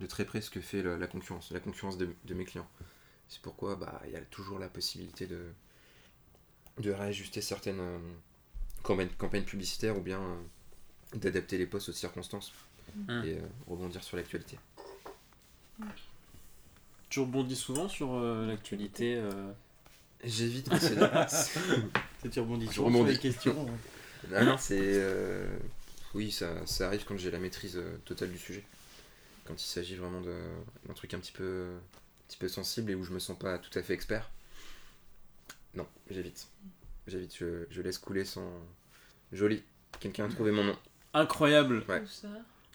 [0.00, 2.68] de très près ce que fait la, la concurrence, la concurrence de, de mes clients.
[3.28, 5.46] C'est pourquoi bah, il y a toujours la possibilité de,
[6.78, 7.98] de réajuster certaines euh,
[8.82, 12.52] campagnes, campagnes publicitaires ou bien euh, d'adapter les posts aux circonstances
[13.08, 13.24] Mhm.
[13.26, 14.58] et euh, rebondir sur l'actualité.
[17.08, 19.16] Tu rebondis souvent sur euh, l'actualité.
[19.16, 19.52] euh,
[20.24, 23.52] J'évite, mais c'est tu rebondis Je sur les questions.
[23.62, 23.78] hein.
[24.34, 24.78] Ah non, c'est.
[24.80, 25.46] euh,
[26.14, 28.64] Oui, ça, ça arrive quand j'ai la maîtrise euh, totale du sujet.
[29.46, 30.42] Quand il s'agit vraiment de-
[30.86, 31.74] d'un truc un petit, peu,
[32.28, 34.30] petit peu sensible et où je me sens pas tout à fait expert.
[35.74, 36.48] Non, j'évite.
[37.06, 38.50] J'évite, je, je laisse couler sans.
[39.32, 39.62] Joli.
[40.00, 40.76] Quelqu'un a trouvé mon nom.
[41.14, 41.84] Incroyable.
[41.88, 42.02] Ouais.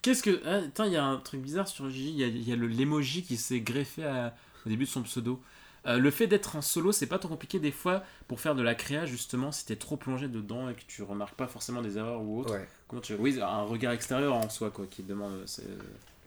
[0.01, 0.41] Qu'est-ce que.
[0.45, 2.11] Ah, Attends, il y a un truc bizarre sur Gigi.
[2.11, 4.35] Il y a, a le l'emoji qui s'est greffé à-
[4.65, 5.41] au début de son pseudo.
[5.87, 8.61] Euh, le fait d'être en solo, c'est pas trop compliqué des fois pour faire de
[8.61, 11.97] la créa, justement, si t'es trop plongé dedans et que tu remarques pas forcément des
[11.97, 12.53] erreurs ou autre.
[12.53, 12.67] Ouais.
[12.87, 13.15] Comment tu...
[13.15, 15.43] Oui, un regard extérieur en soi, quoi, qui te demande.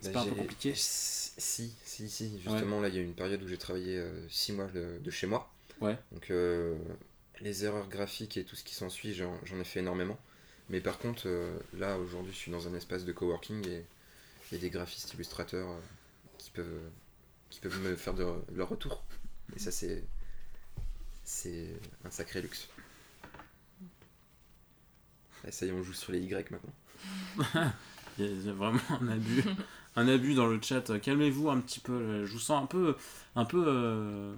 [0.01, 2.39] C'est Bah, pas un peu compliqué Si, si, si.
[2.39, 5.27] Justement, là, il y a une période où j'ai travaillé 6 mois de, de chez
[5.27, 5.51] moi.
[5.81, 5.97] Ouais.
[6.11, 6.75] Donc, euh,
[7.41, 10.17] les erreurs graphiques et tout ce qui s'ensuit, j'en j'en ai fait énormément.
[10.69, 13.85] Mais par contre, euh, là, aujourd'hui, je suis dans un espace de coworking et
[14.51, 15.79] il y a des graphistes illustrateurs euh,
[16.37, 16.89] qui, peuvent,
[17.49, 19.03] qui peuvent me faire de, leur retour.
[19.55, 20.03] Et ça, c'est.
[21.27, 21.69] C'est
[22.03, 22.67] un sacré luxe.
[25.47, 26.73] Et ça y est, on joue sur les Y maintenant.
[28.19, 29.43] Il y a vraiment un abus,
[29.95, 30.99] un abus dans le chat.
[30.99, 32.25] Calmez-vous un petit peu.
[32.25, 32.95] Je vous sens un peu,
[33.35, 34.33] un peu, euh,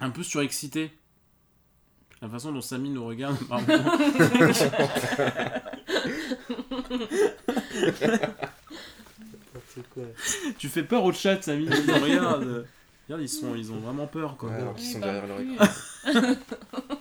[0.00, 0.90] un peu surexcité.
[2.20, 3.60] La façon dont Samy nous regarde, quoi
[10.58, 11.66] tu fais peur au chat, Samy.
[11.66, 12.66] Ils nous regardent.
[13.06, 14.50] Regarde, ils sont, ils ont vraiment peur, quoi.
[14.50, 15.66] Ouais, alors qu'ils sont derrière leur écran.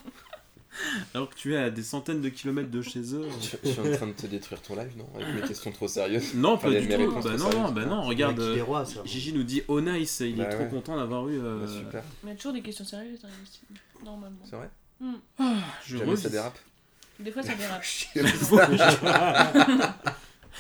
[1.14, 3.28] Alors que tu es à des centaines de kilomètres de chez eux.
[3.42, 5.88] Je, je suis en train de te détruire ton live, non Avec mes questions trop
[5.88, 6.34] sérieuses.
[6.36, 7.12] Non, pas du tout.
[7.12, 7.72] Bah trop non, sérieuses.
[7.74, 8.02] bah non.
[8.04, 9.02] Regarde, des euh, rois, ça.
[9.06, 10.20] Gigi nous dit oh nice.
[10.22, 11.40] Il est Bah trop content d'avoir eu.
[11.40, 13.68] euh, Bah, super, Il y a toujours des questions sérieuses dans les styles,
[14.06, 14.38] normalement.
[14.44, 14.70] c'est vrai
[15.86, 16.22] Je Jamais revis.
[16.22, 16.60] ça dérape.
[17.20, 17.84] Des fois ça dérape.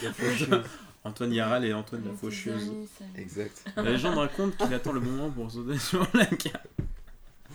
[0.03, 0.61] La faucheuse.
[1.03, 2.69] Antoine Yaral et Antoine la faucheuse.
[2.97, 3.63] ça- Exact.
[3.77, 6.67] La légende raconte qu'il attend le moment pour sauter sur la carte.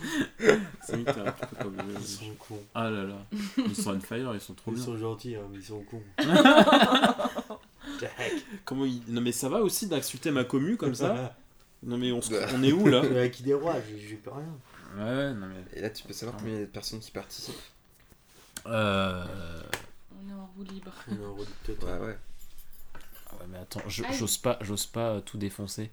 [0.81, 1.93] C'est pas oublier.
[1.99, 2.59] Ils sont cons.
[2.75, 3.25] Ah là là,
[3.57, 4.83] ils sont on fire, ils sont trop Ils bien.
[4.85, 6.03] sont gentils, hein, mais ils sont cons.
[8.65, 9.01] Comment ils...
[9.07, 11.35] Non mais ça va aussi d'insulter ma commu comme ça
[11.83, 12.47] Non mais on, se- Bah.
[12.53, 14.57] on est où là à qui des rois J'ai j'ai pas rien.
[14.97, 15.77] Ouais ouais, non mais...
[15.77, 17.55] Et là, tu peux savoir combien il y a de personnes qui participent
[18.67, 19.25] Euh...
[20.11, 20.91] On est en roue libre.
[21.09, 21.99] On est en route de Ouais, ouais.
[22.07, 25.89] Ouais mais attends, je- j'ose pas, j'ose pas euh, tout défoncer.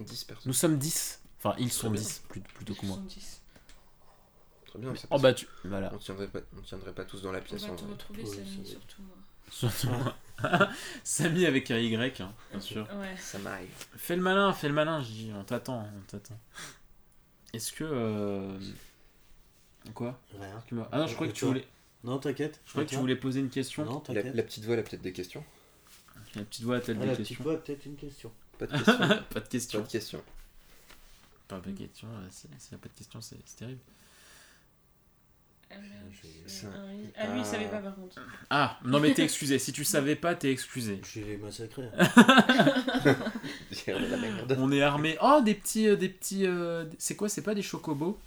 [0.00, 0.44] 10 personnes.
[0.46, 1.20] Nous sommes 10.
[1.38, 2.00] Enfin, ils sont bien.
[2.00, 2.96] 10 plus- plutôt que moi.
[2.96, 3.40] 70.
[4.68, 4.94] Très bien.
[4.94, 5.46] c'est Oh bah tu...
[5.64, 5.90] Voilà.
[5.94, 7.92] On tiendrait pas, on tiendrait pas tous dans la On pièce va en te vrai.
[7.92, 9.16] retrouver, Samy, c'est- surtout moi.
[9.50, 10.16] Surtout moi.
[11.04, 12.86] Samy avec un Y, hein, bien sûr.
[12.96, 13.16] Ouais.
[13.16, 13.68] Ça m'arrive.
[13.96, 16.38] Fais le malin, fais le malin, je dis, on t'attend, on t'attend.
[17.54, 17.84] Est-ce que...
[17.84, 18.58] euh,
[19.94, 20.20] Quoi?
[20.38, 20.56] Rien.
[20.58, 20.88] Excuse-moi.
[20.92, 21.66] Ah non, je crois que tu voulais...
[22.04, 22.60] Non, t'inquiète.
[22.66, 23.84] Je crois que tu voulais poser une question.
[23.84, 24.34] Non, La, t'inquiète.
[24.34, 25.44] la petite voix, elle a peut-être des questions
[26.36, 28.30] La petite voix a-t-elle Ah, des la petite questions voix, peut-être une question.
[28.58, 29.80] Pas de questions Pas de Pas questions.
[29.80, 30.22] de questions.
[31.48, 32.08] Pas de questions.
[32.08, 33.80] euh, S'il n'y a pas de questions, c'est c'est terrible.
[35.70, 35.74] Ah,
[36.46, 36.66] ça-.
[37.16, 38.16] Ah, lui, il savait pas par contre.
[38.50, 39.58] Ah, non mais t'es excusé.
[39.58, 41.00] Si tu savais pas, t'es excusé.
[41.04, 41.36] Je les
[43.86, 44.56] la merde.
[44.58, 45.16] On est armé.
[45.22, 45.88] Oh, des petits...
[45.88, 48.18] euh, des petits euh, C'est quoi C'est pas des chocobos?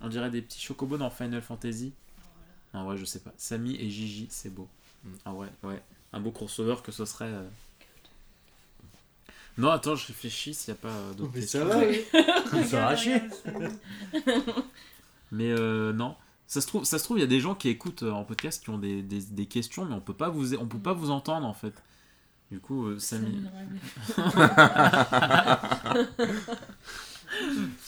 [0.00, 1.92] On dirait des petits chocobos dans Final Fantasy.
[2.74, 3.32] En vrai, je sais pas.
[3.38, 4.68] Samy et Gigi, c'est beau.
[5.04, 5.10] Mm.
[5.24, 5.80] Ah ouais, ouais.
[6.12, 7.24] Un beau crossover que ce serait...
[7.26, 7.48] euh.
[9.58, 11.60] Non, attends, je réfléchis s'il n'y a pas d'autres Mais questions.
[11.70, 12.02] ça va, oui.
[15.32, 16.16] Mais euh, non.
[16.48, 18.24] Ça se trouve, ça se trouve, il y a des gens qui écoutent euh, en
[18.24, 20.92] podcast qui ont des, des, des questions, mais on peut pas vous, on peut pas
[20.92, 21.74] vous entendre en fait.
[22.52, 23.42] Du coup, euh, Samy,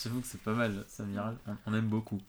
[0.03, 0.84] j'avoue que c'est pas mal.
[0.89, 2.20] Samiral, on, on aime beaucoup.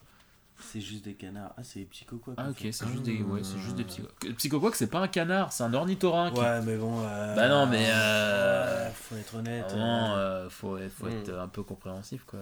[0.62, 1.54] C'est juste des canards.
[1.58, 2.34] Ah, c'est psycho quoi.
[2.38, 4.08] Ah ok, c'est juste des, ouais, c'est juste des psycho.
[4.38, 6.36] Psychoquack, c'est pas un canard, c'est un ornithorynque.
[6.38, 7.00] Ouais, mais bon.
[7.02, 9.72] euh, Bah non, mais, euh, faut être honnête.
[9.72, 12.40] Euh, euh, faut, faut être un peu compréhensif quoi.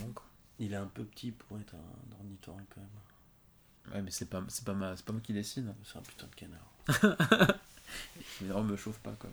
[0.00, 0.24] Non, quoi.
[0.58, 3.94] Il est un peu petit pour être un ornithorynque quand même.
[3.94, 5.72] Ouais, mais c'est pas, c'est pas, ma, c'est pas moi qui décide.
[5.84, 7.58] C'est un putain de canard.
[8.40, 9.30] Mais vraiment, me chauffe pas quoi.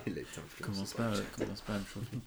[0.06, 0.24] Il
[0.60, 2.18] Commence pas, euh, commence pas à me chauffer.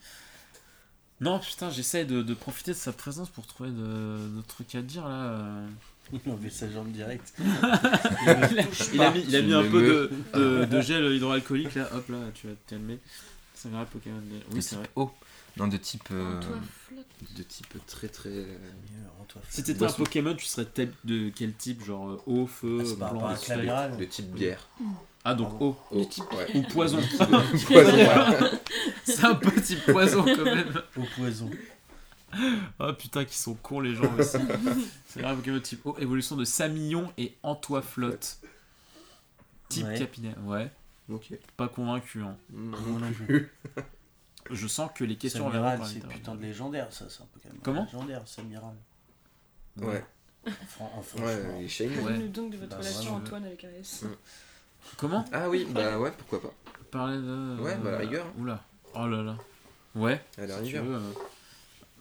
[1.21, 4.81] Non, putain, j'essaie de, de profiter de sa présence pour trouver de, de trucs à
[4.81, 5.65] dire là.
[6.13, 7.33] Il a enlevé sa jambe direct.
[8.93, 11.89] Il a mis, il a mis Tu un peu de, de, de gel hydroalcoolique là,
[11.95, 12.99] hop là, tu vas te calmer.
[13.55, 14.21] C'est vrai, Pokémon.
[14.51, 14.89] Oui, c'est vrai.
[14.95, 15.11] eau.
[15.57, 16.09] Non, de type.
[16.11, 16.39] euh,
[17.37, 18.29] de type très très.
[18.29, 18.57] euh,
[19.49, 20.65] Si t'étais un Pokémon, tu serais
[21.05, 23.97] de quel type Genre euh, eau, feu, Ah, blanc, Clamiral.
[23.97, 24.67] de type bière.
[25.23, 25.77] Ah, donc eau.
[25.91, 26.05] Ouais.
[26.55, 26.99] Ou poison.
[27.67, 28.51] Poison, ouais.
[29.05, 30.81] c'est un type poison quand même.
[30.97, 31.49] Au poison.
[32.79, 34.37] Oh putain, qui sont cons les gens aussi.
[35.07, 35.95] c'est grave Pokémon type eau.
[35.99, 38.39] Évolution de Samillon et Antoiflotte.
[39.69, 39.97] Type Ouais.
[39.97, 40.35] capillaire.
[40.45, 40.69] Ouais,
[41.09, 41.31] Ok.
[41.57, 42.21] pas convaincu.
[42.21, 42.35] Hein.
[42.53, 43.51] Non, non plus.
[44.51, 47.49] Je sens que les questions Samiral, c'est putain de légendaire, ça, c'est un peu quand
[47.49, 47.61] même.
[47.63, 48.75] Comment Légendaire, Samiral.
[49.77, 50.03] Ouais.
[50.79, 51.57] En Ouais, franchement.
[51.59, 51.95] il est shiny.
[51.95, 52.01] Ouais.
[52.03, 53.15] Parlez-nous donc de votre Bah, relation.
[53.15, 54.03] Antoine avec AS.
[54.03, 54.07] Mm.
[54.97, 56.53] Comment Ah oui, bah ouais, pourquoi pas.
[56.91, 57.57] Parler de.
[57.59, 58.25] Ouais, bah, à la rigueur.
[58.37, 58.61] Oula.
[58.93, 59.35] Oh là là.
[59.95, 60.21] Ouais.
[60.37, 60.83] À la si rigueur.
[60.83, 61.11] veux, euh.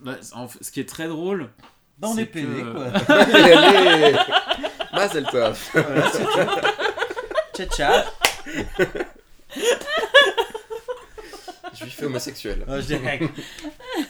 [0.01, 1.49] Bah, en ce qui est très drôle.
[1.97, 3.15] Bah, on C'est est pédé, que- quoi.
[3.15, 4.15] Allez
[4.93, 5.57] Mazel tov.
[7.55, 8.03] Ciao, ciao.
[11.85, 12.65] Juif et homosexuel.
[12.67, 13.29] Oh, je déconne.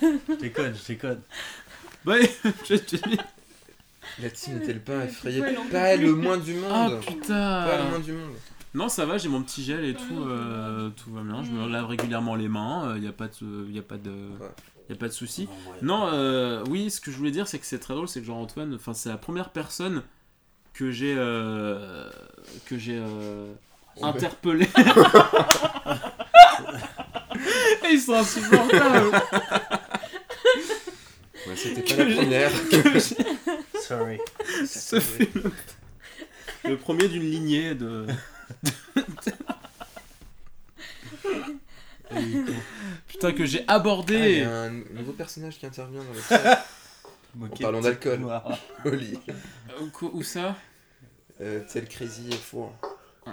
[0.29, 1.21] Je déconne, je déconne.
[2.05, 2.29] Ouais,
[2.69, 3.17] je te dis.
[4.21, 5.65] La team n'est-elle pas effrayée Ouais, non.
[5.71, 8.33] Pas le moins du Ah monde Pas le putain moins du monde
[8.73, 11.43] Non, ça va, j'ai mon petit gel et tout, euh, tout va bien.
[11.43, 14.11] Je me lave régulièrement les mains, il n'y a pas de, y a pas de,
[14.11, 14.47] Ouais.
[14.89, 15.47] y a pas de souci.
[15.47, 15.77] Non, ouais.
[15.81, 18.25] Non, euh, oui, ce que je voulais dire, c'est que c'est très drôle, c'est que
[18.27, 20.03] genre Antoine, enfin c'est la première personne
[20.73, 22.09] que j'ai, euh,
[22.65, 23.51] que j'ai euh,
[24.01, 24.65] interpellé.
[24.65, 24.81] Et
[27.91, 29.11] ils sont insupportables.
[31.47, 32.51] Ouais, c'était pas la première.
[33.81, 34.19] Sorry.
[34.65, 35.29] Ce fut
[36.63, 38.07] le, premier d'une lignée de.
[43.07, 44.41] Putain que j'ai Ah, il y abordé.
[44.43, 46.65] a un nouveau personnage qui intervient dans le chat.
[47.35, 48.19] Moquette parlant d'alcool.
[48.19, 48.57] noire.
[48.85, 49.19] Oli.
[49.81, 50.55] Où, où ça?
[51.41, 52.73] Euh, tel Crazy et Four.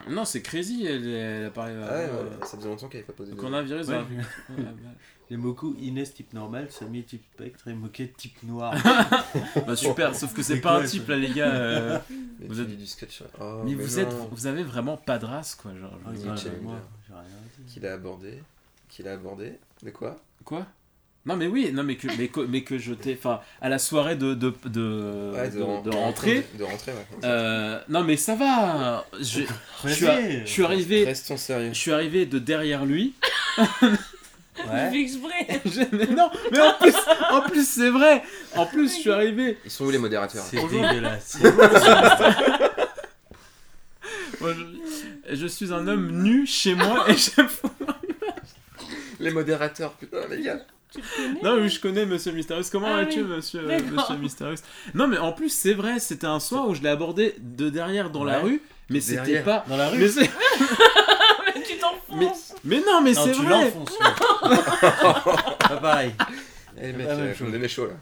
[0.09, 1.75] Non, c'est Crazy, elle, elle apparaît.
[1.83, 3.37] Ah ouais, ouais, ça faisait longtemps qu'elle avait pas posé de.
[3.37, 3.97] Donc on a un virus Ouais.
[4.59, 4.65] la-
[5.31, 8.75] Les Moku, Inès type normal, Samy type spectre et Moquette type noir.
[9.67, 11.53] Bah super, sauf que c'est pas un type ça là les gars.
[11.55, 11.99] euh,
[12.41, 13.23] Mais Vous êtes- du sketch.
[13.41, 15.99] Oh, mais vous êtes, vous avez vraiment pas de race quoi, genre.
[16.07, 16.43] Ah, euh, dit.
[17.67, 18.43] Qu'il a abordé.
[18.89, 19.59] Qu'il a abordé.
[19.83, 20.17] De quoi?
[20.45, 20.67] Quoi?
[21.25, 23.79] Non mais oui, non mais que, mais que, mais que je t'ai, enfin à la
[23.79, 25.59] soirée de de de, Ouais, de,
[25.89, 26.45] de rentrée.
[26.59, 27.07] De rentrée, ouais.
[27.25, 29.05] euh, non mais ça va.
[29.21, 29.43] Je,
[29.85, 30.07] je suis,
[30.45, 31.71] je suis arrivé, Restons sérieux.
[31.73, 33.15] je suis arrivé de derrière lui.
[34.71, 34.95] Ouais.
[35.01, 35.47] exprès.
[35.65, 36.95] Je- mais non, mais en plus,
[37.31, 38.23] en plus c'est vrai.
[38.55, 39.57] En plus, je suis arrivé.
[39.65, 41.39] Ils sont où les modérateurs C'est dégueulasse.
[44.41, 47.31] Moi, je, je suis un homme nu chez moi et je.
[49.21, 50.61] Les modérateurs, putain, les gars.
[50.93, 52.63] Tu le connais Non, mais je connais Monsieur Mystérieux.
[52.71, 53.29] Comment Ah vas-tu, oui.
[53.37, 53.63] Monsieur.
[53.63, 54.57] Monsieur Mystérieux?
[54.95, 55.99] Non, mais en plus, c'est vrai.
[55.99, 58.45] C'était un soir où je l'ai abordé de derrière dans la Ouais.
[58.45, 59.65] rue, mais c'était pas.
[59.69, 60.31] Dans la rue Mais, c'est-
[61.55, 62.55] Mais tu t'enfonces.
[62.65, 63.65] mais non, mais Non, c'est tu vrai.
[63.65, 63.99] l'enfonces.
[65.59, 66.13] Pas pareil.
[66.81, 67.93] Eh mec, La même euh, on est chaud là.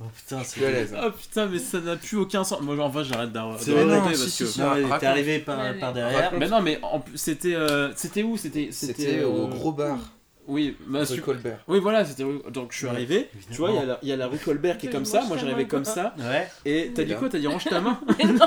[0.00, 0.72] Oh putain, Je suis à c'est.
[0.72, 0.96] l'aise.
[1.00, 2.60] Oh putain, mais ça n'a plus aucun sens.
[2.62, 3.60] Moi, enfin, j'arrête d'avoir.
[3.60, 4.60] C'est de vrai, non, raconter si, parce si, que- si.
[4.60, 5.00] Mais Raconte.
[5.00, 6.22] t'es arrivé par, par derrière.
[6.24, 6.38] Raconte.
[6.40, 7.54] Mais non, mais en plus, c'était.
[7.54, 8.36] euh, c'était où?
[8.36, 8.68] C'était.
[8.72, 9.98] C'était au euh, gros bar,
[10.46, 11.58] Oui, bah, rue Colbert.
[11.68, 12.24] Oui, voilà, c'était.
[12.50, 13.30] Donc, je suis Ouais, arrivé.
[13.50, 14.94] Tu vois, il y, a la- il y a la rue Colbert qui est Je
[14.96, 15.22] comme ça.
[15.24, 16.14] Moi, j'arrivais comme ça.
[16.18, 18.38] Ouais, Et t'as dit quoi T'as dit range ta main Mais non.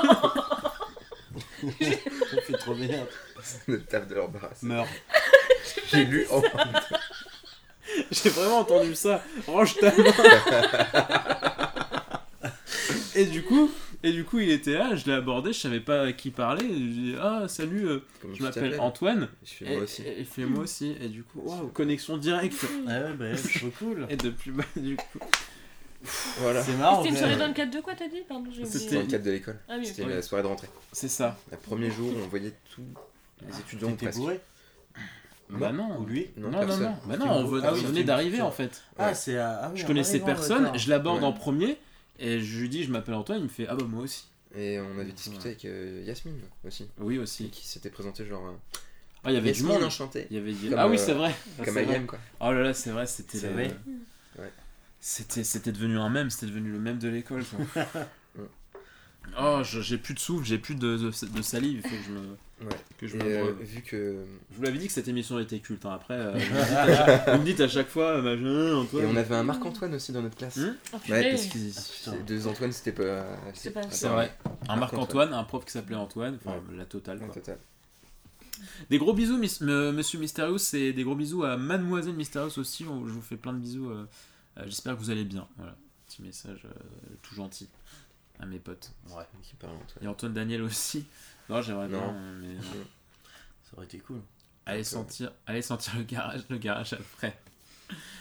[1.80, 3.04] ça fait trop bien.
[3.66, 4.50] Le taf de leur bras.
[4.62, 4.86] Meurs.
[5.92, 6.40] J'ai lu en
[8.12, 9.22] J'ai vraiment entendu ça.
[9.46, 10.12] Range ta main.
[13.14, 13.70] et du coup,
[14.02, 14.94] et du coup, il était là.
[14.94, 15.52] Je l'ai abordé.
[15.52, 16.62] Je savais pas à qui parler.
[16.68, 17.98] Je lui ai dit ah salut, euh,
[18.34, 19.28] je m'appelle Antoine.
[19.44, 20.02] Je Et, moi aussi.
[20.02, 20.94] et- et fait moi aussi.
[21.00, 21.42] Et du coup,
[21.74, 22.62] connexion directe.
[22.86, 24.06] Ouais, ouais, bah, c'est trop cool.
[24.08, 25.18] Et depuis, bah, du coup,
[26.38, 26.62] Voilà.
[26.62, 26.98] C'est marrant.
[27.02, 28.20] C'était une soirée dans le cadre de quoi t'as dit?
[28.28, 29.02] Pardon, j'ai C'était- Dans oublié.
[29.02, 29.58] le cadre de l'école.
[29.68, 30.68] Ah oui, C'était la soirée de rentrée.
[30.92, 31.36] c'est ça.
[31.50, 32.82] Le premier jour, on voyait tous
[33.46, 34.40] les étudiants T'étais bourré?
[35.50, 35.98] Bah non.
[36.00, 36.26] Ou lui?
[36.36, 36.82] Non, Non, non, personne.
[36.84, 36.96] non.
[37.06, 38.82] Bah non, on venait, Ah d'arriver en fait.
[38.98, 39.38] Ah, c'est.
[39.38, 41.26] à- Ah, oui, Je connaissais personne, je l'aborde Ouais.
[41.26, 41.78] en premier.
[42.18, 44.26] Et je lui dis, je m'appelle Antoine, il me fait, ah bah moi aussi.
[44.56, 46.88] Et on avait discuté avec euh, Yasmine aussi.
[46.98, 47.48] Oui Et aussi.
[47.50, 48.46] qui s'était présenté genre.
[48.48, 48.52] euh,
[49.24, 49.84] Ah, il y avait du Yasmine monde.
[49.84, 50.26] enchanté.
[50.30, 51.34] Il y avait du- Comme, Ah oui, euh, c'est vrai.
[51.60, 51.78] Ah, Comme.
[51.78, 52.18] IM quoi.
[52.40, 53.38] Oh là là, c'est vrai, c'était.
[53.38, 53.76] C'est le- vrai
[54.38, 54.50] Ouais.
[55.00, 57.44] C'était, c'était devenu un mème, c'était devenu le mème de l'école.
[59.40, 61.80] oh, j'ai plus de souffle, j'ai plus de, de, de salive.
[61.84, 62.20] Il faut que je me.
[62.60, 62.76] Ouais.
[62.98, 64.24] Que je, euh, vu que.
[64.50, 65.84] je vous l'avais dit que cette émission était culte.
[65.86, 65.92] hein.
[65.94, 66.32] Après, euh,
[67.32, 69.04] vous, me dites à chaque, fois, euh, Antoine.
[69.04, 70.56] Et on avait un Marc-Antoine aussi dans notre classe.
[70.56, 71.58] Hmm Oh, Ouais, parce que
[72.08, 73.24] Ah, deux Antoine, c'était pas.
[73.54, 74.36] C'est pas- C'est vrai.
[74.68, 75.32] Un Marc-Antoine.
[75.32, 77.18] Un prof qui s'appelait Antoine, enfin la totale.
[77.22, 77.34] En Quoi.
[77.34, 77.58] total.
[78.90, 82.82] Des gros bisous, Monsieur Mysterious, et des gros bisous à Mademoiselle Mysterious aussi.
[82.82, 83.88] Je vous fais plein de bisous.
[84.66, 85.46] J'espère que vous allez bien.
[85.58, 85.76] Voilà,
[86.08, 86.66] petit message
[87.22, 87.68] tout gentil
[88.40, 88.92] à mes potes.
[89.10, 89.24] Ouais.
[89.42, 90.04] Qui parle Antoine.
[90.04, 91.04] Et Antoine Daniel aussi.
[91.48, 91.98] Non, j'aimerais Non.
[91.98, 92.84] bien, mais euh,
[93.64, 94.20] Ça aurait été cool.
[94.66, 97.38] allez sentir, allez sentir le garage, le garage après.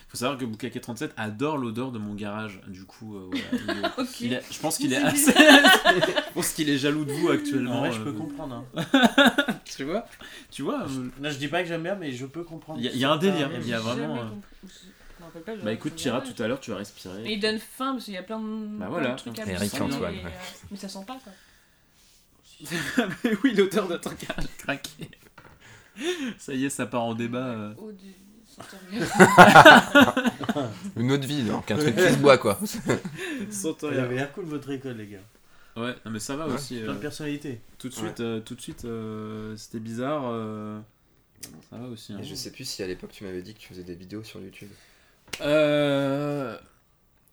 [0.09, 2.61] Faut savoir que Boukake 37 adore l'odeur de mon garage.
[2.69, 3.29] Du coup, euh,
[3.65, 5.33] voilà, il il je pense qu'il est assez.
[5.35, 7.73] je pense qu'il est jaloux de vous actuellement.
[7.75, 8.63] En vrai, je euh, peux comprendre.
[8.75, 8.85] hein.
[9.65, 10.05] Tu vois,
[10.49, 10.83] tu vois.
[10.83, 12.79] euh, Non, je dis pas que j'aime bien, mais je peux comprendre.
[12.79, 14.25] Il y a- il y a un délire, il y a vraiment, euh.
[14.63, 14.69] Je
[15.27, 16.33] rappelle pas, Bah écoute, fait Tira, garage.
[16.35, 17.23] tout à l'heure, tu vas respirer.
[17.25, 19.11] Et il donne faim parce qu'il y a plein de, Bah plein voilà.
[19.11, 20.21] de trucs à Eric Antoine, ouais.
[20.25, 20.29] euh,
[20.71, 21.33] mais ça sent pas quoi.
[23.23, 25.09] Mais oui, l'auteur de ton garage craqué.
[26.39, 27.45] Ça y est, ça part en débat.
[27.45, 27.73] euh.
[27.77, 28.15] Au du-
[30.95, 32.59] Une autre vie, donc un truc qui se boit quoi.
[33.91, 35.19] Il avait l'air cool votre école, les gars.
[35.75, 36.79] Ouais, non, mais ça va Ouais, aussi.
[36.79, 37.61] Plein euh, de personnalités.
[37.77, 40.23] tout de suite, euh, tout de suite, euh, c'était bizarre.
[40.25, 40.79] euh,
[41.69, 42.13] ça va aussi.
[42.13, 42.17] hein.
[42.19, 44.23] Et je sais plus si à l'époque tu m'avais dit que tu faisais des vidéos
[44.23, 44.69] sur YouTube.
[45.41, 46.57] Euh,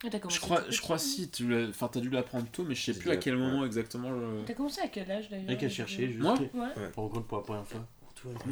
[0.05, 1.09] Ah, t'as je crois, je crois petit.
[1.09, 1.31] si.
[1.31, 4.11] Tu l'as, enfin, t'as dû l'apprendre tôt, mais je sais plus à quel moment exactement.
[4.11, 6.21] je- T'as commencé à quel âge d'ailleurs Rien qu'à chercher, juste.
[6.21, 6.91] Moi On Ouais.
[6.97, 7.87] rencontre pour la première fois.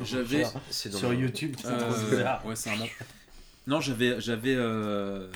[0.05, 2.45] J'avais- C'est dans Sur le- YouTube, c'est Euh, bizarre.
[2.47, 2.87] ouais, c'est un nom.
[3.67, 4.55] Non, j'avais, j'avais.
[4.57, 5.31] euh,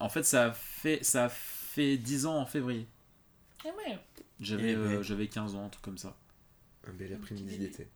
[0.00, 2.88] En fait, ça a fait, ça a fait 10 ans en février.
[3.64, 3.98] Ah ouais.
[4.40, 6.16] J'avais, Eh euh, j'avais 15 ans, un truc comme ça.
[6.88, 7.86] Un bel après-midi d'été.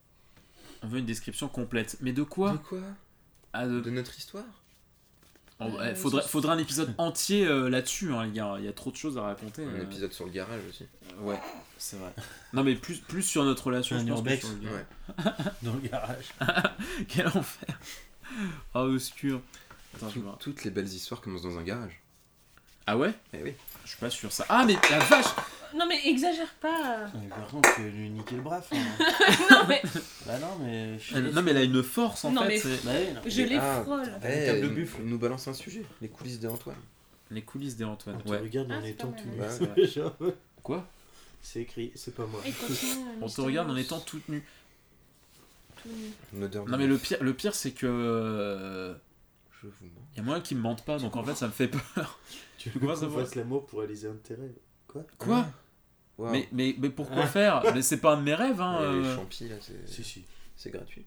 [0.83, 1.97] On veut une description complète.
[1.99, 2.79] Mais de De quoi quoi?
[3.51, 4.45] Ah, de- De notre histoire?
[5.59, 8.55] Oh, Euh, ouais, ça- faudrait un épisode entier euh, là-dessus, hein, les gars.
[8.59, 9.63] Il y a trop de choses à raconter.
[9.63, 9.83] Un euh.
[9.83, 10.85] épisode sur le garage aussi.
[11.21, 11.39] Ouais,
[11.77, 12.13] c'est vrai.
[12.53, 13.95] Non, mais plus, plus sur notre relation.
[13.95, 14.45] Un je pense, que urbex.
[14.45, 14.85] sur le- Ouais.
[15.63, 16.25] Dans le garage.
[17.07, 17.79] Quel enfer.
[18.73, 19.41] Ah, obscur.
[19.95, 21.99] Attends, Tout- toutes les belles histoires commencent dans un garage.
[22.85, 23.13] Ah ouais?
[23.33, 23.53] Eh oui.
[23.87, 24.45] Je suis pas sûr ça.
[24.49, 25.25] Ah, mais la vache
[25.73, 27.05] Non mais exagère pas.
[27.15, 28.61] Mais par contre, tu lui niquer le bras,
[29.49, 29.81] non mais
[30.25, 30.99] Bah non, mais.
[30.99, 32.47] je- Elle- Non, mais elle a une force en Non, fait.
[32.49, 33.21] mais- c'est- Bah oui, non.
[33.25, 34.03] je les Ah, frôle.
[34.25, 35.01] Eh, table de nous- buffle.
[35.03, 35.83] nous balance un sujet.
[36.01, 36.75] Les coulisses de Antoine.
[37.31, 38.17] Les coulisses des Antoine.
[38.17, 38.39] On te Ouais.
[38.39, 39.73] regarde Ah, en c'est étant pas tout mal.
[39.77, 39.87] nu.
[39.87, 40.17] Genre-
[40.63, 40.85] Quoi?
[41.41, 42.41] C'est écrit, c'est pas moi.
[42.45, 44.43] Et continue, On te regarde en étant toute nue.
[45.81, 46.11] Tout nu.
[46.33, 47.85] Une odeur de Non, mais le pire, le pire c'est que.
[47.87, 48.93] euh,
[49.61, 50.01] Je vous mens.
[50.17, 52.19] Y a moyen qu'ils me mentent pas, donc en fait ça me fait peur.
[52.57, 54.51] Tu veux qu'on fasse l'amour pour Alizé Intérêt
[54.87, 55.03] Quoi?
[55.17, 55.45] Quoi?
[56.17, 56.31] Waouh.
[56.31, 57.61] mais, mais, mais pourquoi faire?
[57.75, 58.79] Mais c'est pas un de mes rêves, hein.
[58.81, 60.23] Euh, champis là, c'est Si, si.
[60.55, 61.05] c'est gratuit.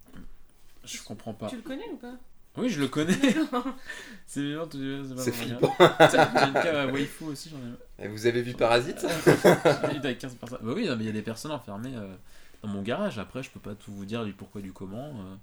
[0.84, 1.48] Je comprends pas.
[1.48, 2.14] Tu le connais ou pas?
[2.56, 3.14] Oui, je le connais.
[4.26, 5.44] c'est bien, tu c'est pas C'est vrai.
[5.46, 5.74] flippant.
[5.78, 8.04] J'ai une cave à waifu aussi, j'en ai.
[8.04, 9.04] Et Vous avez vu Parasite?
[9.26, 10.58] J'ai eu avec 15 personnes.
[10.62, 12.14] Bah oui, non, mais il y a des personnes enfermées euh,
[12.62, 13.18] dans mon garage.
[13.18, 15.08] Après, je peux pas tout vous dire du pourquoi du comment.
[15.08, 15.34] euh,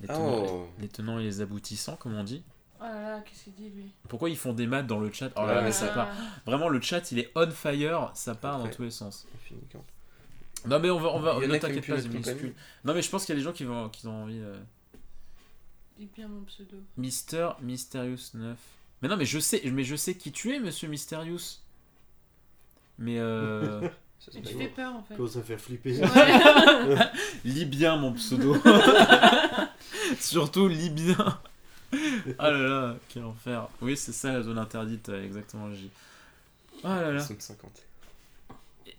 [0.00, 0.68] les, tenants, Oh.
[0.80, 2.42] les tenants et les aboutissants, comme on dit.
[3.24, 3.90] Qu'est-ce qu'il dit lui?
[4.08, 6.08] Pourquoi ils font des maths dans le chat Oh là mais ça part?
[6.46, 8.10] Vraiment, le chat, il est on fire.
[8.14, 8.76] Ça part dans Après.
[8.76, 9.26] tous les sens.
[10.66, 11.08] Non, mais on va.
[11.10, 12.52] On va Il ne t'inquiète pas, compagnie.
[12.84, 14.40] Non, mais je pense qu'il y a des gens qui, vont, qui ont envie.
[14.40, 14.58] euh,
[15.98, 16.76] Dis bien mon pseudo.
[16.96, 18.56] Mister Mysterious 9.
[19.02, 21.60] Mais non, mais je sais, mais je sais qui tu es, monsieur Mysterious.
[22.98, 23.80] Mais euh.
[24.20, 25.16] Ça, Mais tu fais peur en fait.
[25.16, 25.98] Commence à faire flipper.
[25.98, 26.96] Ouais.
[27.46, 28.54] lis bien mon pseudo.
[30.20, 31.40] Surtout lis bien.
[32.38, 33.68] Ah là là, quel enfer.
[33.82, 35.90] Oui, c'est ça la zone interdite, euh, exactement, J.
[36.84, 37.18] Ah là là.
[37.20, 37.70] Zone 50.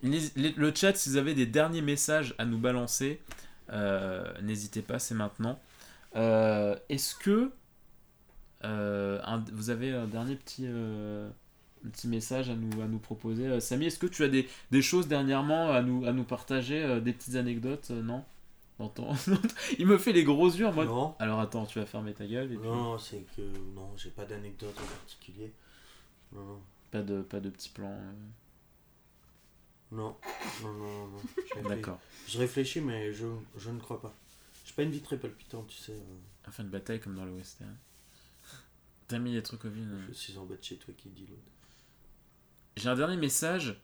[0.03, 3.19] Les- les- le chat, si vous avez des derniers messages à nous balancer,
[3.71, 5.59] euh, n'hésitez pas, c'est maintenant.
[6.15, 7.51] Euh, Est-ce que
[8.63, 13.59] euh, un- vous avez un dernier petit, un petit message à nous, à nous proposer
[13.59, 17.13] Samy, est-ce que tu as des, des choses dernièrement à nous, à nous partager Des
[17.13, 18.23] petites anecdotes Non?
[18.81, 19.13] Dans ton-
[19.79, 20.87] Il me fait les gros yeux en mode.
[20.87, 23.41] Non, Alors attends, tu vas fermer ta gueule et puis non, c'est que.
[23.75, 25.53] Non, j'ai pas d'anecdote en particulier.
[26.33, 26.61] Non, non.
[26.91, 27.91] pas de, pas de petits plans.
[27.91, 28.11] euh,
[29.91, 30.15] Non,
[30.63, 31.21] non, non, non.
[31.69, 31.99] D'accord.
[32.27, 33.25] Je réfléchis, mais je,
[33.57, 34.13] je ne crois pas.
[34.65, 35.91] J'ai pas une vie très palpitante, tu sais.
[35.91, 36.17] euh,
[36.47, 37.75] Enfin, une bataille comme dans le western.
[39.07, 39.89] T'as mis des trucs au vide.
[39.91, 40.05] euh.
[40.07, 41.41] Je suis en bas de chez toi qui dit l'autre.
[42.77, 43.75] J'ai un dernier message.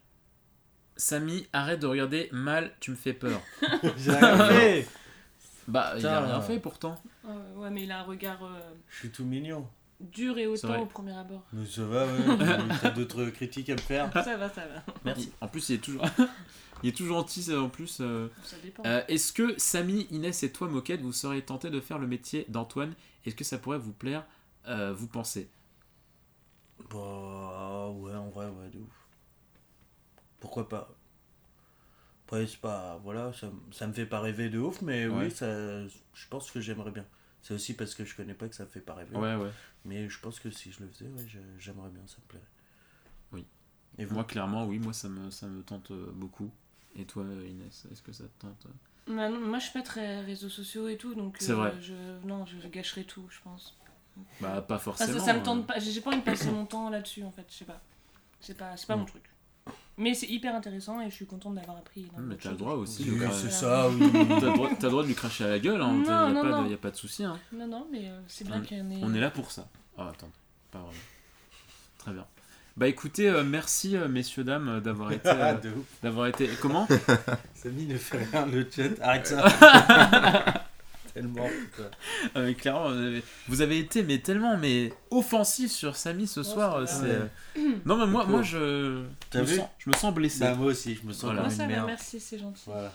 [0.98, 3.40] Samy, arrête de regarder mal, tu me fais peur.
[3.96, 4.88] J'ai rien fait
[5.68, 6.26] Bah, il a Putain.
[6.26, 7.00] rien fait pourtant.
[7.26, 8.42] Ah ouais, mais il a un regard.
[8.44, 8.58] euh,
[8.90, 9.66] Je suis tout mignon.
[10.00, 11.42] dur et C'est autant au premier abord.
[11.52, 12.74] Mais ça va, ouais.
[12.82, 14.82] T'as d'autres critiques à me faire Ça va, ça va.
[15.04, 15.32] Merci.
[15.40, 16.04] En plus, il est toujours,
[16.82, 17.42] il est toujours gentil.
[17.44, 18.82] c'est- En plus, euh, Ça dépend.
[18.84, 22.44] euh, est-ce que Samy, Inès et toi, Moquette, vous seriez tenté de faire le métier
[22.48, 22.94] d'Antoine?
[23.24, 24.24] Est-ce que ça pourrait vous plaire
[24.66, 25.48] euh, Vous pensez
[26.90, 28.97] Bah ouais, en vrai, ouais, de ouf.
[30.40, 30.88] Pourquoi pas
[32.26, 32.98] Après, c'est pas.
[33.02, 35.26] Voilà, ça, ça me fait pas rêver de ouf, mais Ouais.
[35.26, 37.06] oui, ça, je pense que j'aimerais bien.
[37.42, 39.16] C'est aussi parce que je connais pas que ça me fait pas rêver.
[39.16, 39.50] Ouais, ouais.
[39.84, 41.26] Mais je pense que si je le faisais, ouais,
[41.58, 42.44] j'aimerais bien, ça me plairait.
[43.32, 43.46] Oui.
[43.96, 46.50] Et vous Moi, clairement, oui, moi, ça me, ça me tente euh, beaucoup.
[46.96, 49.14] Et toi, Inès, est-ce que ça te tente euh?
[49.14, 51.74] Bah non, moi, je suis pas très réseaux sociaux et tout, donc C'est euh, vrai.
[51.80, 51.94] je,
[52.26, 53.78] non, je gâcherais tout, je pense.
[54.40, 55.18] Bah, pas Enfin, forcément.
[55.20, 55.78] ça, ça me tente pas.
[55.78, 57.46] J'ai pas envie de passer mon temps là-dessus, en fait.
[57.48, 57.80] Je sais pas.
[58.40, 59.22] C'est pas, c'est pas mon truc.
[59.98, 62.06] Mais c'est hyper intéressant et je suis contente d'avoir appris.
[62.18, 63.04] Mais t'as le droit aussi.
[63.10, 64.10] Oui, de- c'est euh, ça, oui.
[64.12, 65.92] T'as le, droit, droit de lui cracher à la gueule, hein.
[65.92, 66.64] Non, non, pas non.
[66.64, 67.24] De, y a pas de souci.
[67.24, 67.36] Hein.
[67.52, 69.00] Non, non, mais euh, c'est bien qu'il y en ait.
[69.02, 69.68] On est là pour ça.
[69.98, 70.30] Ah, attends,
[70.70, 70.92] pas vraiment.
[71.98, 72.26] Très bien.
[72.76, 75.28] Bah écoutez, euh, merci euh, messieurs, dames, euh, d'avoir été.
[75.28, 75.70] Ah, euh,
[76.00, 76.48] d'avoir été.
[76.62, 76.86] Comment?
[77.54, 79.02] Samy ne fait rien, le chat.
[79.02, 79.44] Arrête ça.
[81.20, 81.48] Tellement.
[82.34, 86.42] Ah, mais Clairement, vous avez, vous avez été mais tellement mais offensif sur Samy ce
[86.42, 86.76] soir.
[87.02, 87.26] euh.
[87.84, 88.42] Non, mais moi, moi pauvre.
[88.42, 89.02] je.
[89.32, 90.40] Je, me vu sens, je me sens blessé.
[90.40, 91.42] Bah, moi aussi, je me sens Voilà.
[91.42, 91.86] Comme ça une merde.
[91.86, 92.62] merci, c'est gentil.
[92.66, 92.92] Voilà.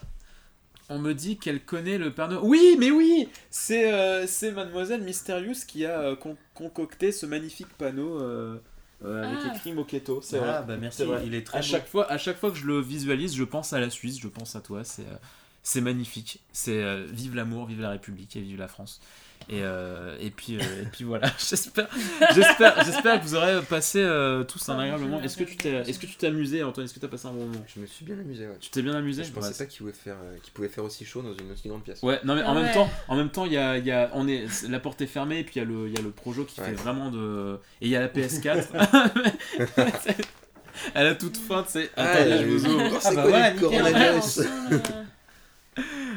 [0.90, 2.42] On me dit qu'elle connaît le Père Noël.
[2.44, 7.70] Oui, mais oui C'est euh, c'est Mademoiselle Mysterious qui a euh, con- concocté ce magnifique
[7.78, 8.58] panneau euh,
[9.06, 9.56] euh, avec Ah.
[9.56, 10.22] écrit Moquetto.
[10.22, 10.64] C'est Ah, vrai.
[10.68, 11.24] bah merci, vrai.
[11.26, 11.68] il est très À beau.
[11.68, 14.28] chaque, fois, à chaque fois que je le visualise, je pense à la Suisse, je
[14.28, 14.84] pense à toi.
[14.84, 15.16] C'est euh,
[15.64, 16.42] c'est magnifique.
[16.52, 19.02] C'est euh, vive l'amour, vive la République et vive la France.
[19.50, 21.90] Et, euh, et, puis, euh, et puis voilà, j'espère
[22.34, 25.22] j'espère j'espère que vous aurez passé euh, tous un Ah, agréable moment.
[25.22, 26.86] Est-ce que tu t'es est-ce que tu t'es amusé, Antoine?
[26.86, 27.66] Est-ce que tu as passé un bon moment?
[27.68, 28.56] Je me suis bien amusé, ouais.
[28.62, 29.26] Tu t'es bien amusé?
[29.26, 31.52] Je pensais Ouais, pas qu'il pouvait, faire, euh, qu'il pouvait faire aussi chaud dans une
[31.52, 32.02] aussi grande pièce.
[32.04, 33.92] Ouais, non mais Ah en même temps, en même temps, il y a, il y
[33.92, 36.00] a, on est, la porte est fermée et puis il y a le, il y
[36.00, 36.68] a le Projo qui Ouais.
[36.68, 38.64] fait vraiment de, et il y a la PS4.
[40.94, 41.92] Elle a toute feinte, c'est.
[41.98, 43.00] Attendez, je vous ouvre.
[43.04, 43.68] Ah, bah voilà, nickel.
[43.68, 44.40] Ouais, coronavirus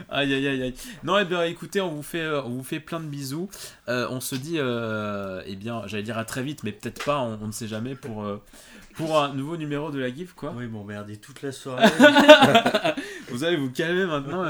[0.08, 0.74] Aïe aïe aïe aïe.
[1.02, 3.48] Non, et bien écoutez, on vous fait, euh, on vous fait plein de bisous.
[3.88, 7.18] Euh, on se dit, euh, eh bien, j'allais dire à très vite, mais peut-être pas,
[7.18, 8.40] on, on ne sait jamais pour, euh,
[8.94, 10.54] pour un nouveau numéro de la GIF quoi.
[10.56, 11.86] Oui, bon, merde, toute la soirée.
[13.28, 14.44] Vous allez vous calmer maintenant.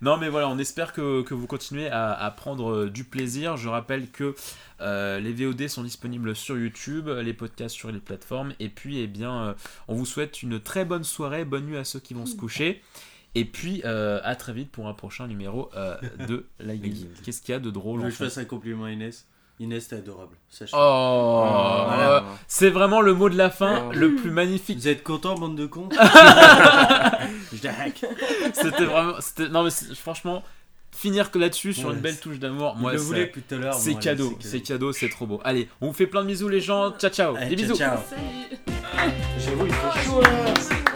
[0.00, 3.56] Non, mais voilà, on espère que, que vous continuez à, à prendre du plaisir.
[3.58, 4.34] Je rappelle que
[4.80, 8.54] euh, les VOD sont disponibles sur YouTube, les podcasts sur les plateformes.
[8.58, 9.54] Et puis, eh bien,
[9.86, 11.44] on vous souhaite une très bonne soirée.
[11.44, 12.82] Bonne nuit à ceux qui vont se coucher.
[13.34, 15.96] Et puis, euh, à très vite pour un prochain numéro euh,
[16.28, 16.74] de la.
[16.74, 17.22] Geek.
[17.24, 18.84] Qu'est-ce qu'il y a de drôle Je en veux que je fait fasse un compliment
[18.84, 19.26] à Inès.
[19.60, 20.34] Inès, t'es adorable.
[20.48, 21.44] Sache Oh,
[21.86, 22.16] Voilà.
[22.16, 23.92] euh, C'est vraiment le mot de la fin, Oh.
[23.92, 24.78] le plus magnifique.
[24.78, 25.88] Vous êtes contents, bande de cons
[27.52, 28.04] Je hack.
[28.54, 29.14] C'était vraiment.
[29.50, 30.42] Non, mais franchement,
[30.90, 35.08] finir que là-dessus sur une belle touche d'amour, moi, le c'est- cadeau, c'est cadeau, c'est
[35.10, 35.40] trop beau.
[35.44, 36.90] Allez, on vous fait plein de bisous les gens.
[36.98, 37.36] Ciao ciao.
[37.36, 37.78] Allez, Des ciao, bisous.
[37.78, 37.98] ciao.
[38.08, 40.30] Salut J'avoue, il fait chaud là.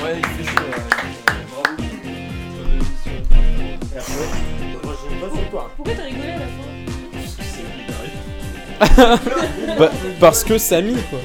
[0.05, 0.56] Ouais, il fait chaud.
[5.77, 6.47] Pourquoi t'as rigolé à la
[8.99, 9.87] fin?
[10.21, 11.19] Parce que Samy quoi.